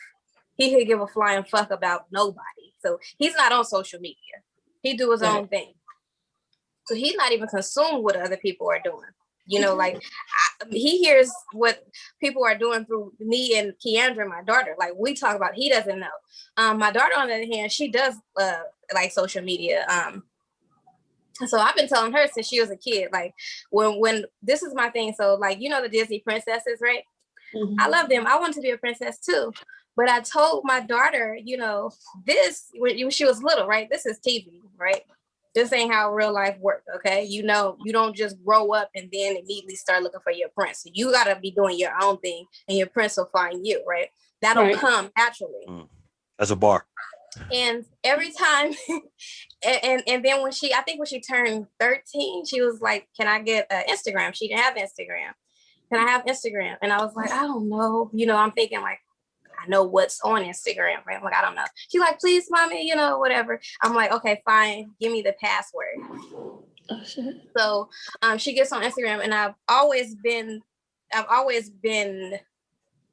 he 0.55 0.75
could 0.75 0.87
give 0.87 1.01
a 1.01 1.07
flying 1.07 1.43
fuck 1.43 1.71
about 1.71 2.05
nobody. 2.11 2.73
So 2.79 2.99
he's 3.17 3.35
not 3.35 3.51
on 3.51 3.65
social 3.65 3.99
media. 3.99 4.17
He 4.81 4.95
do 4.95 5.11
his 5.11 5.21
Right. 5.21 5.35
own 5.35 5.47
thing. 5.47 5.73
So 6.85 6.95
he's 6.95 7.15
not 7.15 7.31
even 7.31 7.47
consumed 7.47 8.03
what 8.03 8.15
other 8.15 8.37
people 8.37 8.69
are 8.69 8.81
doing. 8.83 9.09
You 9.45 9.59
know, 9.59 9.75
like 9.75 9.95
I, 9.95 10.65
he 10.69 10.99
hears 10.99 11.29
what 11.51 11.83
people 12.21 12.45
are 12.45 12.57
doing 12.57 12.85
through 12.85 13.13
me 13.19 13.57
and 13.57 13.73
Keandra, 13.85 14.27
my 14.27 14.41
daughter. 14.41 14.73
Like 14.77 14.93
we 14.97 15.13
talk 15.13 15.35
about, 15.35 15.53
he 15.53 15.69
doesn't 15.69 15.99
know. 15.99 16.07
Um, 16.55 16.77
my 16.77 16.91
daughter, 16.91 17.13
on 17.17 17.27
the 17.27 17.35
other 17.35 17.53
hand, 17.53 17.71
she 17.71 17.89
does 17.89 18.15
uh 18.39 18.61
like 18.93 19.11
social 19.11 19.43
media. 19.43 19.85
Um, 19.89 20.23
so 21.47 21.59
I've 21.59 21.75
been 21.75 21.87
telling 21.87 22.13
her 22.13 22.27
since 22.27 22.47
she 22.47 22.59
was 22.61 22.69
a 22.69 22.75
kid, 22.75 23.09
like 23.11 23.33
when 23.71 23.99
when 23.99 24.25
this 24.41 24.63
is 24.63 24.73
my 24.73 24.89
thing. 24.89 25.13
So 25.17 25.35
like 25.35 25.59
you 25.59 25.69
know 25.69 25.81
the 25.81 25.89
Disney 25.89 26.19
princesses, 26.19 26.79
right? 26.81 27.03
Mhm. 27.55 27.75
I 27.79 27.87
love 27.87 28.09
them. 28.09 28.25
I 28.27 28.39
want 28.39 28.53
to 28.55 28.61
be 28.61 28.71
a 28.71 28.77
princess 28.77 29.19
too. 29.19 29.53
But 29.95 30.09
I 30.09 30.21
told 30.21 30.63
my 30.65 30.79
daughter, 30.79 31.37
you 31.41 31.57
know, 31.57 31.91
this 32.25 32.69
when 32.73 32.97
when 32.99 33.11
she 33.11 33.25
was 33.25 33.43
little, 33.43 33.67
right? 33.67 33.87
This 33.91 34.05
is 34.05 34.19
TV, 34.19 34.61
right? 34.77 35.03
This 35.53 35.71
ain't 35.71 35.93
how 35.93 36.11
real 36.11 36.33
life 36.33 36.57
works, 36.59 36.85
okay? 36.95 37.23
You 37.25 37.43
know, 37.43 37.77
you 37.85 37.93
don't 37.93 38.15
just 38.15 38.43
grow 38.43 38.73
up 38.73 38.89
and 38.95 39.07
then 39.13 39.37
immediately 39.37 39.75
start 39.75 40.01
looking 40.01 40.19
for 40.23 40.31
your 40.31 40.49
prince. 40.49 40.81
You 40.85 41.11
gotta 41.11 41.35
be 41.39 41.51
doing 41.51 41.77
your 41.77 41.91
own 42.01 42.17
thing, 42.19 42.45
and 42.67 42.75
your 42.77 42.87
prince 42.87 43.17
will 43.17 43.27
find 43.27 43.65
you, 43.65 43.83
right? 43.87 44.09
That'll 44.41 44.63
Right. 44.63 44.75
come 44.75 45.11
naturally 45.15 45.87
That's 46.39 46.49
a 46.49 46.55
bar. 46.55 46.87
And 47.51 47.85
every 48.03 48.31
time 48.31 48.73
and, 49.65 49.83
and 49.83 50.03
and 50.07 50.25
then 50.25 50.41
when 50.41 50.51
she 50.51 50.73
i 50.73 50.81
think 50.81 50.99
when 50.99 51.07
she 51.07 51.21
turned 51.21 51.67
13 51.79 52.45
she 52.45 52.61
was 52.61 52.81
like 52.81 53.07
can 53.17 53.27
i 53.27 53.41
get 53.41 53.67
uh, 53.71 53.83
instagram? 53.89 54.33
She 54.33 54.47
didn't 54.47 54.61
have 54.61 54.75
instagram. 54.75 55.31
Can 55.91 56.05
i 56.05 56.09
have 56.09 56.25
instagram? 56.25 56.75
And 56.81 56.91
i 56.91 56.97
was 57.03 57.15
like 57.15 57.31
i 57.31 57.41
don't 57.41 57.69
know. 57.69 58.09
You 58.13 58.25
know 58.25 58.37
i'm 58.37 58.51
thinking 58.51 58.81
like 58.81 58.99
i 59.63 59.67
know 59.67 59.83
what's 59.83 60.19
on 60.21 60.43
instagram 60.43 61.05
right? 61.05 61.17
I'm 61.17 61.23
like 61.23 61.35
i 61.35 61.41
don't 61.41 61.55
know. 61.55 61.65
She's 61.89 62.01
like 62.01 62.19
please 62.19 62.47
mommy 62.49 62.87
you 62.87 62.95
know 62.95 63.19
whatever. 63.19 63.59
I'm 63.81 63.93
like 63.93 64.11
okay 64.11 64.41
fine. 64.45 64.91
Give 64.99 65.11
me 65.11 65.21
the 65.21 65.35
password. 65.41 65.97
Oh, 66.89 67.03
shit. 67.03 67.35
so 67.57 67.89
um, 68.21 68.37
she 68.37 68.53
gets 68.53 68.71
on 68.71 68.83
Instagram, 68.83 69.23
and 69.23 69.33
I've 69.33 69.53
always 69.69 70.15
been, 70.15 70.61
I've 71.13 71.27
always 71.29 71.69
been 71.69 72.39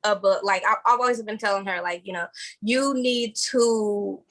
a 0.05 0.17
but 0.17 0.45
like 0.45 0.63
I- 0.67 0.77
I've 0.87 1.01
always 1.01 1.23
been 1.23 1.39
telling 1.39 1.67
her 1.67 1.81
like 1.83 2.03
you 2.05 2.13
know 2.13 2.27
you 2.63 2.95
need 2.95 3.37
to 3.51 4.23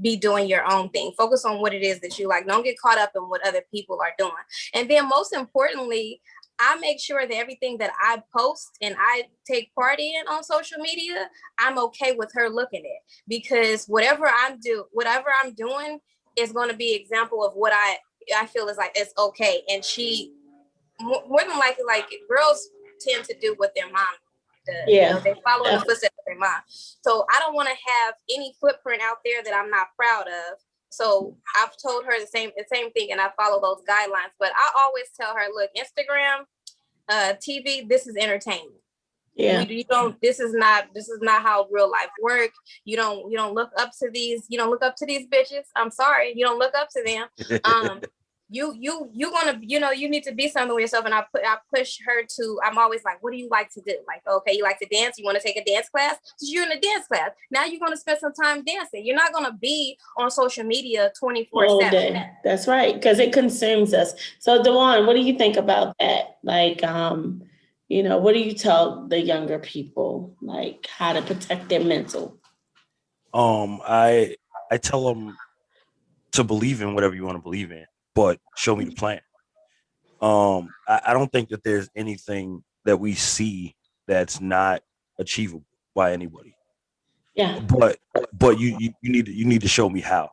be 0.00 0.16
doing 0.16 0.46
your 0.46 0.70
own 0.70 0.90
thing. 0.90 1.12
Focus 1.16 1.44
on 1.46 1.60
what 1.60 1.72
it 1.72 1.82
is 1.82 2.00
that 2.00 2.18
you 2.18 2.28
like. 2.28 2.46
Don't 2.46 2.64
get 2.64 2.78
caught 2.78 2.98
up 2.98 3.12
in 3.16 3.22
what 3.22 3.46
other 3.46 3.62
people 3.72 3.98
are 4.02 4.12
doing. 4.18 4.32
And 4.74 4.88
then 4.90 5.08
most 5.08 5.32
importantly, 5.32 6.20
I 6.58 6.76
make 6.80 7.00
sure 7.00 7.26
that 7.26 7.34
everything 7.34 7.78
that 7.78 7.92
I 8.00 8.22
post 8.36 8.76
and 8.82 8.96
I 8.98 9.24
take 9.46 9.74
part 9.74 10.00
in 10.00 10.26
on 10.28 10.42
social 10.42 10.78
media, 10.78 11.30
I'm 11.58 11.78
okay 11.78 12.12
with 12.12 12.30
her 12.34 12.50
looking 12.50 12.84
at 12.84 13.02
because 13.28 13.86
whatever 13.86 14.26
I'm 14.28 14.58
do, 14.60 14.84
whatever 14.92 15.28
I'm 15.42 15.54
doing 15.54 16.00
is 16.36 16.52
going 16.52 16.68
to 16.68 16.76
be 16.76 16.94
example 16.94 17.44
of 17.44 17.54
what 17.54 17.72
I 17.74 17.98
I 18.36 18.46
feel 18.46 18.68
is 18.68 18.76
like 18.76 18.92
it's 18.94 19.14
okay. 19.16 19.62
And 19.70 19.84
she 19.84 20.32
more 21.00 21.40
than 21.46 21.58
likely 21.58 21.84
like 21.86 22.06
girls 22.28 22.68
tend 23.00 23.24
to 23.24 23.36
do 23.40 23.54
what 23.56 23.72
their 23.76 23.90
mom 23.90 24.06
does. 24.68 24.86
You 24.86 25.00
know, 25.00 25.06
Yeah. 25.08 25.18
they 25.18 25.34
follow 25.44 25.64
in 25.64 25.72
Yeah. 25.72 25.78
the 25.78 25.84
footsteps 25.84 26.14
of 26.18 26.24
their 26.26 26.36
mom. 26.38 26.60
So 26.68 27.26
I 27.30 27.40
don't 27.40 27.54
want 27.54 27.68
to 27.68 27.74
have 27.74 28.14
any 28.30 28.54
footprint 28.60 29.02
out 29.02 29.18
there 29.24 29.42
that 29.42 29.54
I'm 29.54 29.70
not 29.70 29.88
proud 29.96 30.28
of. 30.28 30.58
So 30.90 31.36
I've 31.56 31.76
told 31.76 32.04
her 32.06 32.18
the 32.20 32.26
same 32.26 32.50
the 32.56 32.64
same 32.72 32.90
thing, 32.92 33.12
and 33.12 33.20
I 33.20 33.30
follow 33.36 33.60
those 33.60 33.82
guidelines. 33.88 34.32
But 34.38 34.52
I 34.54 34.72
always 34.84 35.06
tell 35.18 35.34
her, 35.34 35.46
look, 35.52 35.70
Instagram, 35.76 36.44
uh, 37.08 37.34
TV, 37.46 37.86
this 37.88 38.06
is 38.06 38.16
entertainment. 38.16 38.80
Yeah. 39.34 39.60
You, 39.60 39.76
you 39.76 39.84
don't. 39.84 40.20
This 40.20 40.40
is 40.40 40.52
not. 40.52 40.86
This 40.94 41.08
is 41.08 41.20
not 41.20 41.42
how 41.42 41.68
real 41.70 41.90
life 41.90 42.10
work. 42.22 42.50
You 42.84 42.96
don't. 42.96 43.30
You 43.30 43.36
don't 43.36 43.54
look 43.54 43.70
up 43.78 43.90
to 44.00 44.10
these. 44.10 44.46
You 44.48 44.58
don't 44.58 44.70
look 44.70 44.82
up 44.82 44.96
to 44.96 45.06
these 45.06 45.28
bitches. 45.28 45.64
I'm 45.76 45.90
sorry. 45.90 46.32
You 46.34 46.44
don't 46.44 46.58
look 46.58 46.74
up 46.74 46.88
to 46.96 47.02
them 47.04 47.60
um 47.64 48.00
you 48.48 48.74
you 48.78 49.10
you 49.12 49.30
gonna 49.30 49.58
you 49.62 49.80
know 49.80 49.90
you 49.90 50.08
need 50.08 50.24
to 50.24 50.34
be 50.34 50.48
something 50.48 50.74
with 50.74 50.82
yourself. 50.82 51.04
And 51.04 51.14
i 51.14 51.24
put 51.32 51.42
i 51.44 51.56
push 51.74 51.98
her 52.06 52.24
to 52.24 52.60
i'm 52.64 52.78
always 52.78 53.04
like 53.04 53.22
what 53.22 53.32
do 53.32 53.38
you 53.38 53.48
like 53.50 53.70
to 53.74 53.80
do? 53.80 53.96
Like 54.06 54.22
okay 54.26 54.56
you 54.56 54.62
like 54.62 54.78
to 54.80 54.86
dance? 54.86 55.18
You 55.18 55.24
want 55.24 55.40
to 55.40 55.42
take 55.42 55.56
a 55.56 55.64
dance 55.64 55.88
class? 55.88 56.16
So 56.36 56.46
you're 56.50 56.64
in 56.64 56.72
a 56.72 56.80
dance 56.80 57.06
class. 57.06 57.30
Now 57.50 57.64
you're 57.64 57.80
going 57.80 57.92
to 57.92 57.98
spend 57.98 58.18
some 58.20 58.32
time 58.32 58.64
dancing. 58.64 59.04
You're 59.04 59.16
not 59.16 59.32
going 59.32 59.46
to 59.46 59.52
be 59.52 59.98
on 60.16 60.30
social 60.30 60.64
media 60.64 61.12
24 61.18 61.82
7. 61.82 62.22
That's 62.44 62.66
right, 62.66 62.94
because 62.94 63.18
it 63.18 63.32
consumes 63.32 63.94
us. 63.94 64.14
So, 64.38 64.62
Dewan, 64.62 65.06
what 65.06 65.14
do 65.14 65.20
you 65.20 65.36
think 65.36 65.56
about 65.56 65.94
that? 65.98 66.38
Like, 66.42 66.82
um, 66.84 67.42
you 67.88 68.02
know, 68.02 68.18
what 68.18 68.34
do 68.34 68.40
you 68.40 68.52
tell 68.52 69.06
the 69.08 69.20
younger 69.20 69.58
people, 69.58 70.36
like 70.42 70.86
how 70.86 71.12
to 71.12 71.22
protect 71.22 71.68
their 71.68 71.82
mental? 71.82 72.38
Um, 73.32 73.80
I 73.86 74.36
I 74.70 74.78
tell 74.78 75.06
them 75.06 75.36
to 76.32 76.44
believe 76.44 76.82
in 76.82 76.94
whatever 76.94 77.14
you 77.14 77.24
want 77.24 77.36
to 77.36 77.42
believe 77.42 77.72
in, 77.72 77.86
but 78.18 78.40
show 78.56 78.74
me 78.74 78.84
the 78.84 78.94
plan. 78.96 79.20
Um, 80.20 80.70
I, 80.88 81.00
I 81.06 81.12
don't 81.12 81.30
think 81.30 81.50
that 81.50 81.62
there's 81.62 81.88
anything 81.94 82.64
that 82.84 82.96
we 82.96 83.14
see 83.14 83.76
that's 84.08 84.40
not 84.40 84.82
achievable 85.20 85.64
by 85.94 86.12
anybody. 86.12 86.56
Yeah. 87.36 87.60
But 87.60 87.98
but 88.32 88.58
you 88.58 88.76
you, 88.80 88.92
you 89.02 89.12
need 89.12 89.26
to 89.26 89.32
you 89.32 89.44
need 89.44 89.60
to 89.60 89.68
show 89.68 89.88
me 89.88 90.00
how. 90.00 90.30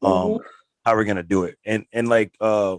Um, 0.00 0.12
Mhm. 0.12 0.38
how 0.86 0.94
we're 0.94 1.04
gonna 1.04 1.22
do 1.22 1.44
it. 1.44 1.58
And 1.66 1.84
and 1.92 2.08
like 2.08 2.32
uh 2.40 2.76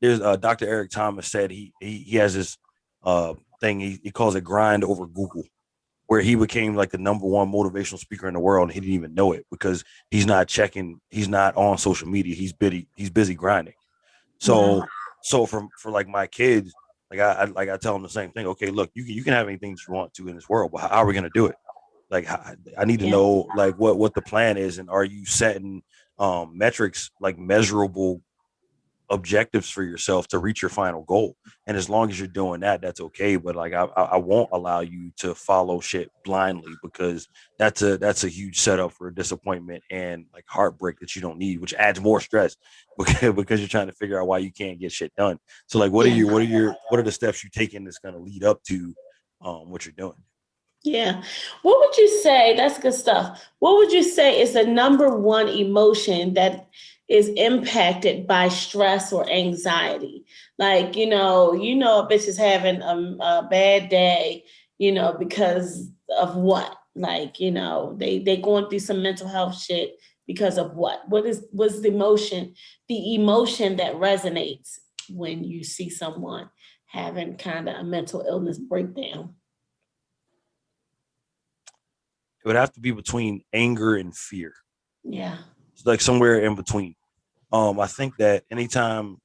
there's 0.00 0.20
uh 0.20 0.34
Dr. 0.34 0.66
Eric 0.66 0.90
Thomas 0.90 1.28
said 1.28 1.52
he 1.52 1.72
he, 1.80 1.98
he 1.98 2.16
has 2.16 2.34
this 2.34 2.58
uh 3.04 3.34
thing 3.60 3.78
he, 3.78 4.00
he 4.02 4.10
calls 4.10 4.34
it 4.34 4.40
grind 4.42 4.82
over 4.82 5.06
Google, 5.06 5.44
where 6.06 6.22
he 6.22 6.34
became 6.34 6.74
like 6.74 6.90
the 6.90 6.98
number 6.98 7.26
one 7.26 7.52
motivational 7.52 8.00
speaker 8.00 8.26
in 8.26 8.34
the 8.34 8.40
world 8.40 8.64
and 8.68 8.74
he 8.74 8.80
didn't 8.80 8.94
even 8.94 9.14
know 9.14 9.30
it 9.30 9.46
because 9.52 9.84
he's 10.10 10.26
not 10.26 10.48
checking, 10.48 11.00
he's 11.10 11.28
not 11.28 11.54
on 11.54 11.78
social 11.78 12.08
media, 12.08 12.34
he's 12.34 12.52
busy, 12.52 12.88
he's 12.96 13.10
busy 13.10 13.36
grinding. 13.36 13.74
So 14.42 14.74
Wow. 14.80 14.88
so 15.20 15.46
from 15.46 15.70
for 15.78 15.92
like 15.92 16.08
my 16.08 16.26
kids, 16.26 16.74
like 17.12 17.20
I, 17.20 17.32
I 17.32 17.44
like 17.44 17.68
I 17.68 17.76
tell 17.76 17.92
them 17.92 18.02
the 18.02 18.08
same 18.08 18.32
thing. 18.32 18.46
Okay, 18.48 18.70
look, 18.70 18.90
you 18.92 19.04
can 19.04 19.14
you 19.14 19.22
can 19.22 19.34
have 19.34 19.46
anything 19.46 19.70
you 19.70 19.94
want 19.94 20.12
to 20.14 20.26
in 20.28 20.34
this 20.34 20.48
world, 20.48 20.72
but 20.72 20.80
how 20.80 20.88
are 21.02 21.06
we 21.06 21.14
gonna 21.14 21.30
do 21.30 21.46
it? 21.46 21.54
Like 22.10 22.24
how, 22.26 22.42
I 22.76 22.84
need 22.84 22.98
to 23.00 23.06
Yeah. 23.06 23.12
know 23.12 23.50
like 23.54 23.76
what 23.76 23.98
what 23.98 24.14
the 24.14 24.22
plan 24.22 24.56
is, 24.56 24.78
and 24.78 24.90
are 24.90 25.04
you 25.04 25.24
setting 25.26 25.82
um 26.18 26.58
metrics 26.58 27.12
like 27.20 27.38
measurable 27.38 28.20
objectives 29.12 29.70
for 29.70 29.84
yourself 29.84 30.26
to 30.28 30.38
reach 30.38 30.62
your 30.62 30.68
final 30.68 31.02
goal? 31.04 31.36
And 31.66 31.76
as 31.76 31.88
long 31.88 32.10
as 32.10 32.18
you're 32.18 32.26
doing 32.26 32.60
that, 32.60 32.80
that's 32.80 33.00
okay. 33.00 33.36
But 33.36 33.54
like 33.54 33.72
I 33.72 33.84
I 33.84 34.16
won't 34.16 34.50
allow 34.52 34.80
you 34.80 35.12
to 35.18 35.34
follow 35.34 35.78
shit 35.78 36.10
blindly 36.24 36.72
because 36.82 37.28
that's 37.58 37.82
a 37.82 37.98
that's 37.98 38.24
a 38.24 38.28
huge 38.28 38.58
setup 38.58 38.92
for 38.92 39.08
a 39.08 39.14
disappointment 39.14 39.84
and 39.90 40.26
like 40.34 40.44
heartbreak 40.48 40.98
that 40.98 41.14
you 41.14 41.22
don't 41.22 41.38
need, 41.38 41.60
which 41.60 41.74
adds 41.74 42.00
more 42.00 42.20
stress 42.20 42.56
because 42.98 43.34
because 43.34 43.60
you're 43.60 43.68
trying 43.68 43.86
to 43.86 43.92
figure 43.92 44.20
out 44.20 44.26
why 44.26 44.38
you 44.38 44.50
can't 44.50 44.80
get 44.80 44.90
shit 44.90 45.14
done. 45.14 45.38
So 45.66 45.78
like, 45.78 45.92
what 45.92 46.06
are 46.06 46.10
you? 46.10 46.26
What 46.26 46.42
are 46.42 46.46
your? 46.46 46.74
What 46.88 46.98
are 46.98 47.04
the 47.04 47.12
steps 47.12 47.44
you're 47.44 47.50
taking 47.50 47.84
that's 47.84 47.98
going 47.98 48.14
to 48.14 48.20
lead 48.20 48.42
up 48.42 48.62
to 48.64 48.94
um, 49.40 49.70
what 49.70 49.84
you're 49.84 49.94
doing? 49.96 50.16
Yeah. 50.84 51.22
What 51.62 51.78
would 51.78 51.96
you 51.96 52.08
say? 52.22 52.56
That's 52.56 52.78
good 52.78 52.94
stuff. 52.94 53.40
What 53.60 53.76
would 53.76 53.92
you 53.92 54.02
say 54.02 54.40
is 54.40 54.54
the 54.54 54.64
number 54.64 55.16
one 55.16 55.48
emotion 55.48 56.34
that 56.34 56.68
is 57.12 57.28
impacted 57.36 58.26
by 58.26 58.48
stress 58.48 59.12
or 59.12 59.28
anxiety? 59.28 60.24
Like, 60.58 60.96
you 60.96 61.06
know, 61.06 61.52
you 61.52 61.76
know, 61.76 62.00
a 62.00 62.08
bitch 62.08 62.26
is 62.26 62.38
having 62.38 62.80
a, 62.80 63.16
a 63.20 63.48
bad 63.50 63.90
day, 63.90 64.44
you 64.78 64.92
know, 64.92 65.14
because 65.18 65.90
of 66.18 66.36
what? 66.36 66.74
Like, 66.96 67.38
you 67.38 67.50
know, 67.50 67.94
they 67.98 68.18
they 68.18 68.38
going 68.38 68.68
through 68.68 68.78
some 68.78 69.02
mental 69.02 69.28
health 69.28 69.60
shit 69.60 69.96
because 70.26 70.56
of 70.56 70.74
what? 70.74 71.06
What 71.08 71.26
is 71.26 71.44
what's 71.50 71.80
the 71.80 71.88
emotion, 71.88 72.54
the 72.88 73.14
emotion 73.14 73.76
that 73.76 73.94
resonates 73.96 74.78
when 75.10 75.44
you 75.44 75.64
see 75.64 75.90
someone 75.90 76.48
having 76.86 77.36
kind 77.36 77.68
of 77.68 77.76
a 77.76 77.84
mental 77.84 78.24
illness 78.26 78.58
breakdown? 78.58 79.34
It 82.42 82.48
would 82.48 82.56
have 82.56 82.72
to 82.72 82.80
be 82.80 82.90
between 82.90 83.42
anger 83.52 83.96
and 83.96 84.16
fear. 84.16 84.54
Yeah. 85.04 85.36
It's 85.74 85.86
like 85.86 86.00
somewhere 86.00 86.40
in 86.40 86.54
between. 86.54 86.94
Um, 87.52 87.78
I 87.78 87.86
think 87.86 88.16
that 88.16 88.44
anytime, 88.50 89.18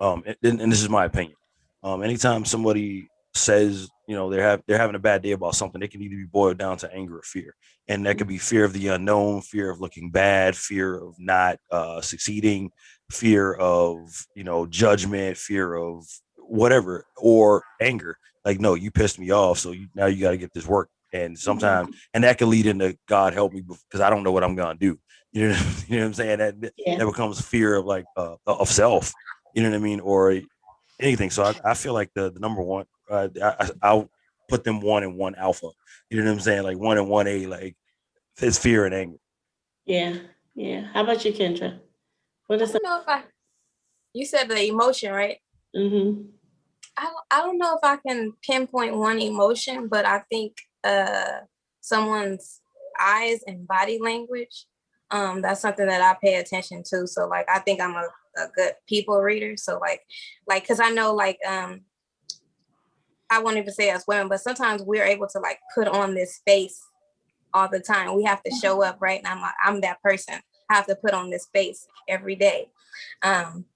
um, 0.00 0.24
and, 0.26 0.60
and 0.60 0.72
this 0.72 0.82
is 0.82 0.88
my 0.88 1.04
opinion, 1.04 1.36
um, 1.82 2.02
anytime 2.02 2.44
somebody 2.44 3.08
says, 3.34 3.88
you 4.08 4.16
know, 4.16 4.28
they're 4.28 4.42
have 4.42 4.62
they're 4.66 4.78
having 4.78 4.96
a 4.96 5.00
bad 5.00 5.22
day 5.22 5.32
about 5.32 5.54
something, 5.54 5.80
it 5.80 5.92
can 5.92 6.02
either 6.02 6.16
be 6.16 6.24
boiled 6.24 6.58
down 6.58 6.76
to 6.78 6.92
anger 6.92 7.18
or 7.18 7.22
fear, 7.22 7.54
and 7.86 8.04
that 8.04 8.18
could 8.18 8.26
be 8.26 8.38
fear 8.38 8.64
of 8.64 8.72
the 8.72 8.88
unknown, 8.88 9.40
fear 9.42 9.70
of 9.70 9.80
looking 9.80 10.10
bad, 10.10 10.56
fear 10.56 10.96
of 10.96 11.14
not 11.18 11.58
uh, 11.70 12.00
succeeding, 12.00 12.70
fear 13.10 13.54
of 13.54 14.26
you 14.34 14.42
know 14.42 14.66
judgment, 14.66 15.36
fear 15.36 15.74
of 15.74 16.04
whatever, 16.38 17.06
or 17.16 17.62
anger. 17.80 18.16
Like, 18.44 18.58
no, 18.58 18.74
you 18.74 18.90
pissed 18.90 19.18
me 19.18 19.30
off, 19.30 19.58
so 19.58 19.72
you, 19.72 19.88
now 19.94 20.06
you 20.06 20.20
got 20.20 20.30
to 20.30 20.36
get 20.36 20.52
this 20.52 20.66
work. 20.66 20.88
And 21.12 21.38
sometimes, 21.38 21.94
and 22.14 22.24
that 22.24 22.38
can 22.38 22.50
lead 22.50 22.66
into 22.66 22.96
God 23.08 23.32
help 23.34 23.52
me 23.52 23.62
because 23.62 24.00
I 24.00 24.10
don't 24.10 24.22
know 24.22 24.32
what 24.32 24.44
I'm 24.44 24.54
gonna 24.56 24.78
do. 24.78 24.98
You 25.32 25.50
know, 25.50 25.60
you 25.86 25.96
know 25.96 26.02
what 26.02 26.06
I'm 26.08 26.14
saying? 26.14 26.38
That 26.38 26.72
Yeah. 26.76 26.98
that 26.98 27.06
becomes 27.06 27.40
fear 27.40 27.76
of 27.76 27.84
like 27.84 28.04
uh, 28.16 28.34
of 28.48 28.68
self. 28.68 29.12
You 29.54 29.62
know 29.62 29.70
what 29.70 29.76
I 29.76 29.78
mean, 29.78 30.00
or 30.00 30.40
anything. 30.98 31.30
So 31.30 31.44
I, 31.44 31.54
I 31.64 31.74
feel 31.74 31.92
like 31.94 32.10
the, 32.16 32.32
the 32.32 32.40
number 32.40 32.60
one, 32.62 32.86
uh, 33.08 33.28
I, 33.40 33.54
I- 33.60 33.70
I'll 33.80 34.10
put 34.48 34.64
them 34.64 34.80
one 34.80 35.04
and 35.04 35.16
one 35.16 35.36
alpha. 35.36 35.68
You 36.10 36.18
know 36.18 36.24
what 36.24 36.32
I'm 36.32 36.40
saying? 36.40 36.64
Like 36.64 36.78
one 36.78 36.98
and 36.98 37.08
one 37.08 37.28
A, 37.28 37.46
like 37.46 37.76
it's 38.42 38.58
fear 38.58 38.86
and 38.86 38.92
anger. 38.94 39.18
Yeah. 39.86 40.16
Yeah. 40.56 40.88
How 40.92 41.04
about 41.04 41.24
you, 41.24 41.32
Kendra? 41.32 41.78
What 42.48 42.60
I 42.60 42.66
know 42.82 43.00
if 43.00 43.08
I. 43.08 43.22
You 44.12 44.26
said 44.26 44.48
the 44.48 44.66
emotion, 44.66 45.12
right? 45.12 45.38
mm-hmm. 45.76 46.22
I 46.96 47.04
don't, 47.04 47.24
I 47.30 47.40
don't 47.42 47.58
know 47.58 47.74
if 47.76 47.84
I 47.84 47.96
can 48.04 48.32
pinpoint 48.42 48.96
one 48.96 49.20
emotion, 49.20 49.86
but 49.86 50.04
I 50.04 50.24
think 50.28 50.56
uh 50.84 51.40
someone's 51.80 52.60
eyes 53.00 53.40
and 53.46 53.66
body 53.66 53.98
language. 54.00 54.66
Um, 55.10 55.42
that's 55.42 55.60
something 55.60 55.86
that 55.86 56.02
I 56.02 56.16
pay 56.24 56.36
attention 56.36 56.82
to. 56.90 57.06
So 57.06 57.26
like 57.26 57.48
I 57.48 57.58
think 57.58 57.80
I'm 57.80 57.94
a, 57.94 58.06
a 58.36 58.48
good 58.54 58.74
people 58.86 59.18
reader. 59.20 59.56
So 59.56 59.78
like 59.78 60.02
like 60.46 60.62
because 60.62 60.80
I 60.80 60.90
know 60.90 61.14
like 61.14 61.38
um 61.48 61.82
I 63.30 63.40
won't 63.40 63.56
even 63.56 63.72
say 63.72 63.90
as 63.90 64.04
women, 64.08 64.28
but 64.28 64.40
sometimes 64.40 64.82
we're 64.82 65.04
able 65.04 65.28
to 65.28 65.38
like 65.38 65.60
put 65.74 65.86
on 65.86 66.14
this 66.14 66.40
face 66.46 66.80
all 67.54 67.68
the 67.68 67.80
time. 67.80 68.14
We 68.16 68.24
have 68.24 68.42
to 68.42 68.50
show 68.60 68.82
up, 68.82 68.98
right? 69.00 69.18
And 69.18 69.26
I'm 69.26 69.40
like, 69.40 69.54
I'm 69.64 69.80
that 69.82 70.02
person. 70.02 70.34
I 70.68 70.74
have 70.74 70.86
to 70.86 70.96
put 70.96 71.14
on 71.14 71.30
this 71.30 71.46
face 71.52 71.86
every 72.08 72.34
day. 72.34 72.68
Um, 73.22 73.66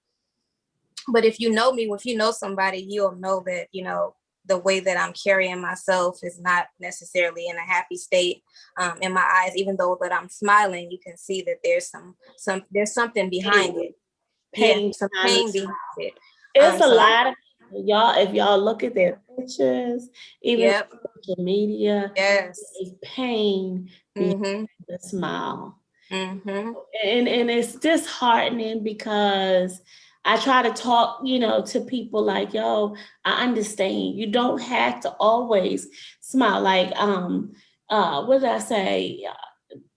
but 1.07 1.23
if 1.23 1.39
you 1.39 1.51
know 1.51 1.71
me, 1.71 1.89
if 1.91 2.05
you 2.05 2.17
know 2.17 2.31
somebody, 2.31 2.85
you'll 2.87 3.15
know 3.15 3.43
that, 3.45 3.67
you 3.71 3.83
know, 3.83 4.15
the 4.47 4.57
way 4.57 4.79
that 4.79 4.97
I'm 4.97 5.13
carrying 5.13 5.61
myself 5.61 6.19
is 6.23 6.39
not 6.39 6.67
necessarily 6.79 7.47
in 7.47 7.55
a 7.57 7.61
happy 7.61 7.97
state 7.97 8.43
um, 8.77 8.97
in 9.01 9.13
my 9.13 9.23
eyes, 9.43 9.55
even 9.55 9.75
though 9.77 9.97
that 10.01 10.13
I'm 10.13 10.29
smiling, 10.29 10.91
you 10.91 10.99
can 11.05 11.17
see 11.17 11.41
that 11.43 11.57
there's 11.63 11.89
some, 11.89 12.15
some, 12.37 12.63
there's 12.71 12.93
something 12.93 13.29
behind 13.29 13.75
it. 13.77 13.93
Pain 14.53 14.87
Yeah, 14.87 14.91
some 14.93 15.09
behind 15.11 15.29
pain 15.29 15.47
it. 15.49 15.53
behind 15.53 15.75
it. 15.97 16.13
It's 16.53 16.75
Um, 16.81 16.89
a 16.89 16.93
so- 16.93 16.95
lot 16.95 17.27
of 17.27 17.33
y'all. 17.73 18.17
If 18.17 18.33
y'all 18.33 18.59
look 18.59 18.83
at 18.83 18.93
their 18.95 19.21
pictures, 19.37 20.09
even 20.41 20.65
Yep. 20.65 20.91
social 21.25 21.43
media, 21.43 22.11
Yes. 22.15 22.59
pain 23.01 23.89
Mm-hmm. 24.17 24.65
the 24.87 24.99
smile. 24.99 25.81
Mm-hmm. 26.11 26.73
and 27.03 27.27
and 27.27 27.49
it's 27.49 27.73
disheartening 27.73 28.83
because 28.83 29.81
I 30.25 30.37
try 30.37 30.63
to 30.63 30.71
talk, 30.71 31.21
you 31.23 31.37
know, 31.37 31.61
to 31.65 31.81
people 31.81 32.23
like, 32.23 32.53
yo, 32.53 32.95
I 33.23 33.43
understand. 33.43 34.15
You 34.15 34.27
don't 34.27 34.59
have 34.59 34.99
to 35.01 35.11
always 35.19 35.87
smile. 36.19 36.61
Like, 36.61 36.91
um, 36.95 37.53
uh, 37.89 38.25
what 38.25 38.41
did 38.41 38.49
I 38.49 38.57
say? 38.57 39.23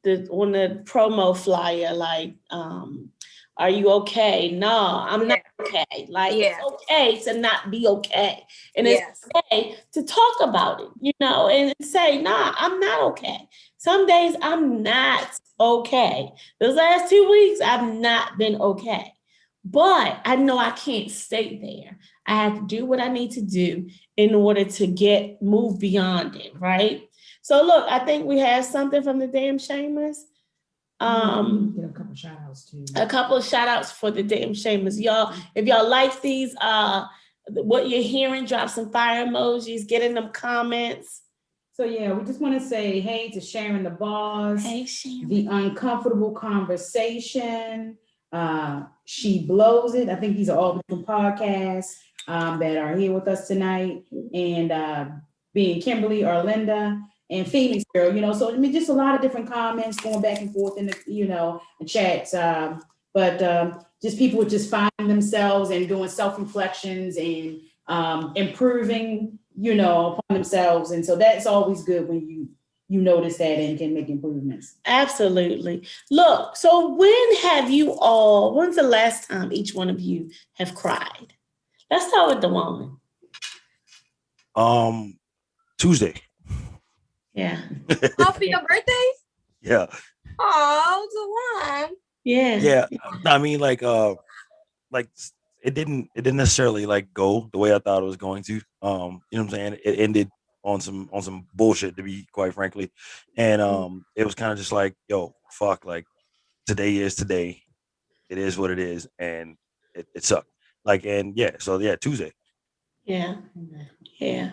The 0.05 0.29
on 0.31 0.53
the 0.53 0.83
promo 0.85 1.37
flyer, 1.37 1.95
like, 1.95 2.35
um, 2.51 3.09
are 3.57 3.70
you 3.70 3.91
okay? 3.91 4.53
No, 4.53 5.05
I'm 5.09 5.26
not 5.26 5.41
okay. 5.61 6.07
Like, 6.09 6.37
Yeah. 6.37 6.59
it's 6.61 6.72
okay 6.74 7.18
to 7.24 7.41
not 7.41 7.70
be 7.70 7.89
okay, 7.89 8.45
and 8.76 8.87
it's 8.87 9.26
okay 9.35 9.76
to 9.93 10.03
talk 10.05 10.37
about 10.43 10.81
it, 10.81 10.89
you 11.01 11.12
know, 11.18 11.49
and 11.49 11.74
say, 11.83 12.22
nah, 12.22 12.55
I'm 12.57 12.79
not 12.79 13.01
okay. 13.12 13.49
Some 13.79 14.07
days 14.07 14.37
I'm 14.43 14.83
not 14.83 15.29
okay. 15.59 16.31
Those 16.61 16.76
last 16.76 17.11
two 17.11 17.29
weeks, 17.29 17.61
I've 17.61 17.93
not 17.95 18.39
been 18.39 18.61
okay. 18.61 19.12
But 19.70 20.20
I 20.24 20.36
know 20.36 20.56
I 20.58 20.70
can't 20.70 21.10
stay 21.10 21.58
there. 21.58 21.98
I 22.26 22.44
have 22.44 22.54
to 22.60 22.66
do 22.66 22.86
what 22.86 23.00
I 23.00 23.08
need 23.08 23.32
to 23.32 23.42
do 23.42 23.88
in 24.16 24.34
order 24.34 24.64
to 24.64 24.86
get 24.86 25.42
move 25.42 25.78
beyond 25.78 26.36
it, 26.36 26.52
right? 26.58 27.02
So 27.42 27.62
look, 27.62 27.86
I 27.88 27.98
think 28.00 28.24
we 28.26 28.38
have 28.38 28.64
something 28.64 29.02
from 29.02 29.18
the 29.18 29.26
damn 29.26 29.58
shamers. 29.58 30.16
Um, 31.00 31.74
Get 31.76 31.84
a 31.84 31.92
couple 31.92 32.14
shout 32.14 32.38
outs 32.46 32.70
too. 32.70 32.84
a 32.96 33.06
couple 33.06 33.36
of 33.36 33.44
shout 33.44 33.68
outs 33.68 33.92
for 33.92 34.10
the 34.10 34.22
damn 34.22 34.50
shamers. 34.50 35.00
Y'all, 35.00 35.32
if 35.54 35.64
y'all 35.66 35.88
like 35.88 36.20
these, 36.22 36.56
uh, 36.60 37.04
what 37.48 37.88
you're 37.88 38.02
hearing, 38.02 38.46
drop 38.46 38.68
some 38.68 38.90
fire 38.90 39.24
emojis, 39.26 39.86
get 39.86 40.02
in 40.02 40.14
them 40.14 40.30
comments. 40.32 41.22
So 41.72 41.84
yeah, 41.84 42.12
we 42.12 42.24
just 42.24 42.40
want 42.40 42.60
to 42.60 42.66
say 42.66 43.00
hey 43.00 43.30
to 43.30 43.40
Sharon 43.40 43.84
the 43.84 43.90
boss, 43.90 44.62
Hey, 44.62 44.84
Sharon. 44.86 45.28
the 45.28 45.46
uncomfortable 45.46 46.32
conversation. 46.32 47.96
Uh, 48.33 48.83
she 49.05 49.47
blows 49.47 49.95
it. 49.95 50.09
I 50.09 50.16
think 50.16 50.37
these 50.37 50.51
are 50.51 50.59
all 50.59 50.81
different 50.89 51.07
podcasts 51.07 51.97
um, 52.26 52.59
that 52.59 52.76
are 52.76 52.97
here 52.97 53.12
with 53.12 53.26
us 53.26 53.49
tonight, 53.49 54.05
and 54.35 54.70
uh, 54.70 55.07
being 55.55 55.81
Kimberly, 55.81 56.20
Arlinda, 56.20 57.01
and 57.31 57.47
Phoenix 57.47 57.85
girl. 57.95 58.14
You 58.14 58.20
know, 58.20 58.33
so 58.33 58.53
I 58.53 58.57
mean, 58.57 58.72
just 58.72 58.91
a 58.91 58.93
lot 58.93 59.14
of 59.14 59.22
different 59.22 59.51
comments 59.51 59.99
going 60.01 60.20
back 60.20 60.41
and 60.41 60.53
forth 60.53 60.79
in 60.79 60.87
the 60.87 60.97
you 61.07 61.26
know 61.26 61.62
chats. 61.87 62.35
Um, 62.35 62.81
but 63.14 63.43
um, 63.43 63.81
just 64.03 64.18
people 64.18 64.45
just 64.45 64.70
finding 64.70 65.09
themselves 65.09 65.70
and 65.70 65.89
doing 65.89 66.09
self 66.09 66.39
reflections 66.39 67.16
and 67.16 67.61
um, 67.89 68.33
improving, 68.37 69.39
you 69.57 69.74
know, 69.74 70.12
upon 70.12 70.37
themselves. 70.37 70.91
And 70.91 71.05
so 71.05 71.16
that's 71.16 71.47
always 71.47 71.83
good 71.83 72.09
when 72.09 72.29
you 72.29 72.49
you 72.89 73.03
notice 73.03 73.36
that 73.39 73.59
and 73.59 73.78
can 73.78 73.95
make 73.95 74.09
improvements. 74.09 74.76
Absolutely. 74.86 75.86
Look, 76.11 76.57
so 76.57 76.95
when 76.95 77.36
have 77.43 77.70
you 77.70 77.93
all, 78.01 78.55
when's 78.55 78.76
the 78.76 78.82
last 78.82 79.28
time 79.28 79.53
each 79.53 79.74
one 79.74 79.91
of 79.91 80.01
you 80.01 80.30
have 80.55 80.74
cried? 80.74 81.34
Let's 81.91 82.09
start 82.09 82.30
with 82.30 82.41
the 82.41 82.49
woman. 82.49 82.97
Um, 84.57 85.18
Tuesday. 85.78 86.14
Yeah. 87.34 87.61
Oh, 88.18 88.32
for 88.32 88.45
your 88.45 88.61
birthday? 88.66 88.93
Yeah, 89.61 89.86
Oh, 90.39 91.53
Dewan. 91.61 91.97
Yeah. 92.24 92.57
yeah. 92.57 92.86
I 93.26 93.39
mean, 93.39 93.61
like, 93.61 93.82
uh, 93.82 94.14
like 94.91 95.09
it 95.62 95.74
didn't, 95.74 96.09
it 96.14 96.22
didn't 96.22 96.36
necessarily 96.36 96.86
like 96.86 97.12
go 97.12 97.49
the 97.53 97.59
way 97.59 97.74
I 97.74 97.78
thought 97.78 98.03
it 98.03 98.07
was 98.07 98.16
going 98.16 98.43
to. 98.45 98.61
Um, 98.82 99.20
you 99.30 99.39
know 99.39 99.45
what 99.45 99.45
I'm 99.45 99.51
saying? 99.51 99.78
It 99.84 99.99
ended 99.99 100.30
on 100.68 100.80
some 100.80 101.08
on 101.12 101.22
some 101.22 101.46
bullshit, 101.54 101.96
to 101.96 102.02
be 102.02 102.26
quite 102.32 102.54
frankly, 102.54 102.90
and 103.36 103.60
um, 103.62 104.04
it 104.14 104.24
was 104.24 104.34
kind 104.34 104.52
of 104.52 104.58
just 104.58 104.72
like, 104.72 104.94
yo, 105.08 105.34
fuck, 105.50 105.84
like 105.84 106.04
today 106.66 106.96
is 106.96 107.14
today. 107.14 107.62
It 108.28 108.38
is 108.38 108.58
what 108.58 108.70
it 108.70 108.78
is, 108.78 109.08
and 109.18 109.56
it, 109.94 110.06
it 110.14 110.24
sucked. 110.24 110.50
Like, 110.84 111.06
and 111.06 111.36
yeah, 111.36 111.52
so 111.58 111.78
yeah, 111.78 111.96
Tuesday. 111.96 112.32
Yeah. 113.04 113.36
Yeah. 114.18 114.50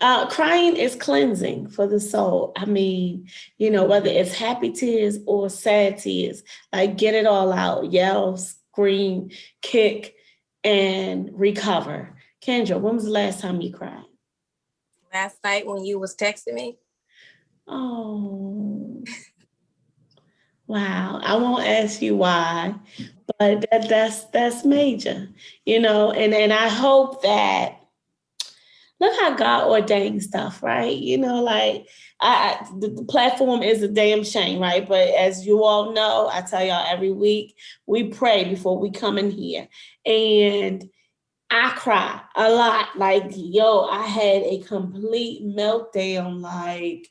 Uh, 0.00 0.26
crying 0.28 0.76
is 0.76 0.96
cleansing 0.96 1.68
for 1.68 1.86
the 1.86 2.00
soul. 2.00 2.52
I 2.56 2.64
mean, 2.64 3.28
you 3.58 3.70
know, 3.70 3.84
whether 3.84 4.08
it's 4.08 4.34
happy 4.34 4.72
tears 4.72 5.18
or 5.26 5.50
sad 5.50 5.98
tears, 5.98 6.42
like 6.72 6.96
get 6.96 7.14
it 7.14 7.26
all 7.26 7.52
out, 7.52 7.92
yell, 7.92 8.36
scream, 8.36 9.30
kick, 9.60 10.14
and 10.64 11.30
recover. 11.32 12.16
Kendra, 12.44 12.80
when 12.80 12.94
was 12.96 13.04
the 13.04 13.10
last 13.10 13.40
time 13.40 13.60
you 13.60 13.72
cried? 13.72 14.04
Last 15.12 15.38
night 15.44 15.66
when 15.66 15.84
you 15.84 15.98
was 15.98 16.16
texting 16.16 16.54
me. 16.54 16.78
Oh, 17.68 19.04
wow. 20.66 21.20
I 21.22 21.36
won't 21.36 21.66
ask 21.66 22.00
you 22.00 22.16
why, 22.16 22.74
but 23.38 23.70
that, 23.70 23.88
that's 23.88 24.24
that's 24.26 24.64
major, 24.64 25.28
you 25.66 25.80
know. 25.80 26.12
And 26.12 26.32
and 26.32 26.52
I 26.52 26.68
hope 26.68 27.22
that 27.22 27.78
look 29.02 29.20
how 29.20 29.34
God 29.34 29.68
ordained 29.68 30.22
stuff, 30.22 30.62
right? 30.62 30.96
You 30.96 31.18
know, 31.18 31.42
like 31.42 31.88
I, 32.20 32.66
the, 32.78 32.88
the 32.88 33.04
platform 33.04 33.62
is 33.62 33.82
a 33.82 33.88
damn 33.88 34.22
shame, 34.22 34.60
right? 34.60 34.88
But 34.88 35.08
as 35.08 35.44
you 35.44 35.64
all 35.64 35.92
know, 35.92 36.30
I 36.32 36.40
tell 36.40 36.64
y'all 36.64 36.86
every 36.88 37.12
week 37.12 37.56
we 37.86 38.04
pray 38.04 38.44
before 38.44 38.78
we 38.78 38.90
come 38.90 39.18
in 39.18 39.30
here, 39.30 39.68
and 40.06 40.88
I 41.52 41.72
cry 41.76 42.18
a 42.34 42.50
lot. 42.50 42.96
Like, 42.96 43.24
yo, 43.34 43.82
I 43.82 44.06
had 44.06 44.42
a 44.42 44.62
complete 44.66 45.44
meltdown. 45.44 46.40
Like, 46.40 47.08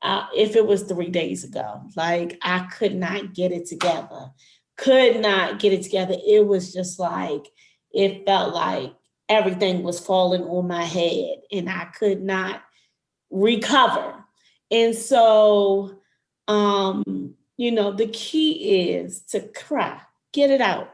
uh, 0.00 0.26
if 0.34 0.56
it 0.56 0.66
was 0.66 0.82
three 0.82 1.10
days 1.10 1.44
ago, 1.44 1.82
like 1.94 2.38
I 2.42 2.60
could 2.60 2.94
not 2.94 3.34
get 3.34 3.52
it 3.52 3.66
together. 3.66 4.30
Could 4.78 5.20
not 5.20 5.60
get 5.60 5.74
it 5.74 5.82
together. 5.82 6.16
It 6.26 6.46
was 6.46 6.72
just 6.72 6.98
like 6.98 7.46
it 7.92 8.24
felt 8.24 8.54
like 8.54 8.94
everything 9.28 9.82
was 9.82 10.00
falling 10.00 10.42
on 10.42 10.66
my 10.66 10.84
head, 10.84 11.36
and 11.52 11.68
I 11.68 11.84
could 11.96 12.22
not 12.22 12.62
recover. 13.30 14.24
And 14.70 14.94
so, 14.94 16.00
um, 16.48 17.34
you 17.58 17.70
know, 17.70 17.92
the 17.92 18.08
key 18.08 18.90
is 18.90 19.20
to 19.30 19.40
cry, 19.48 20.00
get 20.32 20.50
it 20.50 20.62
out. 20.62 20.88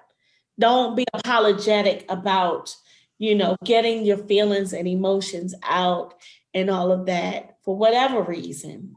Don't 0.58 0.96
be 0.96 1.04
apologetic 1.14 2.04
about 2.08 2.74
you 3.18 3.34
know, 3.34 3.56
getting 3.64 4.04
your 4.04 4.16
feelings 4.16 4.72
and 4.72 4.86
emotions 4.86 5.54
out 5.64 6.14
and 6.54 6.70
all 6.70 6.92
of 6.92 7.06
that 7.06 7.58
for 7.64 7.76
whatever 7.76 8.22
reason. 8.22 8.94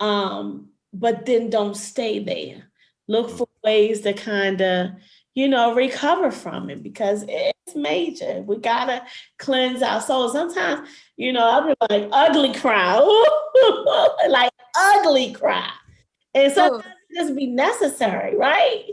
Um, 0.00 0.70
but 0.92 1.26
then 1.26 1.50
don't 1.50 1.76
stay 1.76 2.18
there. 2.18 2.70
Look 3.06 3.30
for 3.30 3.46
ways 3.62 4.00
to 4.02 4.14
kind 4.14 4.60
of, 4.60 4.90
you 5.34 5.48
know, 5.48 5.74
recover 5.74 6.30
from 6.30 6.70
it 6.70 6.82
because 6.82 7.24
it's 7.28 7.76
major. 7.76 8.42
We 8.42 8.56
gotta 8.58 9.02
cleanse 9.38 9.82
our 9.82 10.00
soul. 10.00 10.30
Sometimes, 10.30 10.88
you 11.16 11.32
know, 11.32 11.46
I'll 11.46 11.66
be 11.66 11.74
like 11.90 12.08
ugly 12.12 12.54
cry, 12.54 12.98
like 14.28 14.52
ugly 14.76 15.32
cry. 15.32 15.68
And 16.34 16.52
sometimes 16.52 16.84
it 17.10 17.20
just 17.20 17.36
be 17.36 17.46
necessary, 17.46 18.36
right? 18.36 18.84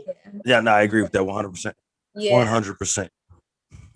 Yeah, 0.44 0.60
no, 0.60 0.72
I 0.72 0.82
agree 0.82 1.02
with 1.02 1.12
that 1.12 1.24
100. 1.24 1.50
percent 1.50 1.76
Yeah. 2.14 2.36
100. 2.36 2.78
percent 2.78 3.10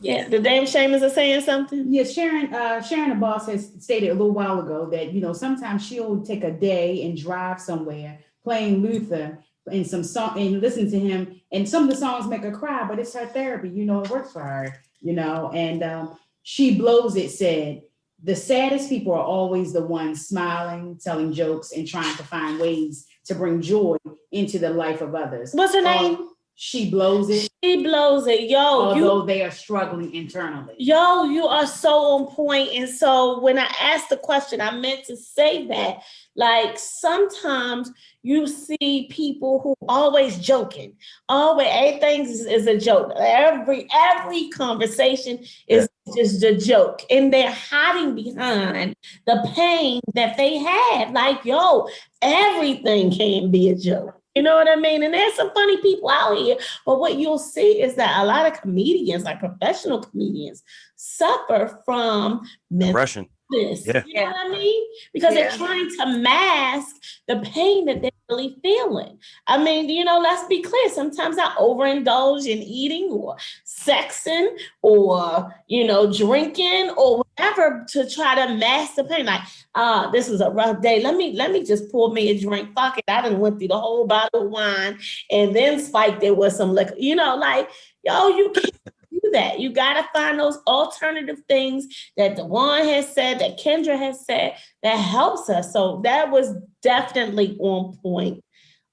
Yeah. 0.00 0.28
The 0.28 0.38
damn 0.38 0.66
shamans 0.66 1.02
are 1.02 1.10
saying 1.10 1.40
something. 1.42 1.86
Yeah, 1.88 2.04
Sharon, 2.04 2.52
uh, 2.52 2.82
Sharon 2.82 3.10
the 3.10 3.16
boss 3.16 3.46
has 3.46 3.72
stated 3.80 4.10
a 4.10 4.12
little 4.14 4.32
while 4.32 4.60
ago 4.60 4.88
that, 4.90 5.12
you 5.12 5.20
know, 5.20 5.32
sometimes 5.32 5.86
she'll 5.86 6.22
take 6.22 6.44
a 6.44 6.50
day 6.52 7.04
and 7.06 7.16
drive 7.16 7.60
somewhere 7.60 8.18
playing 8.44 8.82
Luther 8.82 9.38
and 9.70 9.86
some 9.86 10.04
song 10.04 10.38
and 10.38 10.60
listen 10.60 10.90
to 10.90 10.98
him. 10.98 11.40
And 11.50 11.68
some 11.68 11.84
of 11.84 11.90
the 11.90 11.96
songs 11.96 12.26
make 12.26 12.42
her 12.42 12.52
cry, 12.52 12.86
but 12.86 12.98
it's 12.98 13.14
her 13.14 13.26
therapy. 13.26 13.68
You 13.68 13.84
know, 13.84 14.02
it 14.02 14.10
works 14.10 14.32
for 14.32 14.42
her. 14.42 14.76
You 15.00 15.12
know, 15.14 15.50
and 15.54 15.82
um, 15.82 16.18
she 16.42 16.78
blows 16.78 17.16
it. 17.16 17.30
Said 17.30 17.82
the 18.22 18.36
saddest 18.36 18.88
people 18.88 19.12
are 19.12 19.22
always 19.22 19.72
the 19.72 19.84
ones 19.84 20.26
smiling, 20.26 20.98
telling 21.02 21.32
jokes, 21.32 21.72
and 21.72 21.86
trying 21.86 22.16
to 22.16 22.22
find 22.22 22.58
ways 22.58 23.06
to 23.26 23.34
bring 23.34 23.60
joy 23.60 23.96
into 24.32 24.58
the 24.58 24.70
life 24.70 25.00
of 25.00 25.14
others. 25.14 25.52
What's 25.52 25.74
her 25.74 25.80
Um, 25.80 25.84
name? 25.84 26.28
She 26.58 26.90
blows 26.90 27.28
it, 27.28 27.50
She 27.62 27.82
blows 27.82 28.26
it. 28.26 28.48
Yo, 28.48 28.94
you 28.94 29.04
although 29.06 29.26
they 29.26 29.42
are 29.42 29.50
struggling 29.50 30.14
internally. 30.14 30.74
Yo, 30.78 31.24
you 31.24 31.46
are 31.46 31.66
so 31.66 31.92
on 31.92 32.34
point. 32.34 32.70
And 32.72 32.88
so 32.88 33.40
when 33.40 33.58
I 33.58 33.70
asked 33.78 34.08
the 34.08 34.16
question, 34.16 34.62
I 34.62 34.74
meant 34.74 35.04
to 35.04 35.18
say 35.18 35.66
that. 35.66 35.98
Like 36.34 36.78
sometimes 36.78 37.92
you 38.22 38.46
see 38.46 39.06
people 39.10 39.60
who 39.60 39.74
always 39.86 40.38
joking, 40.38 40.94
always 41.28 41.68
everything 41.70 42.22
is, 42.22 42.46
is 42.46 42.66
a 42.66 42.78
joke. 42.78 43.12
Every 43.18 43.86
every 43.94 44.48
conversation 44.48 45.44
is 45.68 45.88
just 46.16 46.42
a 46.42 46.56
joke, 46.56 47.02
and 47.10 47.32
they're 47.32 47.52
hiding 47.52 48.14
behind 48.14 48.96
the 49.26 49.46
pain 49.54 50.00
that 50.14 50.38
they 50.38 50.56
have. 50.56 51.12
Like, 51.12 51.44
yo, 51.44 51.86
everything 52.22 53.10
can 53.10 53.50
be 53.50 53.68
a 53.68 53.74
joke. 53.74 54.20
You 54.36 54.42
know 54.42 54.54
what 54.54 54.68
I 54.68 54.76
mean? 54.76 55.02
And 55.02 55.14
there's 55.14 55.32
some 55.34 55.50
funny 55.54 55.78
people 55.80 56.10
out 56.10 56.36
here. 56.36 56.58
But 56.84 57.00
what 57.00 57.16
you'll 57.18 57.38
see 57.38 57.80
is 57.80 57.94
that 57.94 58.22
a 58.22 58.26
lot 58.26 58.44
of 58.46 58.60
comedians, 58.60 59.24
like 59.24 59.40
professional 59.40 60.02
comedians, 60.02 60.62
suffer 60.94 61.80
from 61.86 62.42
mental 62.70 62.88
Depression. 62.92 63.26
illness. 63.54 63.86
Yeah. 63.86 64.02
You 64.06 64.14
know 64.14 64.26
what 64.32 64.46
I 64.46 64.48
mean? 64.50 64.84
Because 65.14 65.34
Yeah. 65.34 65.48
they're 65.48 65.56
trying 65.56 65.88
to 65.98 66.18
mask 66.18 66.96
the 67.28 67.36
pain 67.38 67.86
that 67.86 68.02
they're 68.02 68.10
really 68.28 68.56
feeling. 68.62 69.18
I 69.46 69.56
mean, 69.56 69.88
you 69.88 70.04
know, 70.04 70.18
let's 70.18 70.46
be 70.48 70.60
clear. 70.60 70.88
Sometimes 70.90 71.38
I 71.38 71.54
overindulge 71.58 72.44
in 72.46 72.58
eating 72.58 73.10
or 73.10 73.36
sexing 73.64 74.48
or, 74.82 75.54
you 75.68 75.86
know, 75.86 76.12
drinking 76.12 76.90
or 76.98 77.24
whatever 77.36 77.84
to 77.88 78.08
try 78.08 78.34
to 78.34 78.54
mask 78.54 78.96
the 78.96 79.04
pain. 79.04 79.26
Like, 79.26 79.42
uh, 79.74 80.10
this 80.10 80.28
was 80.28 80.40
a 80.40 80.50
rough 80.50 80.80
day. 80.80 81.02
Let 81.02 81.16
me 81.16 81.32
let 81.34 81.52
me 81.52 81.64
just 81.64 81.90
pour 81.90 82.12
me 82.12 82.28
a 82.30 82.40
drink. 82.40 82.74
Fuck 82.74 82.98
it. 82.98 83.04
I 83.08 83.22
done 83.22 83.38
went 83.38 83.58
through 83.58 83.68
the 83.68 83.78
whole 83.78 84.06
bottle 84.06 84.46
of 84.46 84.50
wine 84.50 84.98
and 85.30 85.54
then 85.54 85.80
spiked 85.80 86.22
it 86.22 86.36
with 86.36 86.52
some 86.52 86.72
liquor. 86.72 86.94
You 86.98 87.16
know, 87.16 87.36
like, 87.36 87.68
yo, 88.02 88.28
you 88.28 88.50
can't 88.50 88.70
do 89.10 89.30
that. 89.32 89.60
You 89.60 89.72
gotta 89.72 90.08
find 90.14 90.38
those 90.38 90.58
alternative 90.66 91.42
things 91.48 91.86
that 92.16 92.36
Dewan 92.36 92.84
has 92.86 93.12
said, 93.12 93.38
that 93.40 93.58
Kendra 93.58 93.98
has 93.98 94.24
said, 94.24 94.56
that 94.82 94.96
helps 94.96 95.48
us. 95.48 95.72
So 95.72 96.00
that 96.04 96.30
was 96.30 96.54
definitely 96.82 97.56
on 97.60 97.96
point 97.98 98.42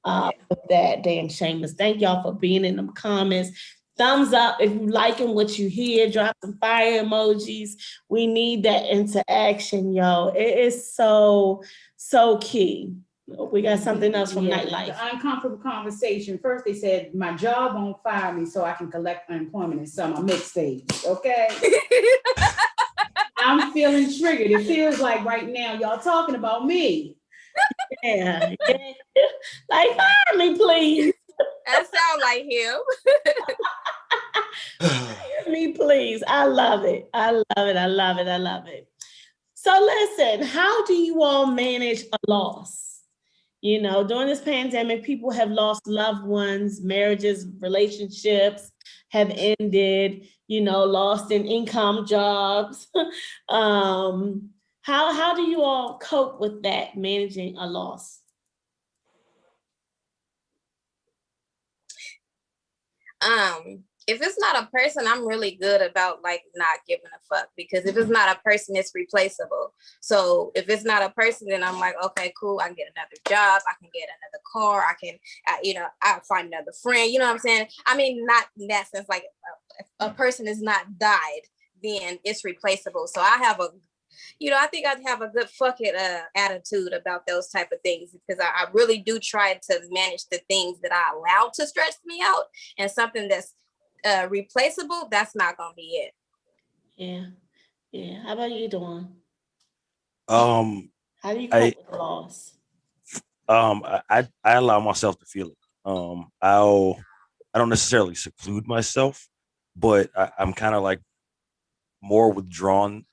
uh, 0.03 0.31
with 0.49 0.59
that 0.69 1.03
damn 1.03 1.29
shameless. 1.29 1.73
Thank 1.73 2.01
y'all 2.01 2.23
for 2.23 2.37
being 2.37 2.65
in 2.65 2.75
the 2.75 2.91
comments. 2.93 3.51
Thumbs 3.97 4.33
up 4.33 4.57
if 4.59 4.71
you 4.71 4.87
liking 4.87 5.35
what 5.35 5.59
you 5.59 5.69
hear. 5.69 6.09
Drop 6.09 6.35
some 6.41 6.57
fire 6.57 7.03
emojis. 7.03 7.71
We 8.09 8.25
need 8.25 8.63
that 8.63 8.89
interaction, 8.89 9.93
yo. 9.93 10.29
It 10.29 10.57
is 10.57 10.93
so 10.93 11.63
so 11.95 12.37
key. 12.39 12.93
We 13.27 13.61
got 13.61 13.79
something 13.79 14.13
else 14.13 14.33
from 14.33 14.47
Yeah, 14.47 14.63
nightlife. 14.63 14.87
The 14.87 15.15
uncomfortable 15.15 15.57
conversation. 15.57 16.39
First, 16.41 16.65
they 16.65 16.73
said 16.73 17.15
my 17.15 17.33
job 17.35 17.75
won't 17.75 18.01
fire 18.03 18.33
me, 18.33 18.45
so 18.45 18.65
I 18.65 18.73
can 18.73 18.91
collect 18.91 19.29
unemployment 19.29 19.79
and 19.79 19.89
sell 19.89 20.09
my 20.09 20.19
mixtape. 20.19 21.05
Okay. 21.05 21.47
I'm 23.37 23.71
feeling 23.71 24.07
triggered. 24.19 24.51
It 24.51 24.65
feels 24.65 24.99
like 24.99 25.23
right 25.23 25.47
now 25.47 25.73
y'all 25.73 25.99
talking 25.99 26.35
about 26.35 26.65
me. 26.65 27.17
Yeah, 28.01 28.55
yeah. 28.67 28.77
like 29.69 29.89
fire 29.95 30.37
me, 30.37 30.57
please. 30.57 31.13
That 31.65 31.86
sound 31.86 32.21
like 32.21 32.43
him. 32.43 32.79
Me, 35.51 35.71
please. 35.73 36.23
I 36.27 36.45
love 36.45 36.84
it. 36.84 37.09
I 37.13 37.31
love 37.31 37.43
it. 37.67 37.77
I 37.77 37.86
love 37.86 38.17
it. 38.17 38.27
I 38.27 38.38
love 38.38 38.67
it. 38.67 38.88
So 39.53 39.71
listen, 39.71 40.45
how 40.45 40.84
do 40.86 40.93
you 40.93 41.23
all 41.23 41.45
manage 41.45 42.03
a 42.11 42.17
loss? 42.27 43.01
You 43.61 43.81
know, 43.81 44.03
during 44.05 44.27
this 44.27 44.41
pandemic, 44.41 45.03
people 45.03 45.31
have 45.31 45.49
lost 45.49 45.88
loved 45.88 46.25
ones, 46.25 46.81
marriages, 46.81 47.47
relationships 47.61 48.69
have 49.13 49.31
ended, 49.36 50.27
you 50.47 50.59
know, 50.59 50.84
lost 50.84 51.31
in 51.31 51.45
income 51.45 52.05
jobs. 52.05 52.88
um, 53.49 54.49
how 54.81 55.13
how 55.13 55.34
do 55.34 55.43
you 55.43 55.61
all 55.61 55.97
cope 55.99 56.41
with 56.41 56.63
that, 56.63 56.97
managing 56.97 57.55
a 57.57 57.65
loss? 57.65 58.19
Um 63.26 63.84
if 64.05 64.21
it's 64.21 64.38
not 64.39 64.61
a 64.61 64.67
person 64.67 65.05
i'm 65.07 65.26
really 65.28 65.51
good 65.51 65.82
about 65.82 66.21
like 66.24 66.43
not 66.55 66.80
giving 66.88 67.05
a 67.05 67.36
fuck 67.36 67.47
because 67.55 67.86
if 67.86 67.95
it's 67.95 68.09
not 68.09 68.36
a 68.36 68.39
person 68.41 68.76
it's 68.76 68.91
replaceable. 68.93 69.74
So 70.01 70.51
if 70.55 70.67
it's 70.69 70.84
not 70.84 71.03
a 71.03 71.09
person 71.11 71.47
then 71.49 71.63
i'm 71.63 71.80
like 71.80 71.95
okay 72.03 72.34
cool 72.39 72.59
i 72.59 72.67
can 72.67 72.76
get 72.76 72.91
another 72.95 73.15
job 73.28 73.61
i 73.67 73.74
can 73.80 73.89
get 73.93 74.09
another 74.09 74.41
car 74.51 74.82
i 74.82 74.93
can 75.01 75.17
uh, 75.47 75.57
you 75.63 75.74
know 75.74 75.88
i'll 76.01 76.21
find 76.21 76.47
another 76.47 76.74
friend 76.82 77.11
you 77.11 77.19
know 77.19 77.26
what 77.26 77.34
i'm 77.34 77.39
saying? 77.39 77.67
I 77.86 77.95
mean 77.95 78.26
not 78.26 78.45
in 78.59 78.67
that 78.67 78.89
sense 78.89 79.07
like 79.07 79.24
if 79.80 79.88
a 79.99 80.11
person 80.11 80.47
is 80.47 80.61
not 80.61 80.97
died 80.97 81.41
then 81.82 82.17
it's 82.24 82.45
replaceable. 82.45 83.07
So 83.07 83.21
i 83.21 83.38
have 83.38 83.59
a 83.59 83.69
you 84.39 84.49
know, 84.49 84.57
I 84.59 84.68
think 84.68 84.86
I'd 84.88 85.05
have 85.05 85.22
a 85.22 85.28
good 85.28 85.49
fuck 85.49 85.78
it 85.80 85.95
uh, 85.95 86.22
attitude 86.36 86.93
about 86.93 87.26
those 87.28 87.49
type 87.49 87.72
of 87.72 87.80
things 87.82 88.11
because 88.11 88.41
I, 88.43 88.66
I 88.66 88.66
really 88.74 88.99
do 88.99 89.20
try 89.20 89.59
to 89.70 89.82
manage 89.89 90.26
the 90.32 90.39
things 90.49 90.80
that 90.82 90.91
I 90.93 91.14
allow 91.16 91.51
to 91.55 91.68
stress 91.68 91.97
me 92.05 92.22
out, 92.24 92.45
and 92.78 92.89
something 92.89 93.28
that's 93.28 93.53
uh, 94.05 94.28
replaceable, 94.30 95.07
that's 95.09 95.36
not 95.36 95.57
gonna 95.57 95.74
be 95.76 95.84
it. 96.03 96.14
Yeah. 96.95 97.26
Yeah. 97.91 98.24
How 98.24 98.34
about 98.34 98.51
you, 98.51 98.68
Dawn? 98.70 99.16
Um, 100.28 100.89
How 101.22 101.34
do 101.34 101.39
you 101.41 101.49
cope 101.49 101.61
I- 101.61 101.76
with 101.78 101.97
loss? 101.99 102.53
um, 103.47 103.84
I, 103.86 104.01
I 104.09 104.28
I 104.43 104.53
allow 104.53 104.80
myself 104.80 105.20
to 105.20 105.26
feel 105.26 105.47
it. 105.47 105.57
Um, 105.86 106.30
I'll 106.41 106.97
I 107.53 107.59
don't 107.59 107.70
necessarily 107.70 108.16
seclude 108.16 108.68
myself, 108.68 109.28
but 109.76 110.09
I, 110.18 110.32
I'm 110.39 110.53
kind 110.53 110.76
of 110.76 110.82
like 110.84 111.01
more 112.01 112.32
withdrawn 112.32 113.03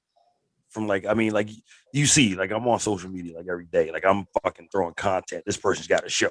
from 0.70 0.86
like 0.86 1.04
I 1.04 1.14
mean 1.14 1.32
like 1.32 1.50
you 1.92 2.06
see 2.06 2.34
like 2.34 2.50
I'm 2.50 2.66
on 2.66 2.78
social 2.78 3.10
media 3.10 3.36
like 3.36 3.46
every 3.50 3.66
day 3.66 3.90
like 3.90 4.04
I'm 4.04 4.26
fucking 4.42 4.68
throwing 4.70 4.94
content. 4.94 5.42
This 5.44 5.56
person's 5.56 5.88
got 5.88 6.06
a 6.06 6.08
show. 6.08 6.30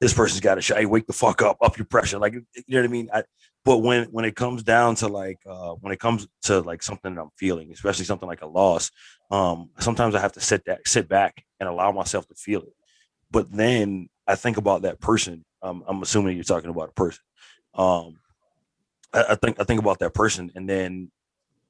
This 0.00 0.14
person's 0.14 0.40
got 0.40 0.58
a 0.58 0.60
show. 0.60 0.76
Hey, 0.76 0.86
wake 0.86 1.06
the 1.06 1.12
fuck 1.12 1.42
up, 1.42 1.56
up 1.62 1.78
your 1.78 1.86
pressure. 1.86 2.18
Like 2.18 2.34
you 2.34 2.42
know 2.68 2.78
what 2.78 2.84
I 2.84 2.88
mean. 2.88 3.08
I, 3.12 3.22
but 3.64 3.78
when 3.78 4.04
when 4.06 4.24
it 4.24 4.36
comes 4.36 4.62
down 4.62 4.94
to 4.96 5.08
like 5.08 5.38
uh, 5.46 5.72
when 5.80 5.92
it 5.92 5.98
comes 5.98 6.26
to 6.42 6.60
like 6.60 6.82
something 6.82 7.14
that 7.14 7.20
I'm 7.20 7.30
feeling, 7.36 7.72
especially 7.72 8.04
something 8.04 8.28
like 8.28 8.42
a 8.42 8.46
loss, 8.46 8.90
um, 9.30 9.70
sometimes 9.78 10.14
I 10.14 10.20
have 10.20 10.32
to 10.32 10.40
sit 10.40 10.64
that 10.66 10.86
sit 10.86 11.08
back 11.08 11.44
and 11.58 11.68
allow 11.68 11.92
myself 11.92 12.26
to 12.28 12.34
feel 12.34 12.62
it. 12.62 12.74
But 13.30 13.50
then 13.52 14.08
I 14.26 14.34
think 14.34 14.56
about 14.56 14.82
that 14.82 15.00
person. 15.00 15.44
Um, 15.62 15.84
I'm 15.86 16.02
assuming 16.02 16.36
you're 16.36 16.44
talking 16.44 16.70
about 16.70 16.90
a 16.90 16.92
person. 16.92 17.22
Um, 17.74 18.18
I, 19.12 19.24
I 19.30 19.34
think 19.34 19.60
I 19.60 19.64
think 19.64 19.80
about 19.80 19.98
that 19.98 20.14
person, 20.14 20.50
and 20.54 20.68
then 20.68 21.10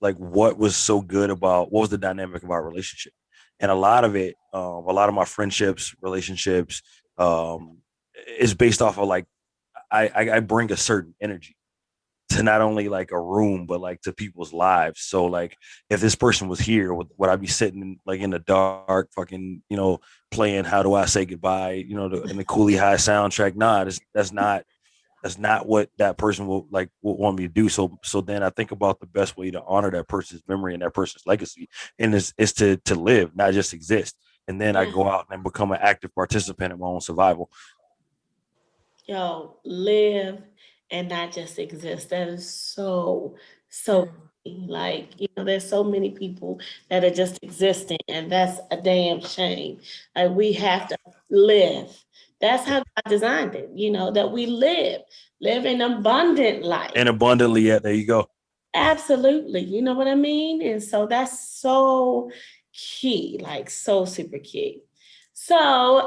like 0.00 0.16
what 0.16 0.58
was 0.58 0.76
so 0.76 1.00
good 1.00 1.30
about 1.30 1.72
what 1.72 1.80
was 1.80 1.90
the 1.90 1.98
dynamic 1.98 2.42
of 2.42 2.50
our 2.50 2.62
relationship, 2.62 3.12
and 3.58 3.70
a 3.70 3.74
lot 3.74 4.04
of 4.04 4.16
it, 4.16 4.36
um, 4.52 4.84
a 4.86 4.92
lot 4.92 5.08
of 5.08 5.14
my 5.14 5.24
friendships, 5.24 5.94
relationships, 6.00 6.82
um, 7.18 7.78
is 8.38 8.54
based 8.54 8.82
off 8.82 8.98
of 8.98 9.08
like 9.08 9.26
I, 9.90 10.30
I 10.32 10.40
bring 10.40 10.70
a 10.72 10.76
certain 10.76 11.14
energy 11.20 11.56
to 12.30 12.44
not 12.44 12.60
only 12.60 12.88
like 12.88 13.10
a 13.10 13.20
room 13.20 13.66
but 13.66 13.80
like 13.80 14.00
to 14.02 14.12
people's 14.12 14.52
lives. 14.52 15.00
So 15.00 15.26
like 15.26 15.56
if 15.88 16.00
this 16.00 16.14
person 16.14 16.48
was 16.48 16.60
here, 16.60 16.94
would, 16.94 17.08
would 17.18 17.28
I 17.28 17.36
be 17.36 17.48
sitting 17.48 17.98
like 18.06 18.20
in 18.20 18.30
the 18.30 18.38
dark, 18.38 19.10
fucking 19.14 19.62
you 19.68 19.76
know, 19.76 19.98
playing 20.30 20.64
"How 20.64 20.82
Do 20.82 20.94
I 20.94 21.06
Say 21.06 21.24
Goodbye"? 21.24 21.84
You 21.86 21.96
know, 21.96 22.08
the, 22.08 22.22
in 22.22 22.36
the 22.36 22.44
Cooley 22.44 22.76
High 22.76 22.94
soundtrack? 22.94 23.56
Nah, 23.56 23.84
that's 23.84 24.00
that's 24.14 24.32
not 24.32 24.64
that's 25.22 25.38
not 25.38 25.66
what 25.66 25.90
that 25.98 26.16
person 26.16 26.46
will 26.46 26.66
like 26.70 26.90
will 27.02 27.16
want 27.16 27.38
me 27.38 27.46
to 27.46 27.52
do. 27.52 27.68
So 27.68 27.98
so 28.02 28.20
then 28.20 28.42
I 28.42 28.50
think 28.50 28.70
about 28.70 29.00
the 29.00 29.06
best 29.06 29.36
way 29.36 29.50
to 29.50 29.62
honor 29.62 29.90
that 29.90 30.08
person's 30.08 30.42
memory 30.48 30.74
and 30.74 30.82
that 30.82 30.94
person's 30.94 31.26
legacy, 31.26 31.68
and 31.98 32.14
is 32.14 32.32
is 32.38 32.52
to 32.54 32.76
to 32.78 32.94
live, 32.94 33.36
not 33.36 33.52
just 33.52 33.74
exist. 33.74 34.16
And 34.48 34.60
then 34.60 34.74
I 34.74 34.86
mm. 34.86 34.92
go 34.92 35.08
out 35.08 35.26
and 35.30 35.44
become 35.44 35.70
an 35.70 35.78
active 35.80 36.12
participant 36.14 36.72
in 36.72 36.78
my 36.80 36.86
own 36.86 37.00
survival. 37.00 37.50
Yo, 39.06 39.56
live 39.64 40.42
and 40.90 41.08
not 41.08 41.32
just 41.32 41.58
exist. 41.58 42.10
That 42.10 42.28
is 42.28 42.50
so, 42.50 43.36
so 43.68 44.08
mm. 44.46 44.68
like, 44.68 45.20
you 45.20 45.28
know, 45.36 45.44
there's 45.44 45.68
so 45.68 45.84
many 45.84 46.10
people 46.10 46.60
that 46.88 47.04
are 47.04 47.14
just 47.14 47.38
existing, 47.42 47.98
and 48.08 48.32
that's 48.32 48.58
a 48.70 48.76
damn 48.76 49.20
shame. 49.20 49.80
Like 50.16 50.30
we 50.32 50.52
have 50.54 50.88
to 50.88 50.96
live. 51.30 51.96
That's 52.40 52.66
how 52.66 52.78
God 52.78 53.08
designed 53.08 53.54
it, 53.54 53.70
you 53.74 53.90
know, 53.90 54.10
that 54.12 54.32
we 54.32 54.46
live, 54.46 55.02
live 55.40 55.64
an 55.66 55.80
abundant 55.82 56.64
life. 56.64 56.92
And 56.96 57.08
abundantly, 57.08 57.62
yeah, 57.62 57.78
there 57.78 57.92
you 57.92 58.06
go. 58.06 58.28
Absolutely. 58.74 59.60
You 59.60 59.82
know 59.82 59.94
what 59.94 60.08
I 60.08 60.14
mean? 60.14 60.62
And 60.62 60.82
so 60.82 61.06
that's 61.06 61.38
so 61.60 62.30
key, 62.72 63.38
like 63.42 63.68
so 63.68 64.04
super 64.04 64.38
key. 64.38 64.82
So 65.32 65.56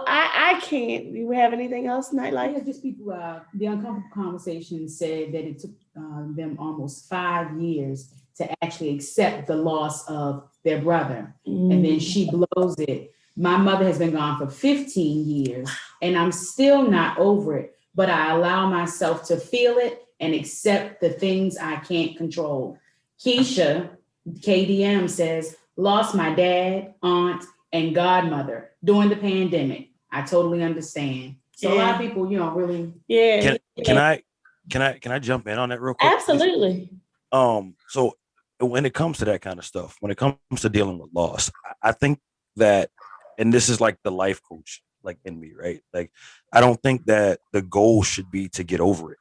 I 0.07 0.55
I 0.55 0.59
can't. 0.61 1.11
Do 1.11 1.17
you 1.19 1.31
have 1.31 1.53
anything 1.53 1.87
else, 1.87 2.11
nightlife? 2.13 2.53
Yeah, 2.53 2.63
just 2.63 2.81
people, 2.83 3.11
uh, 3.11 3.39
the 3.55 3.65
uncomfortable 3.65 4.09
conversation 4.13 4.87
said 4.87 5.33
that 5.33 5.43
it 5.43 5.59
took, 5.59 5.71
uh, 5.97 6.23
them 6.35 6.55
almost 6.59 7.09
five 7.09 7.59
years 7.59 8.13
to 8.37 8.63
actually 8.63 8.93
accept 8.95 9.47
the 9.47 9.55
loss 9.55 10.07
of 10.07 10.49
their 10.63 10.81
brother. 10.81 11.35
and 11.45 11.71
Mm. 11.71 11.83
then 11.83 11.99
she 11.99 12.29
blows 12.29 12.75
it. 12.79 13.11
My 13.35 13.57
mother 13.57 13.85
has 13.85 13.97
been 13.97 14.11
gone 14.11 14.37
for 14.37 14.47
15 14.49 15.25
years 15.27 15.69
and 16.01 16.17
I'm 16.17 16.31
still 16.31 16.89
not 16.89 17.17
over 17.17 17.57
it, 17.57 17.75
but 17.95 18.09
I 18.09 18.31
allow 18.31 18.69
myself 18.69 19.25
to 19.27 19.37
feel 19.37 19.77
it 19.77 20.05
and 20.19 20.33
accept 20.35 21.01
the 21.01 21.09
things 21.09 21.57
I 21.57 21.77
can't 21.77 22.15
control. 22.15 22.77
Keisha, 23.23 23.89
KDM 24.27 25.09
says, 25.09 25.55
lost 25.75 26.13
my 26.15 26.33
dad, 26.33 26.93
aunt, 27.01 27.43
and 27.71 27.95
godmother 27.95 28.71
during 28.83 29.09
the 29.09 29.15
pandemic. 29.15 29.89
I 30.11 30.21
totally 30.21 30.61
understand. 30.61 31.37
So 31.55 31.73
a 31.73 31.75
lot 31.75 31.95
of 31.95 32.01
people, 32.01 32.31
you 32.31 32.37
know, 32.37 32.51
really, 32.51 32.93
yeah. 33.07 33.41
Can, 33.41 33.57
can 33.85 33.97
I 33.97 34.21
can 34.69 34.81
I 34.81 34.97
can 34.99 35.11
I 35.11 35.19
jump 35.19 35.47
in 35.47 35.57
on 35.57 35.69
that 35.69 35.81
real 35.81 35.93
quick? 35.93 36.11
Absolutely. 36.11 36.89
um 37.31 37.75
so 37.89 38.13
when 38.59 38.85
it 38.85 38.93
comes 38.93 39.17
to 39.17 39.25
that 39.25 39.41
kind 39.41 39.59
of 39.59 39.65
stuff 39.65 39.97
when 39.99 40.11
it 40.11 40.17
comes 40.17 40.37
to 40.61 40.69
dealing 40.69 40.99
with 40.99 41.09
loss 41.13 41.51
I- 41.65 41.89
i 41.89 41.91
think 41.91 42.19
that 42.55 42.91
and 43.37 43.53
this 43.53 43.69
is 43.69 43.81
like 43.81 43.97
the 44.03 44.11
life 44.11 44.41
coach 44.47 44.81
like 45.03 45.17
in 45.25 45.39
me 45.39 45.51
right? 45.57 45.81
Like 45.93 46.11
i 46.51 46.61
don't 46.61 46.81
think 46.81 47.05
that 47.05 47.39
the 47.51 47.61
goal 47.61 48.03
should 48.03 48.29
be 48.31 48.47
to 48.49 48.63
get 48.63 48.79
over 48.79 49.11
it 49.11 49.19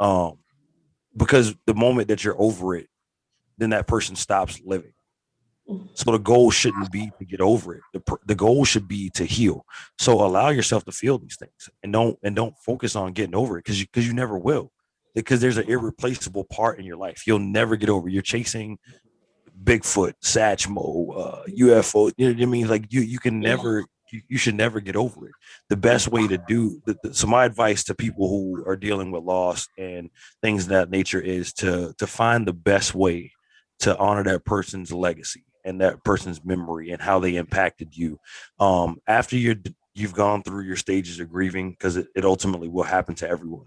um 0.00 0.38
because 1.16 1.54
the 1.66 1.74
moment 1.74 2.08
that 2.08 2.22
you're 2.24 2.40
over 2.40 2.74
it 2.74 2.88
then 3.58 3.70
that 3.70 3.86
person 3.86 4.16
stops 4.16 4.60
living. 4.64 4.92
So 5.94 6.12
the 6.12 6.18
goal 6.18 6.52
shouldn't 6.52 6.92
be 6.92 7.10
to 7.18 7.24
get 7.24 7.40
over 7.40 7.74
it. 7.74 7.82
The, 7.92 8.16
the 8.24 8.34
goal 8.36 8.64
should 8.64 8.86
be 8.86 9.10
to 9.10 9.24
heal. 9.24 9.66
So 9.98 10.24
allow 10.24 10.50
yourself 10.50 10.84
to 10.84 10.92
feel 10.92 11.18
these 11.18 11.36
things 11.36 11.70
and 11.82 11.92
don't 11.92 12.16
and 12.22 12.36
don't 12.36 12.54
focus 12.64 12.94
on 12.94 13.12
getting 13.12 13.34
over 13.34 13.58
it 13.58 13.64
because 13.64 13.80
you 13.80 13.86
because 13.86 14.06
you 14.06 14.12
never 14.12 14.38
will 14.38 14.70
because 15.14 15.40
there's 15.40 15.56
an 15.56 15.68
irreplaceable 15.68 16.44
part 16.44 16.78
in 16.78 16.84
your 16.84 16.96
life. 16.96 17.26
You'll 17.26 17.40
never 17.40 17.74
get 17.74 17.88
over. 17.88 18.08
You're 18.08 18.22
chasing 18.22 18.78
Bigfoot, 19.62 20.14
Satchmo, 20.22 21.16
uh, 21.16 21.42
UFO. 21.58 22.12
You 22.16 22.28
know 22.28 22.34
what 22.34 22.42
I 22.42 22.46
mean? 22.46 22.68
Like 22.68 22.92
you, 22.92 23.00
you 23.00 23.18
can 23.18 23.40
never. 23.40 23.84
You, 24.12 24.20
you 24.28 24.38
should 24.38 24.54
never 24.54 24.78
get 24.78 24.94
over 24.94 25.26
it. 25.26 25.34
The 25.68 25.76
best 25.76 26.06
way 26.06 26.28
to 26.28 26.38
do. 26.38 26.80
The, 26.86 26.96
the, 27.02 27.12
so 27.12 27.26
my 27.26 27.44
advice 27.44 27.82
to 27.84 27.94
people 27.94 28.28
who 28.28 28.64
are 28.64 28.76
dealing 28.76 29.10
with 29.10 29.24
loss 29.24 29.66
and 29.76 30.10
things 30.40 30.62
of 30.64 30.68
that 30.68 30.90
nature 30.90 31.20
is 31.20 31.52
to 31.54 31.92
to 31.98 32.06
find 32.06 32.46
the 32.46 32.52
best 32.52 32.94
way 32.94 33.32
to 33.80 33.98
honor 33.98 34.22
that 34.22 34.44
person's 34.44 34.92
legacy 34.92 35.44
and 35.64 35.80
that 35.80 36.04
person's 36.04 36.44
memory 36.44 36.92
and 36.92 37.02
how 37.02 37.18
they 37.18 37.34
impacted 37.34 37.96
you. 37.96 38.20
Um, 38.60 38.98
after 39.08 39.36
you're 39.36 39.56
you've 39.92 40.14
gone 40.14 40.44
through 40.44 40.62
your 40.62 40.76
stages 40.76 41.18
of 41.18 41.28
grieving, 41.28 41.72
because 41.72 41.96
it, 41.96 42.06
it 42.14 42.24
ultimately 42.24 42.68
will 42.68 42.84
happen 42.84 43.16
to 43.16 43.28
everyone 43.28 43.66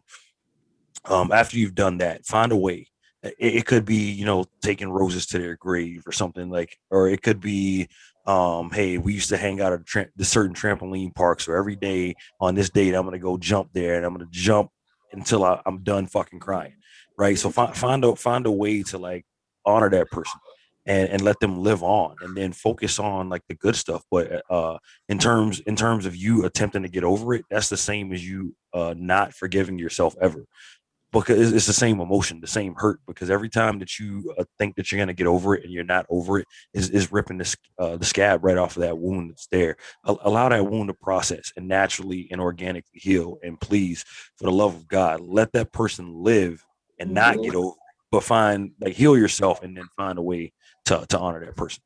um, 1.06 1.32
after 1.32 1.58
you've 1.58 1.76
done 1.76 1.98
that, 2.00 2.26
find 2.26 2.52
a 2.52 2.58
way. 2.58 2.88
It, 3.24 3.36
it 3.40 3.66
could 3.66 3.86
be, 3.86 4.12
you 4.12 4.26
know, 4.26 4.46
taking 4.62 4.90
roses 4.90 5.26
to 5.28 5.40
their 5.40 5.56
grave 5.56 6.04
or 6.06 6.12
something 6.12 6.50
like, 6.50 6.78
or 6.90 7.10
it 7.10 7.22
could 7.22 7.40
be, 7.40 7.88
um, 8.26 8.70
hey, 8.72 8.98
we 8.98 9.14
used 9.14 9.30
to 9.30 9.38
hang 9.38 9.62
out 9.62 9.74
at 9.74 9.86
tra- 9.86 10.10
the 10.16 10.26
certain 10.26 10.56
trampoline 10.56 11.14
park, 11.16 11.42
so 11.42 11.54
every 11.54 11.76
day 11.76 12.16
on 12.40 12.56
this 12.56 12.70
date, 12.70 12.94
I'm 12.94 13.06
gonna 13.06 13.20
go 13.20 13.38
jump 13.38 13.70
there 13.74 13.96
and 13.96 14.06
I'm 14.06 14.14
gonna 14.14 14.28
jump 14.30 14.70
until 15.12 15.44
I, 15.44 15.62
I'm 15.66 15.80
done 15.80 16.06
fucking 16.06 16.40
crying, 16.40 16.76
right? 17.18 17.38
So 17.38 17.50
find 17.50 17.76
find 17.76 18.06
a 18.06 18.16
find 18.16 18.46
a 18.46 18.52
way 18.52 18.84
to 18.84 18.98
like 18.98 19.26
honor 19.66 19.90
that 19.90 20.12
person 20.12 20.40
and 20.86 21.10
and 21.10 21.22
let 21.22 21.40
them 21.40 21.64
live 21.64 21.82
on, 21.82 22.16
and 22.22 22.36
then 22.36 22.52
focus 22.52 23.00
on 23.00 23.30
like 23.30 23.44
the 23.48 23.56
good 23.56 23.76
stuff. 23.76 24.04
But 24.12 24.44
uh, 24.50 24.78
in 25.08 25.18
terms 25.18 25.60
in 25.62 25.76
terms 25.76 26.06
of 26.06 26.16
you 26.16 26.46
attempting 26.46 26.84
to 26.84 26.90
get 26.90 27.04
over 27.04 27.34
it, 27.34 27.46
that's 27.50 27.70
the 27.70 27.78
same 27.78 28.14
as 28.14 28.28
you 28.28 28.56
uh 28.74 28.94
not 28.98 29.34
forgiving 29.34 29.80
yourself 29.80 30.16
ever 30.22 30.46
because 31.12 31.40
it's- 31.50 31.66
the 31.66 31.74
same 31.74 32.00
emotion, 32.00 32.40
the 32.42 32.48
same 32.48 32.76
hurt. 32.76 33.00
Because 33.08 33.30
every 33.30 33.50
time 33.50 33.80
that 33.80 33.98
you 34.00 34.34
uh, 34.38 34.44
think 34.58 34.76
that 34.76 34.92
you're 34.92 35.00
gonna 35.00 35.14
get 35.14 35.28
over 35.28 35.56
it 35.56 35.64
and 35.64 35.74
you're 35.74 35.84
not 35.84 36.06
over 36.10 36.40
it, 36.40 36.48
is 36.74 36.90
is 36.90 37.12
ripping 37.12 37.38
the 37.38 37.56
uh, 37.78 37.98
the 37.98 38.06
scab 38.06 38.44
right 38.44 38.58
off 38.58 38.76
of 38.78 38.82
that 38.82 38.98
wound 38.98 39.32
that's 39.32 39.48
there. 39.48 39.76
A- 40.06 40.16
allow 40.22 40.50
that 40.50 40.66
wound 40.66 40.88
to 40.90 40.94
process 40.94 41.52
and 41.58 41.68
naturally 41.68 42.28
and 42.32 42.40
organically 42.40 43.00
heal. 43.00 43.38
And 43.44 43.60
please, 43.60 44.04
for 44.38 44.44
the 44.46 44.52
love 44.52 44.76
of 44.76 44.88
God, 44.88 45.20
let 45.22 45.52
that 45.54 45.72
person 45.72 46.14
live 46.14 46.64
and 47.00 47.14
not 47.14 47.36
get 47.44 47.56
over, 47.56 47.70
it, 47.70 47.76
but 48.12 48.24
find 48.24 48.72
like 48.80 48.94
heal 48.94 49.18
yourself 49.18 49.64
and 49.64 49.76
then 49.76 49.86
find 49.98 50.18
a 50.20 50.22
way 50.22 50.54
to 50.86 51.06
to 51.10 51.20
honor 51.20 51.44
that 51.46 51.56
person. 51.56 51.82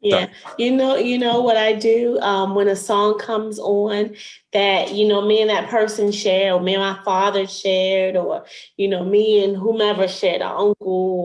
Yeah, 0.00 0.28
you 0.58 0.70
know, 0.76 0.96
you 0.96 1.18
know 1.18 1.40
what 1.40 1.56
I 1.56 1.72
do 1.72 2.18
um, 2.20 2.54
when 2.54 2.68
a 2.68 2.76
song 2.76 3.18
comes 3.18 3.58
on 3.58 4.14
that 4.52 4.92
you 4.94 5.08
know 5.08 5.26
me 5.26 5.40
and 5.40 5.50
that 5.50 5.68
person 5.68 6.12
shared, 6.12 6.52
or 6.52 6.60
me 6.60 6.74
and 6.74 6.82
my 6.82 7.02
father 7.04 7.46
shared, 7.46 8.16
or 8.16 8.44
you 8.76 8.86
know 8.88 9.04
me 9.04 9.42
and 9.44 9.56
whomever 9.56 10.06
shared, 10.06 10.40
our 10.42 10.56
uncle, 10.56 10.76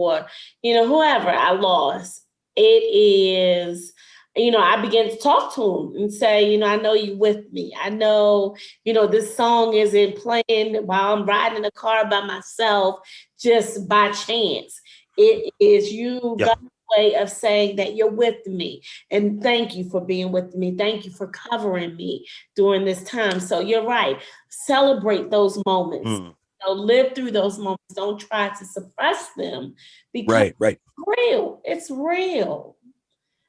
or 0.02 0.26
you 0.62 0.74
know 0.74 0.86
whoever 0.88 1.30
I 1.30 1.52
lost. 1.52 2.22
It 2.56 2.62
is, 2.62 3.92
you 4.36 4.50
know, 4.50 4.60
I 4.60 4.80
begin 4.80 5.10
to 5.10 5.16
talk 5.16 5.54
to 5.54 5.62
him 5.62 5.96
and 6.02 6.12
say, 6.12 6.50
you 6.50 6.58
know, 6.58 6.66
I 6.66 6.76
know 6.76 6.94
you 6.94 7.16
with 7.16 7.52
me. 7.52 7.74
I 7.80 7.90
know, 7.90 8.56
you 8.84 8.92
know, 8.92 9.06
this 9.06 9.36
song 9.36 9.74
isn't 9.74 10.16
playing 10.16 10.76
while 10.86 11.14
I'm 11.14 11.26
riding 11.26 11.56
in 11.56 11.62
the 11.62 11.72
car 11.72 12.08
by 12.08 12.20
myself 12.24 13.00
just 13.38 13.88
by 13.88 14.12
chance. 14.12 14.80
It 15.16 15.52
is 15.60 15.92
you, 15.92 16.36
Yeah. 16.38 16.46
God 16.46 16.58
way 16.96 17.14
of 17.14 17.30
saying 17.30 17.76
that 17.76 17.94
you're 17.96 18.10
with 18.10 18.46
me 18.46 18.82
and 19.10 19.42
thank 19.42 19.74
you 19.74 19.88
for 19.88 20.00
being 20.00 20.32
with 20.32 20.54
me 20.54 20.76
thank 20.76 21.04
you 21.04 21.10
for 21.10 21.28
covering 21.28 21.96
me 21.96 22.26
during 22.56 22.84
this 22.84 23.02
time 23.04 23.40
so 23.40 23.60
you're 23.60 23.86
right 23.86 24.20
celebrate 24.48 25.30
those 25.30 25.62
moments 25.64 26.08
Mm, 26.08 26.26
you 26.26 26.66
know, 26.66 26.72
live 26.72 27.14
through 27.14 27.30
those 27.30 27.58
moments 27.58 27.94
don't 27.94 28.20
try 28.20 28.48
to 28.48 28.64
suppress 28.64 29.30
them 29.36 29.74
because 30.12 30.32
right, 30.32 30.54
right. 30.58 30.78
it's 30.84 31.18
real 31.18 31.60
it's 31.64 31.90
real 31.90 32.76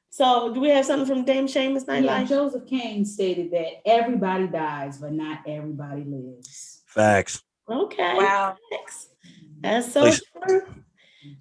so 0.10 0.54
do 0.54 0.62
we 0.62 0.70
have 0.70 0.86
something 0.86 1.06
from 1.06 1.26
Dame 1.26 1.46
Seamus 1.46 1.84
yeah, 2.02 2.24
Joseph 2.24 2.66
Kane 2.68 3.04
stated 3.04 3.52
that 3.52 3.86
everybody 3.86 4.48
dies, 4.48 4.98
but 4.98 5.12
not 5.12 5.40
everybody 5.46 6.06
lives. 6.06 6.84
Facts. 6.86 7.44
okay 7.70 8.16
Wow. 8.16 8.56
thanks. 8.72 9.10
that's 9.60 9.92
so 9.92 10.04
Please. 10.04 10.22
true 10.48 10.62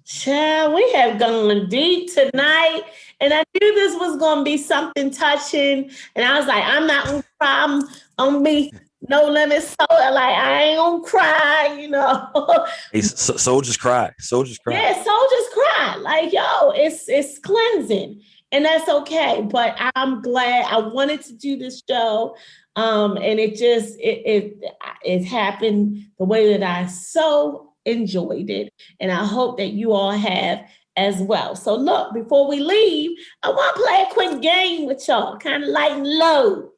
Child, 0.05 0.75
we 0.75 0.91
have 0.93 1.19
gone 1.19 1.67
deep 1.67 2.13
tonight, 2.13 2.83
and 3.19 3.33
I 3.33 3.43
knew 3.53 3.73
this 3.75 3.95
was 3.99 4.17
going 4.17 4.39
to 4.39 4.43
be 4.43 4.57
something 4.57 5.09
touching. 5.09 5.89
And 6.15 6.25
I 6.25 6.37
was 6.37 6.47
like, 6.47 6.63
I'm 6.63 6.85
not 6.85 7.05
gonna 7.05 7.23
cry. 7.39 7.63
I'm 7.63 7.81
gonna 8.17 8.43
be 8.43 8.71
no 9.09 9.25
limit. 9.25 9.63
So 9.63 9.85
like, 9.89 10.35
I 10.35 10.63
ain't 10.63 10.77
gonna 10.77 11.03
cry, 11.03 11.77
you 11.79 11.89
know. 11.89 12.65
Hey, 12.91 13.01
so, 13.01 13.35
soldiers 13.37 13.77
cry. 13.77 14.13
Soldiers 14.19 14.57
cry. 14.59 14.73
yeah, 14.73 14.93
soldiers 14.93 15.47
cry. 15.53 15.95
Like, 16.01 16.31
yo, 16.31 16.71
it's 16.71 17.09
it's 17.09 17.39
cleansing, 17.39 18.21
and 18.51 18.65
that's 18.65 18.87
okay. 18.87 19.47
But 19.49 19.75
I'm 19.95 20.21
glad 20.21 20.65
I 20.65 20.79
wanted 20.79 21.21
to 21.23 21.33
do 21.33 21.57
this 21.57 21.81
show. 21.89 22.35
Um, 22.75 23.17
and 23.17 23.39
it 23.39 23.55
just 23.55 23.97
it 23.99 24.21
it 24.25 24.63
it 25.03 25.23
happened 25.25 26.05
the 26.19 26.25
way 26.25 26.55
that 26.55 26.63
I 26.63 26.87
so 26.87 27.64
enjoyed 27.85 28.49
it, 28.49 28.73
and 28.99 29.11
I 29.11 29.25
hope 29.25 29.57
that 29.57 29.71
you 29.71 29.93
all 29.93 30.11
have 30.11 30.65
as 30.97 31.17
well. 31.17 31.55
So 31.55 31.75
look, 31.75 32.13
before 32.13 32.47
we 32.47 32.59
leave, 32.59 33.17
I 33.43 33.49
want 33.49 33.75
to 33.75 33.81
play 33.81 34.01
a 34.03 34.13
quick 34.13 34.41
game 34.41 34.85
with 34.85 35.05
y'all, 35.07 35.37
kind 35.37 35.63
of 35.63 35.69
light 35.69 35.91
and 35.91 36.07
low. 36.07 36.71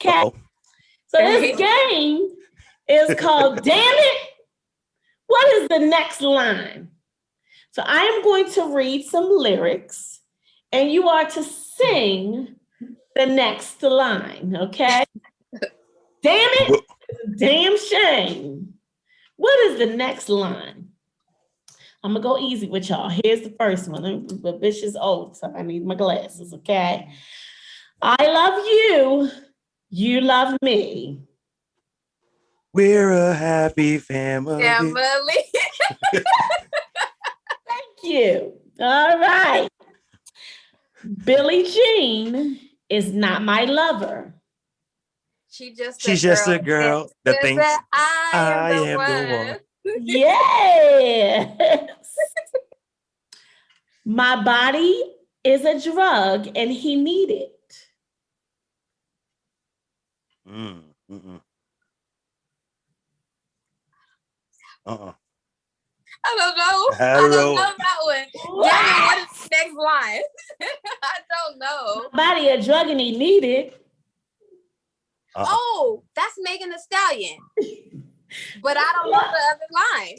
Okay. 0.00 0.10
Uh-oh. 0.10 0.34
So 1.08 1.18
this 1.18 1.56
game 1.56 2.28
is 2.88 3.14
called 3.18 3.62
Damn 3.62 3.76
It. 3.76 4.28
What 5.26 5.46
is 5.54 5.68
the 5.68 5.80
next 5.80 6.20
line? 6.20 6.88
So 7.72 7.82
I 7.84 8.02
am 8.02 8.22
going 8.22 8.50
to 8.52 8.74
read 8.74 9.04
some 9.04 9.28
lyrics 9.30 10.20
and 10.72 10.90
you 10.90 11.08
are 11.08 11.28
to 11.28 11.42
sing 11.42 12.56
the 13.14 13.26
next 13.26 13.82
line, 13.82 14.56
okay? 14.58 15.04
Damn 16.22 16.50
it, 16.52 16.84
damn 17.36 17.78
shame. 17.78 18.74
What 19.38 19.58
is 19.70 19.78
the 19.78 19.86
next 19.96 20.28
line? 20.28 20.88
I'm 22.02 22.12
gonna 22.12 22.22
go 22.22 22.38
easy 22.38 22.68
with 22.68 22.88
y'all. 22.88 23.08
Here's 23.08 23.42
the 23.42 23.54
first 23.58 23.88
one. 23.88 24.02
The 24.02 24.52
bitch 24.54 24.82
is 24.82 24.96
old, 24.96 25.36
so 25.36 25.52
I 25.56 25.62
need 25.62 25.86
my 25.86 25.94
glasses, 25.94 26.52
okay? 26.52 27.08
I 28.02 28.26
love 28.26 28.64
you. 28.66 29.30
You 29.90 30.20
love 30.22 30.56
me. 30.60 31.22
We're 32.74 33.12
a 33.12 33.32
happy 33.32 33.98
family. 33.98 34.64
Family. 34.64 35.34
Thank 36.12 36.24
you. 38.02 38.54
All 38.80 39.18
right. 39.18 39.68
Billie 41.24 41.62
Jean 41.62 42.58
is 42.88 43.12
not 43.12 43.44
my 43.44 43.64
lover. 43.64 44.34
She 45.58 45.74
just 45.74 46.00
She's 46.00 46.22
just 46.22 46.46
a 46.46 46.60
girl 46.60 47.10
that 47.24 47.34
says 47.34 47.42
thinks 47.42 47.64
that 47.64 47.82
I, 47.92 48.30
I 48.32 48.70
am, 48.70 48.76
the, 48.76 48.84
am 48.92 48.98
the 49.28 49.36
one. 49.36 49.46
one. 49.48 49.58
Yes. 50.06 52.16
My 54.04 54.40
body 54.44 55.02
is 55.42 55.64
a 55.64 55.80
drug 55.92 56.48
and 56.54 56.70
he 56.70 56.94
need 56.94 57.30
it. 57.30 57.54
Mm, 60.48 60.82
mm-mm. 61.10 61.40
Uh-uh. 64.86 65.12
I 66.24 66.36
don't 66.38 66.56
know. 66.56 66.96
I 67.00 67.14
I 67.14 67.16
don't 67.16 67.30
don't 67.32 67.34
know. 67.36 67.54
know 67.54 67.72
that 67.78 67.98
one. 68.04 68.26
Give 68.32 68.44
me 68.84 68.90
what 69.00 69.18
is 69.18 69.42
the 69.42 69.48
next 69.50 69.76
line? 69.76 70.22
I 71.02 71.18
don't 71.34 71.58
know. 71.58 72.08
Body 72.14 72.46
a 72.48 72.62
drug 72.62 72.86
and 72.90 73.00
he 73.00 73.18
needed. 73.18 73.72
Uh-uh. 75.36 75.44
Oh, 75.48 76.02
that's 76.14 76.34
Megan 76.40 76.70
Thee 76.70 76.76
Stallion. 76.78 77.38
But 78.62 78.76
I 78.76 78.92
don't 78.94 79.10
know 79.10 79.18
the 79.20 79.42
other 79.52 79.98
line. 80.04 80.18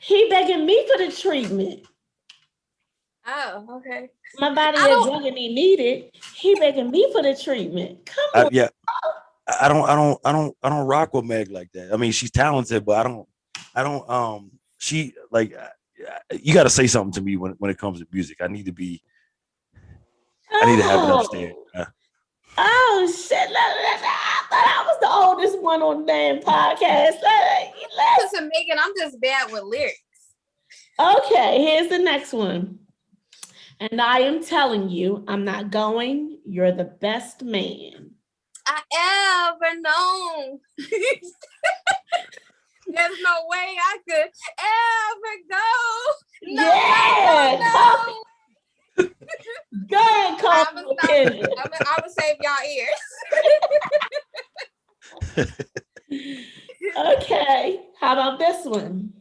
He 0.00 0.28
begging 0.28 0.66
me 0.66 0.86
for 0.90 1.04
the 1.04 1.12
treatment. 1.12 1.86
Oh, 3.26 3.78
okay. 3.78 4.08
My 4.38 4.52
body 4.54 4.78
is 4.78 4.84
don't- 4.84 5.08
drug 5.08 5.24
and 5.26 5.36
he 5.38 5.54
needed. 5.54 6.10
He 6.34 6.54
begging 6.56 6.90
me 6.90 7.10
for 7.12 7.22
the 7.22 7.36
treatment. 7.36 8.04
Come 8.06 8.30
I, 8.34 8.44
on. 8.44 8.48
yeah. 8.52 8.68
I 8.90 9.10
I 9.62 9.68
don't 9.68 9.88
I 9.88 9.94
don't 9.94 10.20
I 10.24 10.32
don't 10.32 10.56
I 10.62 10.68
don't 10.68 10.86
rock 10.86 11.12
with 11.14 11.24
Meg 11.24 11.50
like 11.50 11.70
that. 11.72 11.92
I 11.92 11.96
mean, 11.96 12.12
she's 12.12 12.30
talented, 12.30 12.84
but 12.84 12.98
I 12.98 13.02
don't 13.08 13.28
I 13.74 13.82
don't 13.82 14.08
um 14.08 14.52
she 14.78 15.14
like 15.30 15.54
uh, 15.54 15.68
you 16.40 16.54
got 16.54 16.64
to 16.64 16.70
say 16.70 16.86
something 16.86 17.12
to 17.12 17.20
me 17.20 17.36
when 17.36 17.52
when 17.58 17.70
it 17.70 17.78
comes 17.78 18.00
to 18.00 18.06
music. 18.12 18.38
I 18.40 18.48
need 18.48 18.66
to 18.66 18.72
be 18.72 19.02
I 20.50 20.66
need 20.66 20.76
to 20.76 20.82
have 20.88 21.08
it 21.08 21.14
upstairs. 21.14 21.54
Oh 22.58 23.10
shit! 23.10 23.48
I 23.50 24.42
thought 24.50 24.66
I 24.66 24.84
was 24.86 24.98
the 25.00 25.10
oldest 25.10 25.60
one 25.62 25.82
on 25.82 26.00
the 26.00 26.06
damn 26.06 26.40
podcast. 26.40 27.18
Listen, 28.22 28.50
Megan, 28.52 28.78
I'm 28.78 28.92
just 28.98 29.20
bad 29.20 29.50
with 29.50 29.62
lyrics. 29.62 29.98
okay, 30.98 31.62
here's 31.62 31.88
the 31.88 31.98
next 31.98 32.32
one. 32.32 32.78
And 33.80 34.00
I 34.00 34.20
am 34.20 34.44
telling 34.44 34.90
you, 34.90 35.24
I'm 35.26 35.44
not 35.44 35.70
going. 35.70 36.38
You're 36.44 36.72
the 36.72 36.84
best 36.84 37.42
man. 37.42 38.10
I 38.66 38.80
ever 39.50 39.80
known. 39.80 40.60
There's 42.86 43.18
no 43.22 43.44
way 43.48 43.76
I 43.80 43.98
could 44.08 44.30
ever 44.60 45.34
go. 45.50 45.70
No, 46.44 46.62
Yeah, 46.62 47.56
no, 47.58 47.64
no, 47.64 48.12
no. 48.12 48.22
Go 48.98 49.98
ahead, 49.98 50.38
call 50.40 50.52
I'ma 50.52 50.82
me 50.82 50.96
stop. 50.98 51.10
Kendra. 51.10 51.46
I'm 51.58 52.00
gonna 52.00 52.10
save 52.10 52.36
y'all 52.42 52.64
ears. 55.36 55.56
Okay, 56.94 57.80
how 57.98 58.12
about 58.12 58.38
this 58.38 58.66
one? 58.66 59.14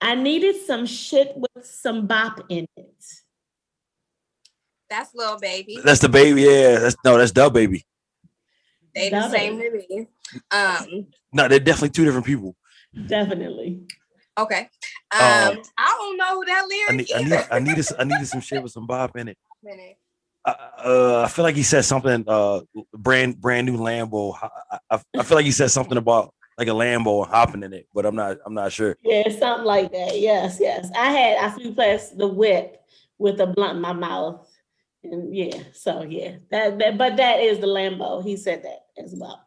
I 0.00 0.14
needed 0.14 0.56
some 0.66 0.86
shit 0.86 1.32
with 1.36 1.64
some 1.64 2.06
bop 2.06 2.40
in 2.48 2.66
it. 2.76 3.04
That's 4.88 5.14
Lil 5.14 5.38
Baby. 5.38 5.78
that's 5.84 6.00
the 6.00 6.08
baby. 6.08 6.42
Yeah, 6.42 6.80
that's 6.80 6.96
no, 7.04 7.16
that's 7.16 7.32
DaBaby. 7.32 7.82
They 8.94 9.10
the 9.10 9.28
same 9.30 9.60
it. 9.60 9.70
to 9.88 9.96
me. 9.98 10.06
Um. 10.50 11.06
No, 11.32 11.46
they're 11.46 11.60
definitely 11.60 11.90
two 11.90 12.04
different 12.04 12.26
people. 12.26 12.56
Definitely. 13.06 13.86
Okay. 14.40 14.68
Um. 15.12 15.20
Um, 15.20 15.62
I 15.76 15.96
don't 15.98 16.16
know 16.16 16.34
who 16.34 16.44
that 16.46 16.64
I 16.64 16.66
lyric 16.66 16.96
need, 16.96 17.12
I 17.12 17.18
is. 17.18 17.30
need, 17.30 17.46
I 17.50 17.58
needed, 17.58 17.86
I 17.98 18.04
needed 18.04 18.26
some 18.26 18.40
shit 18.40 18.62
with 18.62 18.72
some 18.72 18.86
bop 18.86 19.16
in 19.16 19.28
it. 19.28 19.38
Minute. 19.62 19.96
I, 20.44 20.50
uh, 20.84 21.22
I 21.26 21.28
feel 21.28 21.42
like 21.42 21.56
he 21.56 21.62
said 21.62 21.84
something. 21.84 22.24
Uh, 22.26 22.60
brand, 22.94 23.40
brand 23.40 23.66
new 23.66 23.76
Lambo. 23.76 24.34
I, 24.40 24.78
I, 24.90 25.00
I 25.18 25.22
feel 25.22 25.36
like 25.36 25.44
he 25.44 25.50
said 25.50 25.70
something 25.70 25.98
about 25.98 26.32
like 26.56 26.68
a 26.68 26.72
Lambo 26.72 27.26
hopping 27.26 27.62
in 27.62 27.72
it, 27.72 27.88
but 27.94 28.06
I'm 28.06 28.16
not, 28.16 28.38
I'm 28.46 28.54
not 28.54 28.72
sure. 28.72 28.96
Yeah, 29.02 29.28
something 29.28 29.66
like 29.66 29.92
that. 29.92 30.18
Yes, 30.18 30.58
yes. 30.60 30.90
I 30.96 31.12
had 31.12 31.38
I 31.38 31.50
flew 31.50 31.74
past 31.74 32.16
the 32.16 32.28
whip 32.28 32.82
with 33.18 33.40
a 33.40 33.46
blunt 33.46 33.76
in 33.76 33.82
my 33.82 33.92
mouth. 33.92 34.46
And 35.02 35.34
yeah, 35.34 35.62
so 35.72 36.02
yeah, 36.02 36.36
that, 36.50 36.78
that 36.78 36.98
but 36.98 37.16
that 37.16 37.40
is 37.40 37.58
the 37.58 37.66
Lambo. 37.66 38.22
He 38.22 38.36
said 38.36 38.62
that 38.64 38.80
as 39.02 39.14
well. 39.14 39.46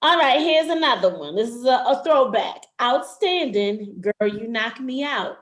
All 0.00 0.16
right, 0.16 0.40
here's 0.40 0.68
another 0.68 1.16
one. 1.18 1.34
This 1.34 1.48
is 1.50 1.64
a, 1.64 1.70
a 1.86 2.02
throwback. 2.04 2.62
Outstanding, 2.80 4.00
girl, 4.00 4.28
you 4.28 4.46
knock 4.46 4.78
me 4.80 5.02
out. 5.02 5.38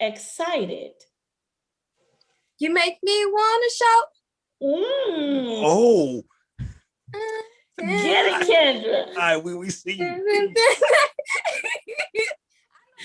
Excited. 0.00 0.92
You 2.58 2.72
make 2.72 2.98
me 3.02 3.24
wanna 3.26 3.70
shout. 3.76 4.04
Mm, 4.62 5.62
Oh, 5.64 6.22
get 7.78 8.26
it, 8.26 8.48
Kendra. 8.48 9.08
all 9.08 9.14
right, 9.16 9.36
we, 9.42 9.54
we 9.54 9.70
see 9.70 9.92
you. 9.92 10.54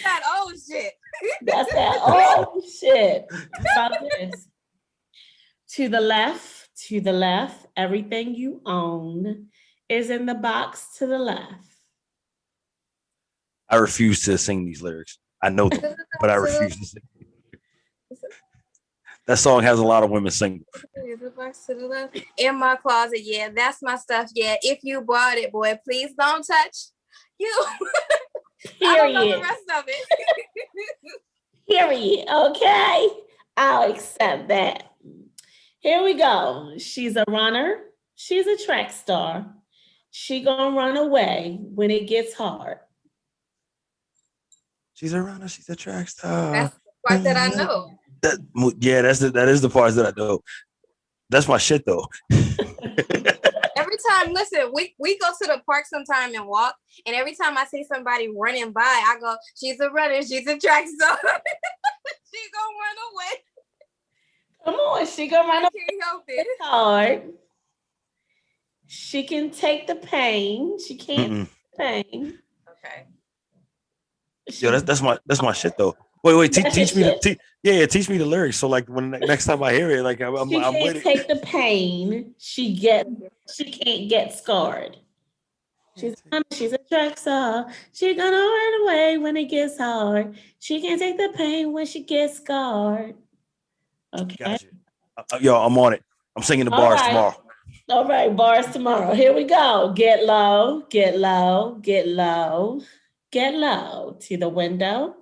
that 0.04 0.22
old 0.40 0.54
shit. 0.68 0.94
That's 1.42 1.72
that. 1.74 1.98
Oh 2.02 2.62
shit. 2.80 3.26
About 3.76 3.92
this? 4.20 4.48
To 5.72 5.90
the 5.90 6.02
left, 6.02 6.70
to 6.88 7.02
the 7.02 7.12
left, 7.14 7.66
everything 7.76 8.36
you 8.36 8.62
own 8.66 9.48
is 9.90 10.10
in 10.10 10.26
the 10.26 10.36
box 10.36 10.98
to 10.98 11.08
the 11.08 11.18
left. 11.18 11.54
I 13.70 13.78
refuse 13.78 14.24
to 14.24 14.38
sing 14.38 14.66
these 14.66 14.82
lyrics. 14.82 15.20
I 15.42 15.50
know 15.50 15.70
them, 15.70 15.96
but 16.22 16.30
I 16.30 16.36
refuse 16.36 16.76
to 16.78 16.86
sing. 16.86 17.04
That 19.28 19.38
song 19.38 19.62
has 19.64 19.78
a 19.78 19.86
lot 19.86 20.04
of 20.04 20.10
women 20.10 20.32
singing. 20.32 20.64
The 20.96 21.34
box 21.36 21.66
to 21.66 21.76
the 21.76 21.86
left. 21.86 22.18
In 22.38 22.56
my 22.58 22.78
closet, 22.78 23.20
yeah, 23.24 23.50
that's 23.54 23.82
my 23.82 23.98
stuff. 23.98 24.30
Yeah, 24.34 24.56
if 24.62 24.80
you 24.84 25.02
bought 25.02 25.38
it, 25.38 25.52
boy, 25.52 25.78
please 25.84 26.14
don't 26.18 26.44
touch 26.44 26.78
you. 27.38 27.66
I 28.82 28.96
don't 28.96 29.14
know 29.14 29.20
the 29.20 29.26
Period. 29.26 29.42
rest 29.42 29.64
of 29.78 29.84
it. 29.88 31.22
Period. 31.70 32.26
Okay. 32.34 33.10
I'll 33.58 33.92
accept 33.92 34.48
that. 34.48 34.92
Here 35.80 36.04
we 36.04 36.14
go. 36.14 36.74
She's 36.78 37.16
a 37.18 37.26
runner. 37.28 37.80
She's 38.16 38.48
a 38.48 38.58
track 38.58 38.92
star. 38.92 39.46
She 40.12 40.42
gonna 40.42 40.76
run 40.76 40.98
away 40.98 41.60
when 41.62 41.92
it 41.92 42.08
gets 42.08 42.34
hard. 42.34 42.80
She's 44.94 45.14
a 45.14 45.22
runner. 45.22 45.48
She's 45.48 45.70
a 45.70 45.76
track 45.76 46.10
star. 46.10 46.52
That's 46.52 46.74
the 46.74 46.92
part 47.08 47.24
that 47.24 47.38
I 47.38 47.50
mm-hmm. 47.50 47.58
know. 47.60 47.92
that, 48.22 48.76
yeah, 48.80 49.04
that's 49.04 49.20
the, 49.20 49.30
that 49.30 49.48
is 49.48 49.62
the 49.62 49.70
parts 49.70 49.96
that 49.96 50.08
I 50.08 50.14
know. 50.18 50.42
That's 51.30 51.48
my 51.48 51.58
shit 51.60 51.86
though. 51.86 52.08
Every 52.32 53.98
time, 54.10 54.34
listen, 54.34 54.72
we, 54.74 54.96
we 54.98 55.20
go 55.20 55.28
to 55.28 55.48
the 55.48 55.62
park 55.66 55.86
sometime 55.86 56.34
and 56.34 56.48
walk, 56.48 56.76
and 57.06 57.16
every 57.16 57.36
time 57.36 57.58
I 57.58 57.66
see 57.66 57.84
somebody 57.84 58.28
running 58.36 58.72
by, 58.72 58.82
I 58.82 59.18
go, 59.20 59.36
she's 59.56 59.80
a 59.80 59.90
runner, 59.90 60.22
she's 60.24 60.48
a 60.48 60.58
track 60.58 60.86
star. 60.88 61.18
she 61.24 62.42
gonna 62.54 62.78
run 62.82 62.98
away. 63.14 63.44
Come 64.66 64.76
on, 64.76 65.06
she 65.06 65.28
gonna 65.28 65.48
run 65.48 65.58
I 65.58 65.68
away. 65.68 65.70
can't 65.78 66.04
help 66.04 66.24
it. 66.28 66.48
It's 66.50 66.66
hard. 66.66 67.34
She 68.88 69.24
can 69.24 69.52
take 69.52 69.86
the 69.88 69.96
pain. 69.96 70.80
She 70.80 70.96
can't 70.96 71.32
Mm-mm. 71.34 71.48
take 71.78 72.12
pain. 72.12 72.40
Okay. 72.70 73.06
Yo, 74.60 74.72
that's 74.72 74.84
that's 74.84 75.02
my 75.02 75.20
that's 75.26 75.42
my 75.42 75.52
shit 75.52 75.78
though. 75.78 75.96
Wait, 76.24 76.36
wait, 76.36 76.52
te- 76.52 76.62
That's 76.64 76.74
teach 76.76 76.96
me 76.96 77.04
the 77.04 77.12
shit. 77.12 77.22
te- 77.22 77.38
yeah, 77.64 77.74
yeah, 77.74 77.86
teach 77.86 78.10
me 78.10 78.18
the 78.18 78.26
lyrics. 78.26 78.58
So 78.58 78.68
like 78.68 78.88
when 78.88 79.12
next 79.12 79.46
time 79.46 79.62
I 79.62 79.72
hear 79.74 79.92
it, 79.92 80.04
like 80.04 80.20
I'm, 80.22 80.36
I'm, 80.36 80.50
she 80.50 80.56
I'm 80.58 80.74
can't 80.74 80.84
with 80.84 80.96
it. 80.98 81.04
take 81.04 81.28
the 81.28 81.36
pain. 81.38 82.34
She 82.38 82.74
get 82.76 83.08
she 83.54 83.66
can't 83.72 84.10
get 84.10 84.34
scarred. 84.34 84.98
She's 85.98 86.14
a- 86.32 86.42
she's 86.54 86.74
a 86.74 86.78
track 86.78 87.18
star. 87.18 87.68
She 87.94 88.14
gonna 88.16 88.38
run 88.38 88.82
away 88.84 89.18
when 89.18 89.36
it 89.36 89.46
gets 89.50 89.78
hard. 89.78 90.38
She 90.60 90.82
can't 90.82 91.00
take 91.00 91.18
the 91.18 91.34
pain 91.36 91.74
when 91.74 91.86
she 91.86 92.04
gets 92.04 92.38
scarred. 92.38 93.16
Okay. 94.18 94.36
Gotcha. 94.40 94.68
Uh, 95.18 95.24
uh, 95.34 95.38
yo, 95.42 95.56
I'm 95.56 95.78
on 95.78 95.94
it. 95.94 96.04
I'm 96.36 96.44
singing 96.44 96.66
the 96.66 96.72
All 96.72 96.82
bars 96.82 97.00
right. 97.02 97.08
tomorrow. 97.10 97.44
All 97.90 98.06
right, 98.06 98.36
bars 98.36 98.66
tomorrow. 98.68 99.14
Here 99.14 99.34
we 99.34 99.46
go. 99.46 99.94
Get 99.96 100.26
low, 100.26 100.86
get 100.90 101.18
low, 101.18 101.80
get 101.82 102.06
low, 102.06 102.82
get 103.32 103.54
low 103.54 104.18
to 104.24 104.36
the 104.36 104.50
window. 104.50 105.16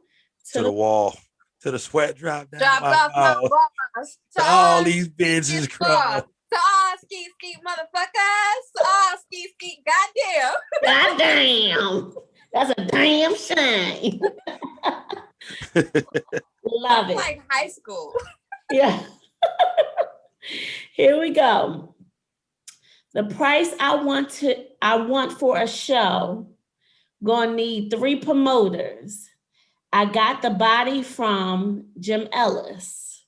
To 0.54 0.64
the 0.64 0.72
wall, 0.72 1.16
to 1.62 1.70
the 1.70 1.78
sweat 1.78 2.18
drop 2.18 2.50
down 2.50 2.60
Drop 2.60 2.82
my 2.82 2.96
off 2.96 3.12
my 3.16 3.36
bars. 3.36 4.18
To 4.38 4.44
all 4.44 4.84
these 4.84 5.08
bitches 5.08 5.48
these 5.48 5.68
cry. 5.68 6.24
To 6.52 6.58
all 6.58 6.98
ski 7.04 7.28
ski 7.36 7.56
motherfuckers. 7.64 8.72
To 8.78 8.84
all 8.84 9.18
ski 9.20 9.48
ski 9.54 9.84
goddamn. 9.86 10.56
God 10.84 11.18
damn. 11.20 12.16
That's 12.52 12.72
a 12.76 12.86
damn 12.86 13.36
shame. 13.38 14.22
Love 16.64 17.12
it. 17.12 17.16
Like 17.16 17.44
high 17.48 17.68
school. 17.68 18.12
Yeah. 18.72 19.04
Here 20.96 21.20
we 21.20 21.30
go. 21.30 21.95
The 23.16 23.24
price 23.24 23.74
I 23.80 23.96
want 23.96 24.30
to 24.42 24.66
I 24.82 24.98
want 24.98 25.40
for 25.40 25.58
a 25.58 25.68
show 25.68 26.50
gonna 27.24 27.54
need 27.54 27.90
three 27.90 28.18
promoters. 28.18 29.30
I 29.94 30.04
got 30.04 30.42
the 30.42 30.50
body 30.50 31.02
from 31.02 31.86
Jim 31.98 32.28
Ellis. 32.34 33.26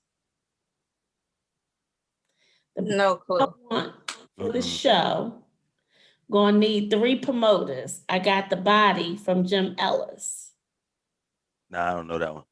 The 2.75 2.81
No 2.81 3.15
clue. 3.15 3.39
I 3.39 3.47
want 3.71 3.93
for 4.38 4.51
the 4.51 4.61
show 4.61 5.41
gonna 6.29 6.57
need 6.57 6.91
three 6.91 7.17
promoters. 7.19 8.01
I 8.09 8.19
got 8.19 8.49
the 8.49 8.57
body 8.57 9.15
from 9.15 9.45
Jim 9.45 9.73
Ellis. 9.77 10.51
Nah, 11.69 11.91
I 11.91 11.93
don't 11.93 12.07
know 12.07 12.19
that 12.19 12.33
one. 12.33 12.43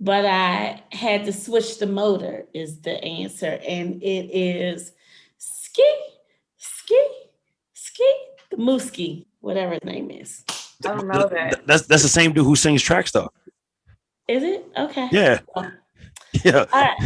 but 0.00 0.26
I 0.26 0.82
had 0.90 1.24
to 1.26 1.32
switch 1.32 1.78
the 1.78 1.86
motor 1.86 2.46
is 2.52 2.80
the 2.80 3.02
answer, 3.04 3.60
and 3.64 4.02
it 4.02 4.34
is 4.34 4.92
ski, 5.72 5.84
ski, 6.56 7.06
See? 7.74 8.14
The 8.50 8.56
Mooski, 8.56 9.26
whatever 9.40 9.72
his 9.72 9.84
name 9.84 10.10
is. 10.10 10.44
I 10.84 10.88
don't 10.88 11.06
know 11.08 11.28
that. 11.28 11.66
That's 11.66 11.86
that's 11.86 12.02
the 12.02 12.08
same 12.08 12.32
dude 12.32 12.44
who 12.44 12.56
sings 12.56 12.82
Track 12.82 13.06
Star. 13.06 13.28
Is 14.28 14.42
it? 14.42 14.66
Okay. 14.76 15.08
Yeah. 15.12 15.40
Yeah. 16.44 16.64
All 16.72 16.80
right. 16.80 16.96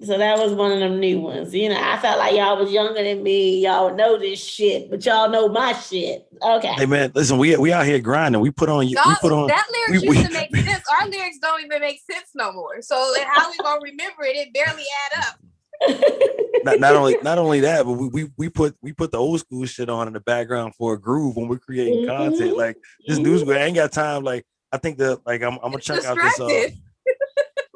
So 0.00 0.16
that 0.16 0.38
was 0.38 0.52
one 0.52 0.70
of 0.70 0.78
them 0.78 1.00
new 1.00 1.18
ones. 1.18 1.52
You 1.52 1.70
know, 1.70 1.80
I 1.80 1.98
felt 1.98 2.18
like 2.20 2.36
y'all 2.36 2.56
was 2.56 2.70
younger 2.70 3.02
than 3.02 3.20
me. 3.24 3.64
Y'all 3.64 3.86
would 3.86 3.96
know 3.96 4.16
this 4.16 4.42
shit, 4.42 4.88
but 4.88 5.04
y'all 5.04 5.28
know 5.28 5.48
my 5.48 5.72
shit. 5.72 6.26
Okay. 6.40 6.72
Hey 6.74 6.86
man, 6.86 7.10
listen, 7.16 7.36
we 7.38 7.56
we 7.56 7.72
out 7.72 7.84
here 7.84 7.98
grinding. 7.98 8.40
We 8.40 8.52
put 8.52 8.68
on 8.68 8.86
Y'all- 8.86 9.16
put 9.20 9.32
on 9.32 9.48
that 9.48 9.66
lyrics 9.72 10.06
we- 10.06 10.16
used 10.16 10.28
we- 10.28 10.34
to 10.34 10.40
make 10.40 10.54
sense. 10.68 10.84
Our 11.00 11.08
lyrics 11.08 11.38
don't 11.42 11.64
even 11.64 11.80
make 11.80 12.00
sense 12.08 12.28
no 12.36 12.52
more. 12.52 12.80
So 12.80 12.94
how 13.26 13.50
we 13.50 13.56
gonna 13.58 13.80
remember 13.82 14.22
it? 14.22 14.36
It 14.36 14.54
barely 14.54 14.84
add 15.12 15.26
up. 15.28 15.40
Not, 16.64 16.80
not 16.80 16.96
only 16.96 17.16
not 17.22 17.38
only 17.38 17.60
that, 17.60 17.84
but 17.84 17.92
we, 17.92 18.08
we 18.08 18.30
we 18.36 18.48
put 18.48 18.76
we 18.82 18.92
put 18.92 19.12
the 19.12 19.18
old 19.18 19.40
school 19.40 19.64
shit 19.66 19.88
on 19.88 20.06
in 20.06 20.12
the 20.14 20.20
background 20.20 20.74
for 20.74 20.94
a 20.94 20.98
groove 21.00 21.36
when 21.36 21.48
we're 21.48 21.58
creating 21.58 22.06
content. 22.06 22.52
Mhm. 22.52 22.56
Like 22.56 22.76
this 23.06 23.18
news, 23.18 23.48
I 23.48 23.56
ain't 23.64 23.74
got 23.74 23.92
time. 23.92 24.22
Like 24.24 24.44
I 24.72 24.78
think 24.78 24.98
that 24.98 25.20
like 25.26 25.42
I'm, 25.42 25.54
I'm 25.62 25.70
gonna 25.70 25.80
check 25.80 26.04
out 26.04 26.16
this. 26.16 26.40
Uh, 26.40 26.48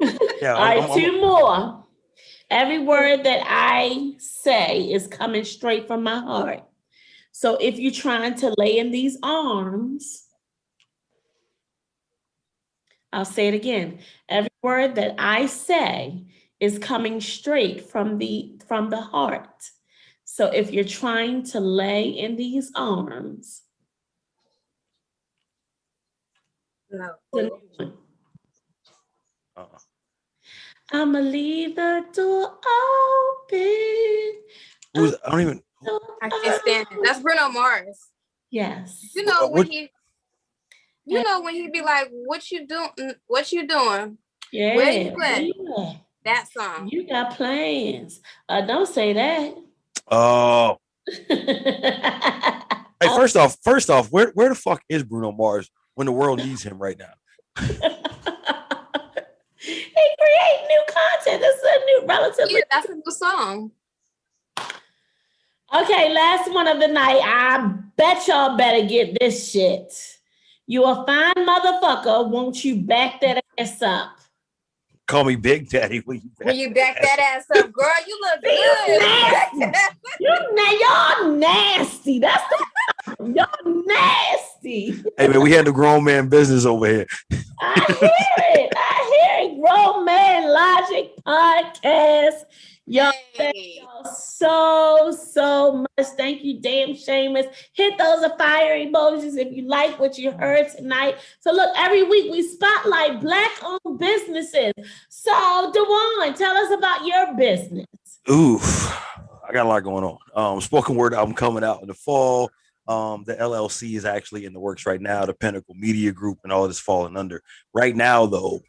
yeah, 0.41 0.53
All 0.53 0.61
I'm- 0.63 0.77
right, 0.77 0.81
I'm- 0.81 0.91
I'm- 0.91 0.99
two 0.99 1.21
more. 1.21 1.85
Every 2.51 2.79
word 2.79 3.25
that 3.25 3.43
I 3.45 4.13
say 4.17 4.91
is 4.91 5.05
coming 5.05 5.43
straight 5.43 5.85
from 5.87 6.01
my 6.01 6.17
heart. 6.19 6.63
So 7.31 7.57
if 7.61 7.77
you're 7.77 7.91
trying 7.91 8.33
to 8.35 8.55
lay 8.57 8.79
in 8.79 8.89
these 8.89 9.19
arms, 9.21 10.25
I'll 13.13 13.25
say 13.25 13.47
it 13.49 13.53
again. 13.53 13.99
Every 14.27 14.49
word 14.63 14.95
that 14.95 15.15
I 15.19 15.45
say 15.45 16.25
is 16.59 16.77
coming 16.79 17.21
straight 17.21 17.89
from 17.89 18.17
the 18.17 18.59
from 18.67 18.89
the 18.89 18.99
heart. 19.01 19.69
So 20.25 20.47
if 20.47 20.71
you're 20.71 20.83
trying 20.83 21.43
to 21.51 21.59
lay 21.59 22.03
in 22.09 22.35
these 22.35 22.71
arms, 22.75 23.63
No. 26.91 27.15
the 27.33 27.43
new 27.43 27.61
one. 27.77 27.93
uh, 29.55 29.65
I'ma 30.91 31.19
leave 31.19 31.75
the 31.75 32.03
door 32.13 32.57
open. 33.51 34.41
who's, 34.95 35.15
I 35.25 35.31
don't 35.31 35.41
even. 35.41 35.61
I 36.21 36.29
can't 36.29 36.61
stand 36.61 36.87
it. 36.91 36.97
That's 37.03 37.19
Bruno 37.19 37.49
Mars. 37.49 38.09
Yes. 38.49 39.11
You 39.15 39.23
know 39.23 39.41
What- 39.47 39.51
when 39.53 39.67
he 39.67 39.89
you 41.05 41.23
know 41.23 41.41
when 41.41 41.55
he 41.55 41.69
be 41.69 41.81
like, 41.81 42.09
What 42.11 42.49
you 42.51 42.67
doing? 42.67 42.89
What 43.27 43.51
you 43.51 43.67
doing? 43.67 44.17
Yeah. 44.51 44.75
Where 44.75 44.91
you 44.91 45.21
at? 45.21 45.43
yeah. 45.43 45.93
That 46.25 46.47
song. 46.51 46.89
You 46.91 47.07
got 47.07 47.35
plans. 47.35 48.19
Uh, 48.47 48.61
don't 48.61 48.87
say 48.87 49.13
that. 49.13 49.55
Oh, 50.11 50.77
hey, 51.27 53.07
first 53.15 53.37
off, 53.37 53.57
first 53.63 53.89
off, 53.89 54.11
where 54.11 54.31
where 54.33 54.49
the 54.49 54.55
fuck 54.55 54.81
is 54.89 55.03
Bruno 55.03 55.31
Mars 55.31 55.69
when 55.95 56.05
the 56.05 56.11
world 56.11 56.39
needs 56.39 56.63
him 56.63 56.77
right 56.77 56.97
now? 56.97 57.13
he 57.57 57.65
create 57.65 57.87
new 60.67 60.83
content. 60.87 61.41
This 61.41 61.57
is 61.57 61.63
a 61.63 61.85
new 61.85 62.03
relatively. 62.07 62.53
Yeah, 62.55 62.61
that's 62.71 62.89
a 62.89 62.95
new 62.95 63.03
song. 63.11 63.71
Okay, 65.71 66.11
last 66.13 66.51
one 66.51 66.67
of 66.67 66.79
the 66.79 66.87
night. 66.87 67.21
I 67.23 67.73
bet 67.95 68.27
y'all 68.27 68.57
better 68.57 68.87
get 68.87 69.17
this 69.19 69.51
shit. 69.51 69.93
You 70.65 70.83
a 70.85 71.05
fine 71.05 71.45
motherfucker. 71.45 72.29
Won't 72.29 72.65
you 72.65 72.75
back 72.77 73.21
that 73.21 73.43
ass 73.57 73.81
up? 73.81 74.19
Call 75.09 75.23
me 75.23 75.35
Big 75.35 75.69
Daddy. 75.69 76.03
When 76.05 76.17
you 76.21 76.29
When 76.43 76.55
you 76.55 76.71
back 76.71 77.01
that 77.01 77.19
ass 77.19 77.45
up, 77.57 77.71
girl, 77.73 77.89
you 78.07 78.19
look 78.21 78.43
You 78.43 78.51
good. 78.85 79.71
You 80.19 80.29
na- 80.53 81.25
y'all 81.25 81.31
nasty. 81.31 82.19
That's 82.19 82.43
the 83.17 83.33
y'all 83.33 83.83
nasty. 83.87 85.03
hey 85.17 85.27
man, 85.27 85.41
we 85.41 85.51
had 85.51 85.65
the 85.65 85.71
grown 85.71 86.03
man 86.03 86.29
business 86.29 86.63
over 86.63 86.85
here. 86.85 87.07
I 87.59 87.85
hear 87.87 88.11
it. 88.11 88.11
I 88.39 88.53
hear 88.59 88.67
it. 88.67 88.73
Grown 89.69 90.03
Man 90.03 90.51
Logic 90.51 91.11
podcast. 91.23 92.41
Y'all, 92.87 93.11
thank 93.35 93.55
y'all 93.55 94.03
so, 94.03 95.11
so 95.11 95.73
much. 95.73 96.07
Thank 96.17 96.43
you, 96.43 96.59
damn 96.59 96.95
shameless. 96.95 97.45
Hit 97.73 97.95
those 97.99 98.25
fire 98.39 98.83
emojis 98.83 99.37
if 99.37 99.55
you 99.55 99.67
like 99.67 99.99
what 99.99 100.17
you 100.17 100.31
heard 100.31 100.69
tonight. 100.75 101.17
So, 101.39 101.51
look, 101.51 101.69
every 101.77 102.01
week 102.01 102.31
we 102.31 102.41
spotlight 102.41 103.21
Black 103.21 103.51
owned 103.63 103.99
businesses. 103.99 104.73
So, 105.09 105.71
Dewan, 105.71 106.33
tell 106.33 106.57
us 106.57 106.71
about 106.75 107.05
your 107.05 107.35
business. 107.35 107.85
Oof, 108.27 108.91
I 109.47 109.53
got 109.53 109.67
a 109.67 109.69
lot 109.69 109.83
going 109.83 110.03
on. 110.03 110.17
Um, 110.33 110.61
spoken 110.61 110.95
word 110.95 111.13
album 111.13 111.35
coming 111.35 111.63
out 111.63 111.83
in 111.83 111.87
the 111.87 111.93
fall. 111.93 112.49
Um, 112.87 113.23
the 113.27 113.35
LLC 113.35 113.95
is 113.95 114.05
actually 114.05 114.45
in 114.45 114.53
the 114.53 114.59
works 114.59 114.87
right 114.87 114.99
now. 114.99 115.27
The 115.27 115.35
Pinnacle 115.35 115.75
Media 115.75 116.11
Group 116.11 116.39
and 116.43 116.51
all 116.51 116.67
this 116.67 116.79
falling 116.79 117.15
under. 117.15 117.43
Right 117.71 117.95
now, 117.95 118.25
though, 118.25 118.61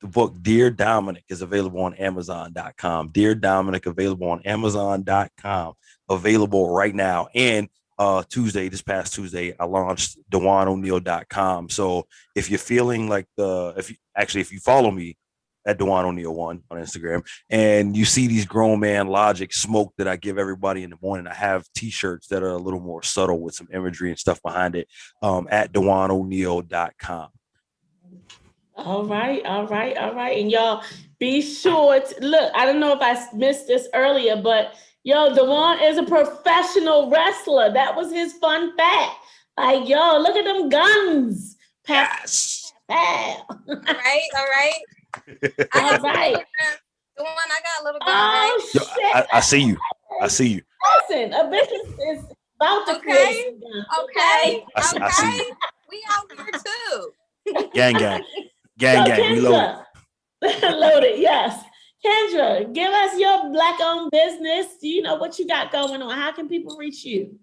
the 0.00 0.06
book 0.06 0.34
Dear 0.40 0.70
Dominic 0.70 1.24
is 1.28 1.42
available 1.42 1.80
on 1.80 1.94
Amazon.com. 1.94 3.08
Dear 3.08 3.34
Dominic 3.34 3.86
available 3.86 4.28
on 4.30 4.42
Amazon.com. 4.42 5.74
Available 6.08 6.70
right 6.70 6.94
now. 6.94 7.28
And 7.34 7.68
uh 7.98 8.22
Tuesday, 8.28 8.68
this 8.68 8.82
past 8.82 9.14
Tuesday, 9.14 9.54
I 9.58 9.64
launched 9.64 10.18
DewanO'Neill.com. 10.30 11.68
So 11.68 12.06
if 12.36 12.48
you're 12.48 12.58
feeling 12.58 13.08
like 13.08 13.26
the 13.36 13.74
if 13.76 13.90
you 13.90 13.96
actually 14.16 14.42
if 14.42 14.52
you 14.52 14.60
follow 14.60 14.90
me 14.90 15.16
at 15.68 15.78
Dewan 15.78 16.06
O'Neill 16.06 16.34
one 16.34 16.62
on 16.70 16.78
Instagram, 16.78 17.24
and 17.50 17.94
you 17.96 18.06
see 18.06 18.26
these 18.26 18.46
grown 18.46 18.80
man 18.80 19.08
logic 19.08 19.52
smoke 19.52 19.92
that 19.98 20.08
I 20.08 20.16
give 20.16 20.38
everybody 20.38 20.82
in 20.82 20.90
the 20.90 20.96
morning. 21.02 21.26
I 21.26 21.34
have 21.34 21.66
t-shirts 21.74 22.28
that 22.28 22.42
are 22.42 22.50
a 22.50 22.56
little 22.56 22.80
more 22.80 23.02
subtle 23.02 23.40
with 23.40 23.54
some 23.54 23.68
imagery 23.72 24.08
and 24.08 24.18
stuff 24.18 24.40
behind 24.42 24.74
it 24.74 24.88
um, 25.22 25.46
at 25.50 25.72
DewanO'Neill.com. 25.72 27.28
All 28.78 29.04
right, 29.04 29.44
all 29.44 29.66
right, 29.66 29.96
all 29.96 30.14
right. 30.14 30.38
And 30.38 30.50
y'all 30.50 30.82
be 31.18 31.42
sure 31.42 32.00
to 32.00 32.14
look. 32.24 32.52
I 32.54 32.64
don't 32.64 32.80
know 32.80 32.92
if 32.92 33.00
I 33.02 33.34
missed 33.34 33.66
this 33.66 33.88
earlier, 33.94 34.36
but 34.36 34.74
yo, 35.02 35.34
Dewan 35.34 35.80
is 35.82 35.98
a 35.98 36.04
professional 36.04 37.10
wrestler. 37.10 37.72
That 37.72 37.96
was 37.96 38.12
his 38.12 38.34
fun 38.34 38.76
fact. 38.76 39.16
Like, 39.56 39.88
yo, 39.88 40.18
look 40.18 40.36
at 40.36 40.44
them 40.44 40.68
guns. 40.68 41.56
Pow, 41.84 41.94
Yes. 41.94 42.72
pow. 42.88 43.44
All 43.48 43.56
right, 43.68 44.22
all 44.36 44.46
right. 44.46 44.74
I 45.74 45.80
All 45.92 45.98
got 45.98 46.02
right. 46.02 46.44
the 47.16 47.24
one 47.24 47.34
I 47.50 47.60
got 47.60 47.82
a 47.82 47.84
little 47.84 48.00
bit. 48.00 48.06
Oh 48.08 48.60
Yo, 48.74 48.80
shit. 48.80 49.16
I, 49.16 49.26
I 49.32 49.40
see 49.40 49.60
you. 49.62 49.76
I 50.22 50.28
see 50.28 50.48
you. 50.48 50.62
Listen, 51.10 51.32
a 51.32 51.50
business 51.50 51.80
is 52.12 52.24
about 52.60 52.86
to 52.86 52.96
Okay, 52.96 53.00
create 53.02 53.46
some 53.60 54.04
Okay, 54.04 54.64
I 54.76 54.80
see- 54.82 54.98
I 55.00 55.10
see 55.10 55.26
okay. 55.26 55.50
We 55.90 56.04
out 56.10 56.30
here 56.36 56.52
too. 57.56 57.70
Gang, 57.74 57.96
gang, 57.96 58.22
gang, 58.78 59.06
So 59.06 59.16
gang. 59.16 59.32
We 59.34 59.40
loaded. 59.40 59.76
Kendra, 60.42 60.80
loaded, 60.80 61.18
yes. 61.18 61.64
Kendra, 62.04 62.72
give 62.72 62.92
us 62.92 63.18
your 63.18 63.50
black-owned 63.50 64.10
business. 64.12 64.66
Do 64.80 64.88
you 64.88 65.02
know 65.02 65.16
what 65.16 65.38
you 65.38 65.46
got 65.46 65.72
going 65.72 66.00
on? 66.00 66.16
How 66.16 66.32
can 66.32 66.48
people 66.48 66.76
reach 66.76 67.04
you? 67.04 67.38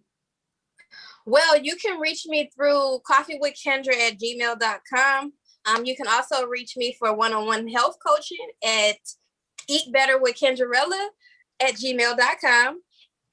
Well, 1.25 1.57
you 1.59 1.75
can 1.75 1.99
reach 1.99 2.25
me 2.27 2.49
through 2.55 2.99
coffeewithkendra 3.09 3.93
at 3.93 4.19
gmail.com. 4.19 5.33
Um, 5.65 5.85
you 5.85 5.95
can 5.95 6.07
also 6.07 6.45
reach 6.45 6.77
me 6.77 6.95
for 6.97 7.13
one-on-one 7.13 7.67
health 7.67 7.97
coaching 8.05 8.47
at 8.63 8.97
Eat 9.67 9.91
Better 9.91 10.21
with 10.21 10.35
Kendraella 10.35 11.07
at 11.59 11.73
gmail.com. 11.73 12.81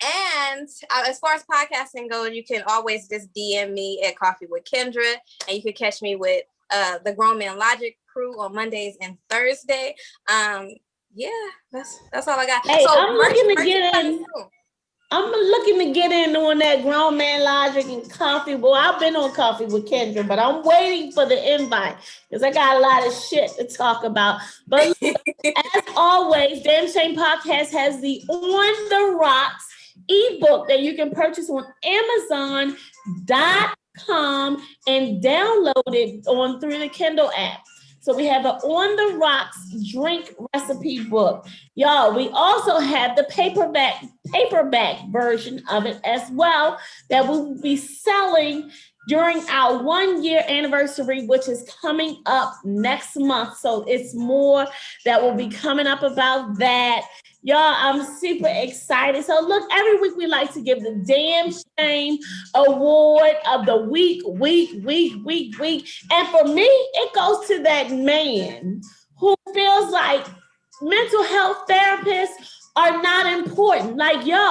And 0.05 0.69
uh, 0.91 1.05
as 1.07 1.19
far 1.19 1.35
as 1.35 1.45
podcasting 1.45 2.11
goes, 2.11 2.31
you 2.33 2.43
can 2.43 2.65
always 2.67 3.09
just 3.09 3.29
DM 3.35 3.73
me 3.73 4.03
at 4.05 4.19
Coffee 4.19 4.47
with 4.49 4.65
Kendra, 4.65 5.15
and 5.47 5.57
you 5.57 5.63
can 5.63 5.75
catch 5.75 6.03
me 6.03 6.17
with 6.17 6.43
uh, 6.73 6.99
the 7.05 7.13
Grown 7.13 7.39
Man 7.39 7.59
Logic 7.59 7.97
crew 8.13 8.41
on 8.41 8.55
Mondays 8.55 8.97
and 9.01 9.17
Thursday. 9.29 9.95
Um, 10.29 10.71
yeah, 11.15 11.29
that's 11.71 12.01
that's 12.13 12.29
all 12.29 12.39
I 12.39 12.47
got. 12.47 12.67
Hey, 12.67 12.85
I'm 12.89 13.17
merch- 13.17 13.35
looking 13.35 13.57
to 13.57 13.65
get 13.65 13.95
in. 13.95 14.25
I'm 15.13 15.31
looking 15.31 15.79
to 15.79 15.93
get 15.93 16.11
in 16.11 16.35
on 16.37 16.59
that 16.61 16.81
grown 16.81 17.19
man 17.19 17.45
logic 17.45 17.85
and 17.85 18.11
coffee. 18.11 18.55
Well, 18.55 18.73
I've 18.73 18.99
been 18.99 19.15
on 19.15 19.35
coffee 19.35 19.67
with 19.67 19.87
Kendra, 19.87 20.27
but 20.27 20.39
I'm 20.39 20.63
waiting 20.65 21.13
for 21.13 21.27
the 21.27 21.55
invite 21.55 21.97
because 22.31 22.43
I 22.43 22.51
got 22.51 22.77
a 22.77 22.81
lot 22.81 23.07
of 23.07 23.13
shit 23.13 23.51
to 23.59 23.65
talk 23.65 24.05
about. 24.05 24.41
But 24.67 24.97
as 25.03 25.83
always, 25.97 26.63
Damn 26.63 26.91
Shame 26.91 27.15
Podcast 27.15 27.73
has 27.73 28.01
the 28.01 28.25
On 28.31 28.89
the 28.89 29.19
Rocks 29.19 29.67
ebook 30.09 30.69
that 30.69 30.81
you 30.81 30.95
can 30.95 31.11
purchase 31.11 31.51
on 31.51 31.67
Amazon.com 33.99 34.63
and 34.87 35.23
download 35.23 35.73
it 35.89 36.27
on 36.27 36.61
through 36.61 36.79
the 36.79 36.89
Kindle 36.89 37.31
app. 37.37 37.61
So 38.01 38.17
we 38.17 38.27
have 38.27 38.45
an 38.45 38.57
On 38.63 38.97
the 38.97 39.17
Rocks 39.17 39.73
drink 39.93 40.35
recipe 40.53 41.05
book. 41.05 41.47
Y'all, 41.77 42.13
we 42.15 42.29
also 42.31 42.81
have 42.81 43.15
the 43.17 43.25
paperback 43.25 44.05
paperback 44.33 45.07
version 45.11 45.63
of 45.71 45.87
it 45.87 46.01
as 46.05 46.29
well 46.33 46.81
that 47.11 47.23
we 47.25 47.31
will 47.31 47.61
be 47.61 47.77
selling 47.77 48.71
during 49.09 49.39
our 49.49 49.83
one 49.83 50.23
year 50.23 50.45
anniversary, 50.49 51.27
which 51.27 51.49
is 51.49 51.69
coming 51.81 52.23
up 52.27 52.55
next 52.65 53.17
month. 53.17 53.57
So 53.59 53.85
it's 53.89 54.15
more 54.15 54.67
that 55.05 55.23
will 55.23 55.35
be 55.35 55.49
coming 55.49 55.87
up 55.87 56.03
about 56.03 56.59
that. 56.59 57.03
Y'all, 57.45 57.59
I'm 57.59 58.05
super 58.19 58.47
excited. 58.49 59.25
So 59.25 59.41
look, 59.41 59.69
every 59.73 60.01
week 60.01 60.17
we 60.17 60.27
like 60.27 60.53
to 60.55 60.61
give 60.61 60.81
the 60.81 61.03
damn 61.05 61.53
shame 61.77 62.19
award 62.55 63.33
of 63.51 63.67
the 63.67 63.79
week, 63.79 64.23
week, 64.27 64.85
week, 64.85 65.15
week, 65.25 65.59
week. 65.59 65.89
And 66.13 66.29
for 66.29 66.45
me, 66.45 66.63
it 66.63 67.13
goes 67.13 67.45
to 67.49 67.61
that 67.65 67.91
man 67.91 68.81
who 69.19 69.35
feels 69.53 69.91
like 69.91 70.25
mental 70.83 71.25
health 71.25 71.67
therapists 71.69 72.49
are 72.77 73.03
not 73.03 73.27
important. 73.27 73.97
Like, 73.97 74.25
yo, 74.25 74.51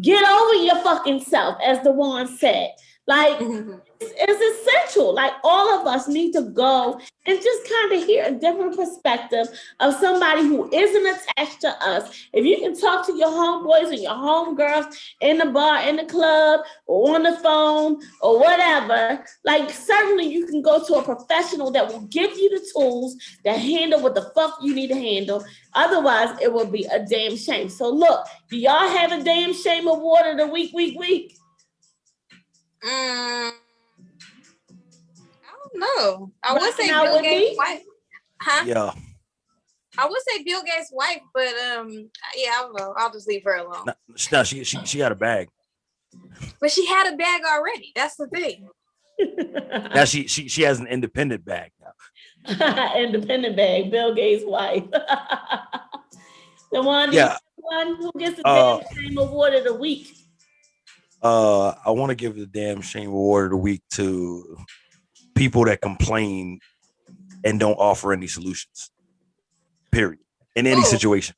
get 0.00 0.24
over 0.24 0.54
your 0.54 0.76
fucking 0.76 1.20
self, 1.20 1.58
as 1.62 1.82
the 1.82 1.92
one 1.92 2.26
said. 2.26 2.70
Like, 3.06 3.38
mm-hmm. 3.38 3.74
it's 4.00 4.60
essential. 4.60 5.14
Like 5.14 5.32
all 5.42 5.80
of 5.80 5.86
us 5.86 6.08
need 6.08 6.32
to 6.32 6.42
go 6.42 6.98
and 7.26 7.42
just 7.42 7.70
kind 7.70 7.92
of 7.92 8.06
hear 8.06 8.24
a 8.26 8.32
different 8.32 8.76
perspective 8.76 9.46
of 9.80 9.94
somebody 9.94 10.42
who 10.42 10.70
isn't 10.72 11.06
attached 11.06 11.60
to 11.62 11.68
us. 11.84 12.28
If 12.32 12.46
you 12.46 12.56
can 12.58 12.78
talk 12.78 13.06
to 13.06 13.16
your 13.16 13.28
homeboys 13.28 13.90
and 13.90 14.00
your 14.00 14.12
homegirls 14.12 14.96
in 15.20 15.38
the 15.38 15.46
bar, 15.46 15.86
in 15.86 15.96
the 15.96 16.04
club, 16.04 16.60
or 16.86 17.14
on 17.16 17.24
the 17.24 17.36
phone, 17.36 18.00
or 18.22 18.38
whatever, 18.38 19.22
like 19.44 19.70
certainly 19.70 20.26
you 20.26 20.46
can 20.46 20.62
go 20.62 20.82
to 20.82 20.94
a 20.94 21.02
professional 21.02 21.70
that 21.72 21.86
will 21.86 22.06
give 22.06 22.30
you 22.38 22.50
the 22.50 22.66
tools 22.74 23.16
to 23.44 23.52
handle 23.52 24.00
what 24.00 24.14
the 24.14 24.30
fuck 24.34 24.56
you 24.62 24.74
need 24.74 24.88
to 24.88 24.94
handle. 24.94 25.44
Otherwise, 25.74 26.38
it 26.40 26.52
will 26.52 26.66
be 26.66 26.84
a 26.86 27.04
damn 27.04 27.36
shame. 27.36 27.68
So 27.68 27.90
look, 27.90 28.26
do 28.48 28.56
y'all 28.56 28.88
have 28.88 29.12
a 29.12 29.22
damn 29.22 29.52
shame 29.52 29.88
award 29.88 30.26
of 30.26 30.38
the 30.38 30.46
week, 30.46 30.72
week, 30.72 30.98
week? 30.98 31.36
Mm, 32.84 33.50
I 33.50 33.52
don't 35.62 35.74
know. 35.80 36.32
I 36.42 36.52
would 36.52 36.74
say 36.74 36.88
Bill 36.88 37.20
Gates' 37.22 37.50
me? 37.50 37.56
wife. 37.56 37.82
Huh? 38.40 38.64
Yeah. 38.66 38.92
I 39.96 40.06
would 40.06 40.20
say 40.28 40.42
Bill 40.42 40.62
Gates' 40.62 40.90
wife, 40.92 41.20
but 41.32 41.48
um, 41.48 42.10
yeah, 42.36 42.50
I 42.50 42.62
don't 42.62 42.78
know. 42.78 42.94
I'll 42.96 43.12
just 43.12 43.28
leave 43.28 43.44
her 43.44 43.56
alone. 43.56 43.84
No, 43.86 43.94
she- 44.16 44.28
no, 44.32 44.42
she 44.44 44.64
she 44.64 44.78
she 44.84 44.98
got 44.98 45.12
a 45.12 45.14
bag. 45.14 45.48
But 46.60 46.70
she 46.70 46.84
had 46.86 47.12
a 47.12 47.16
bag 47.16 47.42
already. 47.44 47.92
That's 47.94 48.16
the 48.16 48.26
thing. 48.28 48.68
Now 49.94 50.04
she 50.04 50.26
she 50.26 50.48
she 50.48 50.62
has 50.62 50.80
an 50.80 50.88
independent 50.88 51.44
bag 51.44 51.70
now. 51.80 52.92
Independent 52.96 53.56
bag, 53.56 53.90
Bill 53.92 54.12
Gates' 54.14 54.44
wife. 54.44 54.82
the 56.72 56.82
one, 56.82 57.12
Yeah. 57.12 57.36
the 57.56 57.62
one 57.62 57.96
who 57.96 58.10
gets 58.18 58.36
the 58.36 58.46
Uh, 58.46 58.80
damn 58.94 59.16
award 59.18 59.54
of 59.54 59.62
the 59.64 59.74
week. 59.74 60.12
Uh, 61.24 61.74
I 61.86 61.90
want 61.90 62.10
to 62.10 62.14
give 62.14 62.36
the 62.36 62.46
damn 62.46 62.82
shame 62.82 63.08
award 63.08 63.46
of 63.46 63.50
the 63.52 63.56
week 63.56 63.82
to 63.92 64.58
people 65.34 65.64
that 65.64 65.80
complain 65.80 66.60
and 67.44 67.58
don't 67.58 67.76
offer 67.76 68.12
any 68.12 68.26
solutions. 68.26 68.90
Period. 69.90 70.20
In 70.54 70.66
any 70.66 70.82
Ooh. 70.82 70.84
situation. 70.84 71.34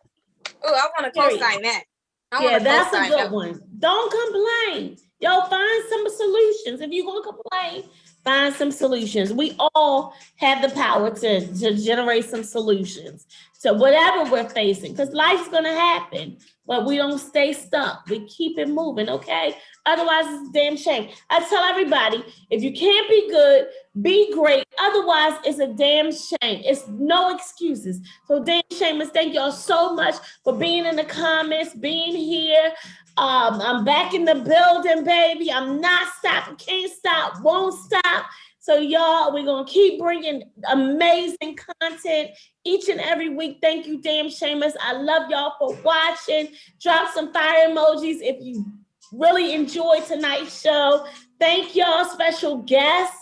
Oh, 0.64 0.74
I 0.74 0.88
want 1.00 1.14
to 1.14 1.18
Period. 1.18 1.40
co-sign 1.40 1.62
that. 1.62 1.84
I 2.32 2.44
Yeah, 2.44 2.58
that's 2.58 2.92
a 2.94 3.08
good 3.08 3.18
that. 3.18 3.30
one. 3.30 3.62
Don't 3.78 4.10
complain. 4.10 4.98
Yo, 5.20 5.40
find 5.42 5.84
some 5.88 6.08
solutions. 6.08 6.80
If 6.80 6.90
you're 6.90 7.06
gonna 7.06 7.22
complain, 7.22 7.84
find 8.24 8.52
some 8.52 8.72
solutions. 8.72 9.32
We 9.32 9.56
all 9.58 10.14
have 10.36 10.62
the 10.62 10.74
power 10.74 11.10
to, 11.10 11.54
to 11.60 11.76
generate 11.76 12.24
some 12.24 12.42
solutions 12.42 13.26
to 13.62 13.72
whatever 13.72 14.30
we're 14.30 14.48
facing, 14.48 14.92
because 14.92 15.10
life's 15.10 15.48
gonna 15.48 15.72
happen, 15.72 16.38
but 16.66 16.84
we 16.84 16.96
don't 16.96 17.18
stay 17.18 17.52
stuck. 17.52 18.04
We 18.08 18.26
keep 18.26 18.58
it 18.58 18.68
moving, 18.68 19.08
okay? 19.08 19.56
Otherwise, 19.84 20.24
it's 20.26 20.48
a 20.50 20.52
damn 20.52 20.76
shame. 20.76 21.10
I 21.30 21.40
tell 21.48 21.64
everybody, 21.64 22.24
if 22.50 22.62
you 22.62 22.72
can't 22.72 23.08
be 23.08 23.28
good, 23.30 23.66
be 24.02 24.32
great. 24.34 24.64
Otherwise, 24.78 25.34
it's 25.44 25.58
a 25.58 25.68
damn 25.68 26.10
shame. 26.12 26.62
It's 26.64 26.86
no 26.88 27.34
excuses. 27.34 28.00
So, 28.26 28.42
damn 28.42 28.62
shameless, 28.76 29.10
thank 29.10 29.34
y'all 29.34 29.52
so 29.52 29.94
much 29.94 30.16
for 30.44 30.52
being 30.52 30.84
in 30.84 30.96
the 30.96 31.04
comments, 31.04 31.74
being 31.74 32.14
here. 32.14 32.72
Um, 33.16 33.62
I'm 33.62 33.84
back 33.84 34.12
in 34.12 34.26
the 34.26 34.34
building, 34.34 35.04
baby. 35.04 35.50
I'm 35.50 35.80
not 35.80 36.08
stopping, 36.18 36.56
can't 36.56 36.92
stop, 36.92 37.40
won't 37.42 37.74
stop. 37.74 38.26
So, 38.66 38.78
y'all, 38.78 39.32
we're 39.32 39.44
gonna 39.44 39.64
keep 39.64 40.00
bringing 40.00 40.42
amazing 40.68 41.56
content 41.80 42.30
each 42.64 42.88
and 42.88 43.00
every 43.00 43.28
week. 43.28 43.58
Thank 43.62 43.86
you, 43.86 44.02
damn 44.02 44.28
shameless. 44.28 44.74
I 44.82 44.94
love 44.94 45.30
y'all 45.30 45.52
for 45.56 45.80
watching. 45.84 46.48
Drop 46.82 47.14
some 47.14 47.32
fire 47.32 47.68
emojis 47.68 48.18
if 48.22 48.44
you 48.44 48.66
really 49.12 49.54
enjoyed 49.54 50.04
tonight's 50.04 50.60
show. 50.60 51.06
Thank 51.38 51.76
y'all, 51.76 52.06
special 52.06 52.56
guests. 52.56 53.16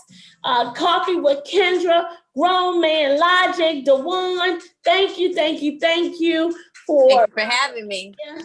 Uh, 0.44 0.72
Coffee 0.72 1.16
with 1.16 1.44
Kendra, 1.44 2.06
Grown 2.34 2.80
Man 2.80 3.20
Logic, 3.20 3.84
Dewan. 3.84 4.62
Thank 4.82 5.18
you, 5.18 5.34
thank 5.34 5.60
you, 5.60 5.78
thank 5.78 6.20
you 6.20 6.56
for. 6.86 7.06
Thank 7.10 7.28
you 7.28 7.34
for 7.34 7.40
having 7.40 7.86
me. 7.86 8.14
Yeah, 8.26 8.38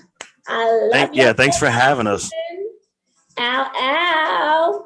I 0.49 0.65
love 0.65 0.91
Thank, 0.91 1.15
y'all. 1.15 1.25
yeah, 1.27 1.31
thanks 1.31 1.57
for 1.57 1.69
having 1.69 2.07
us. 2.07 2.29
Ow, 3.37 3.71
ow. 3.73 4.85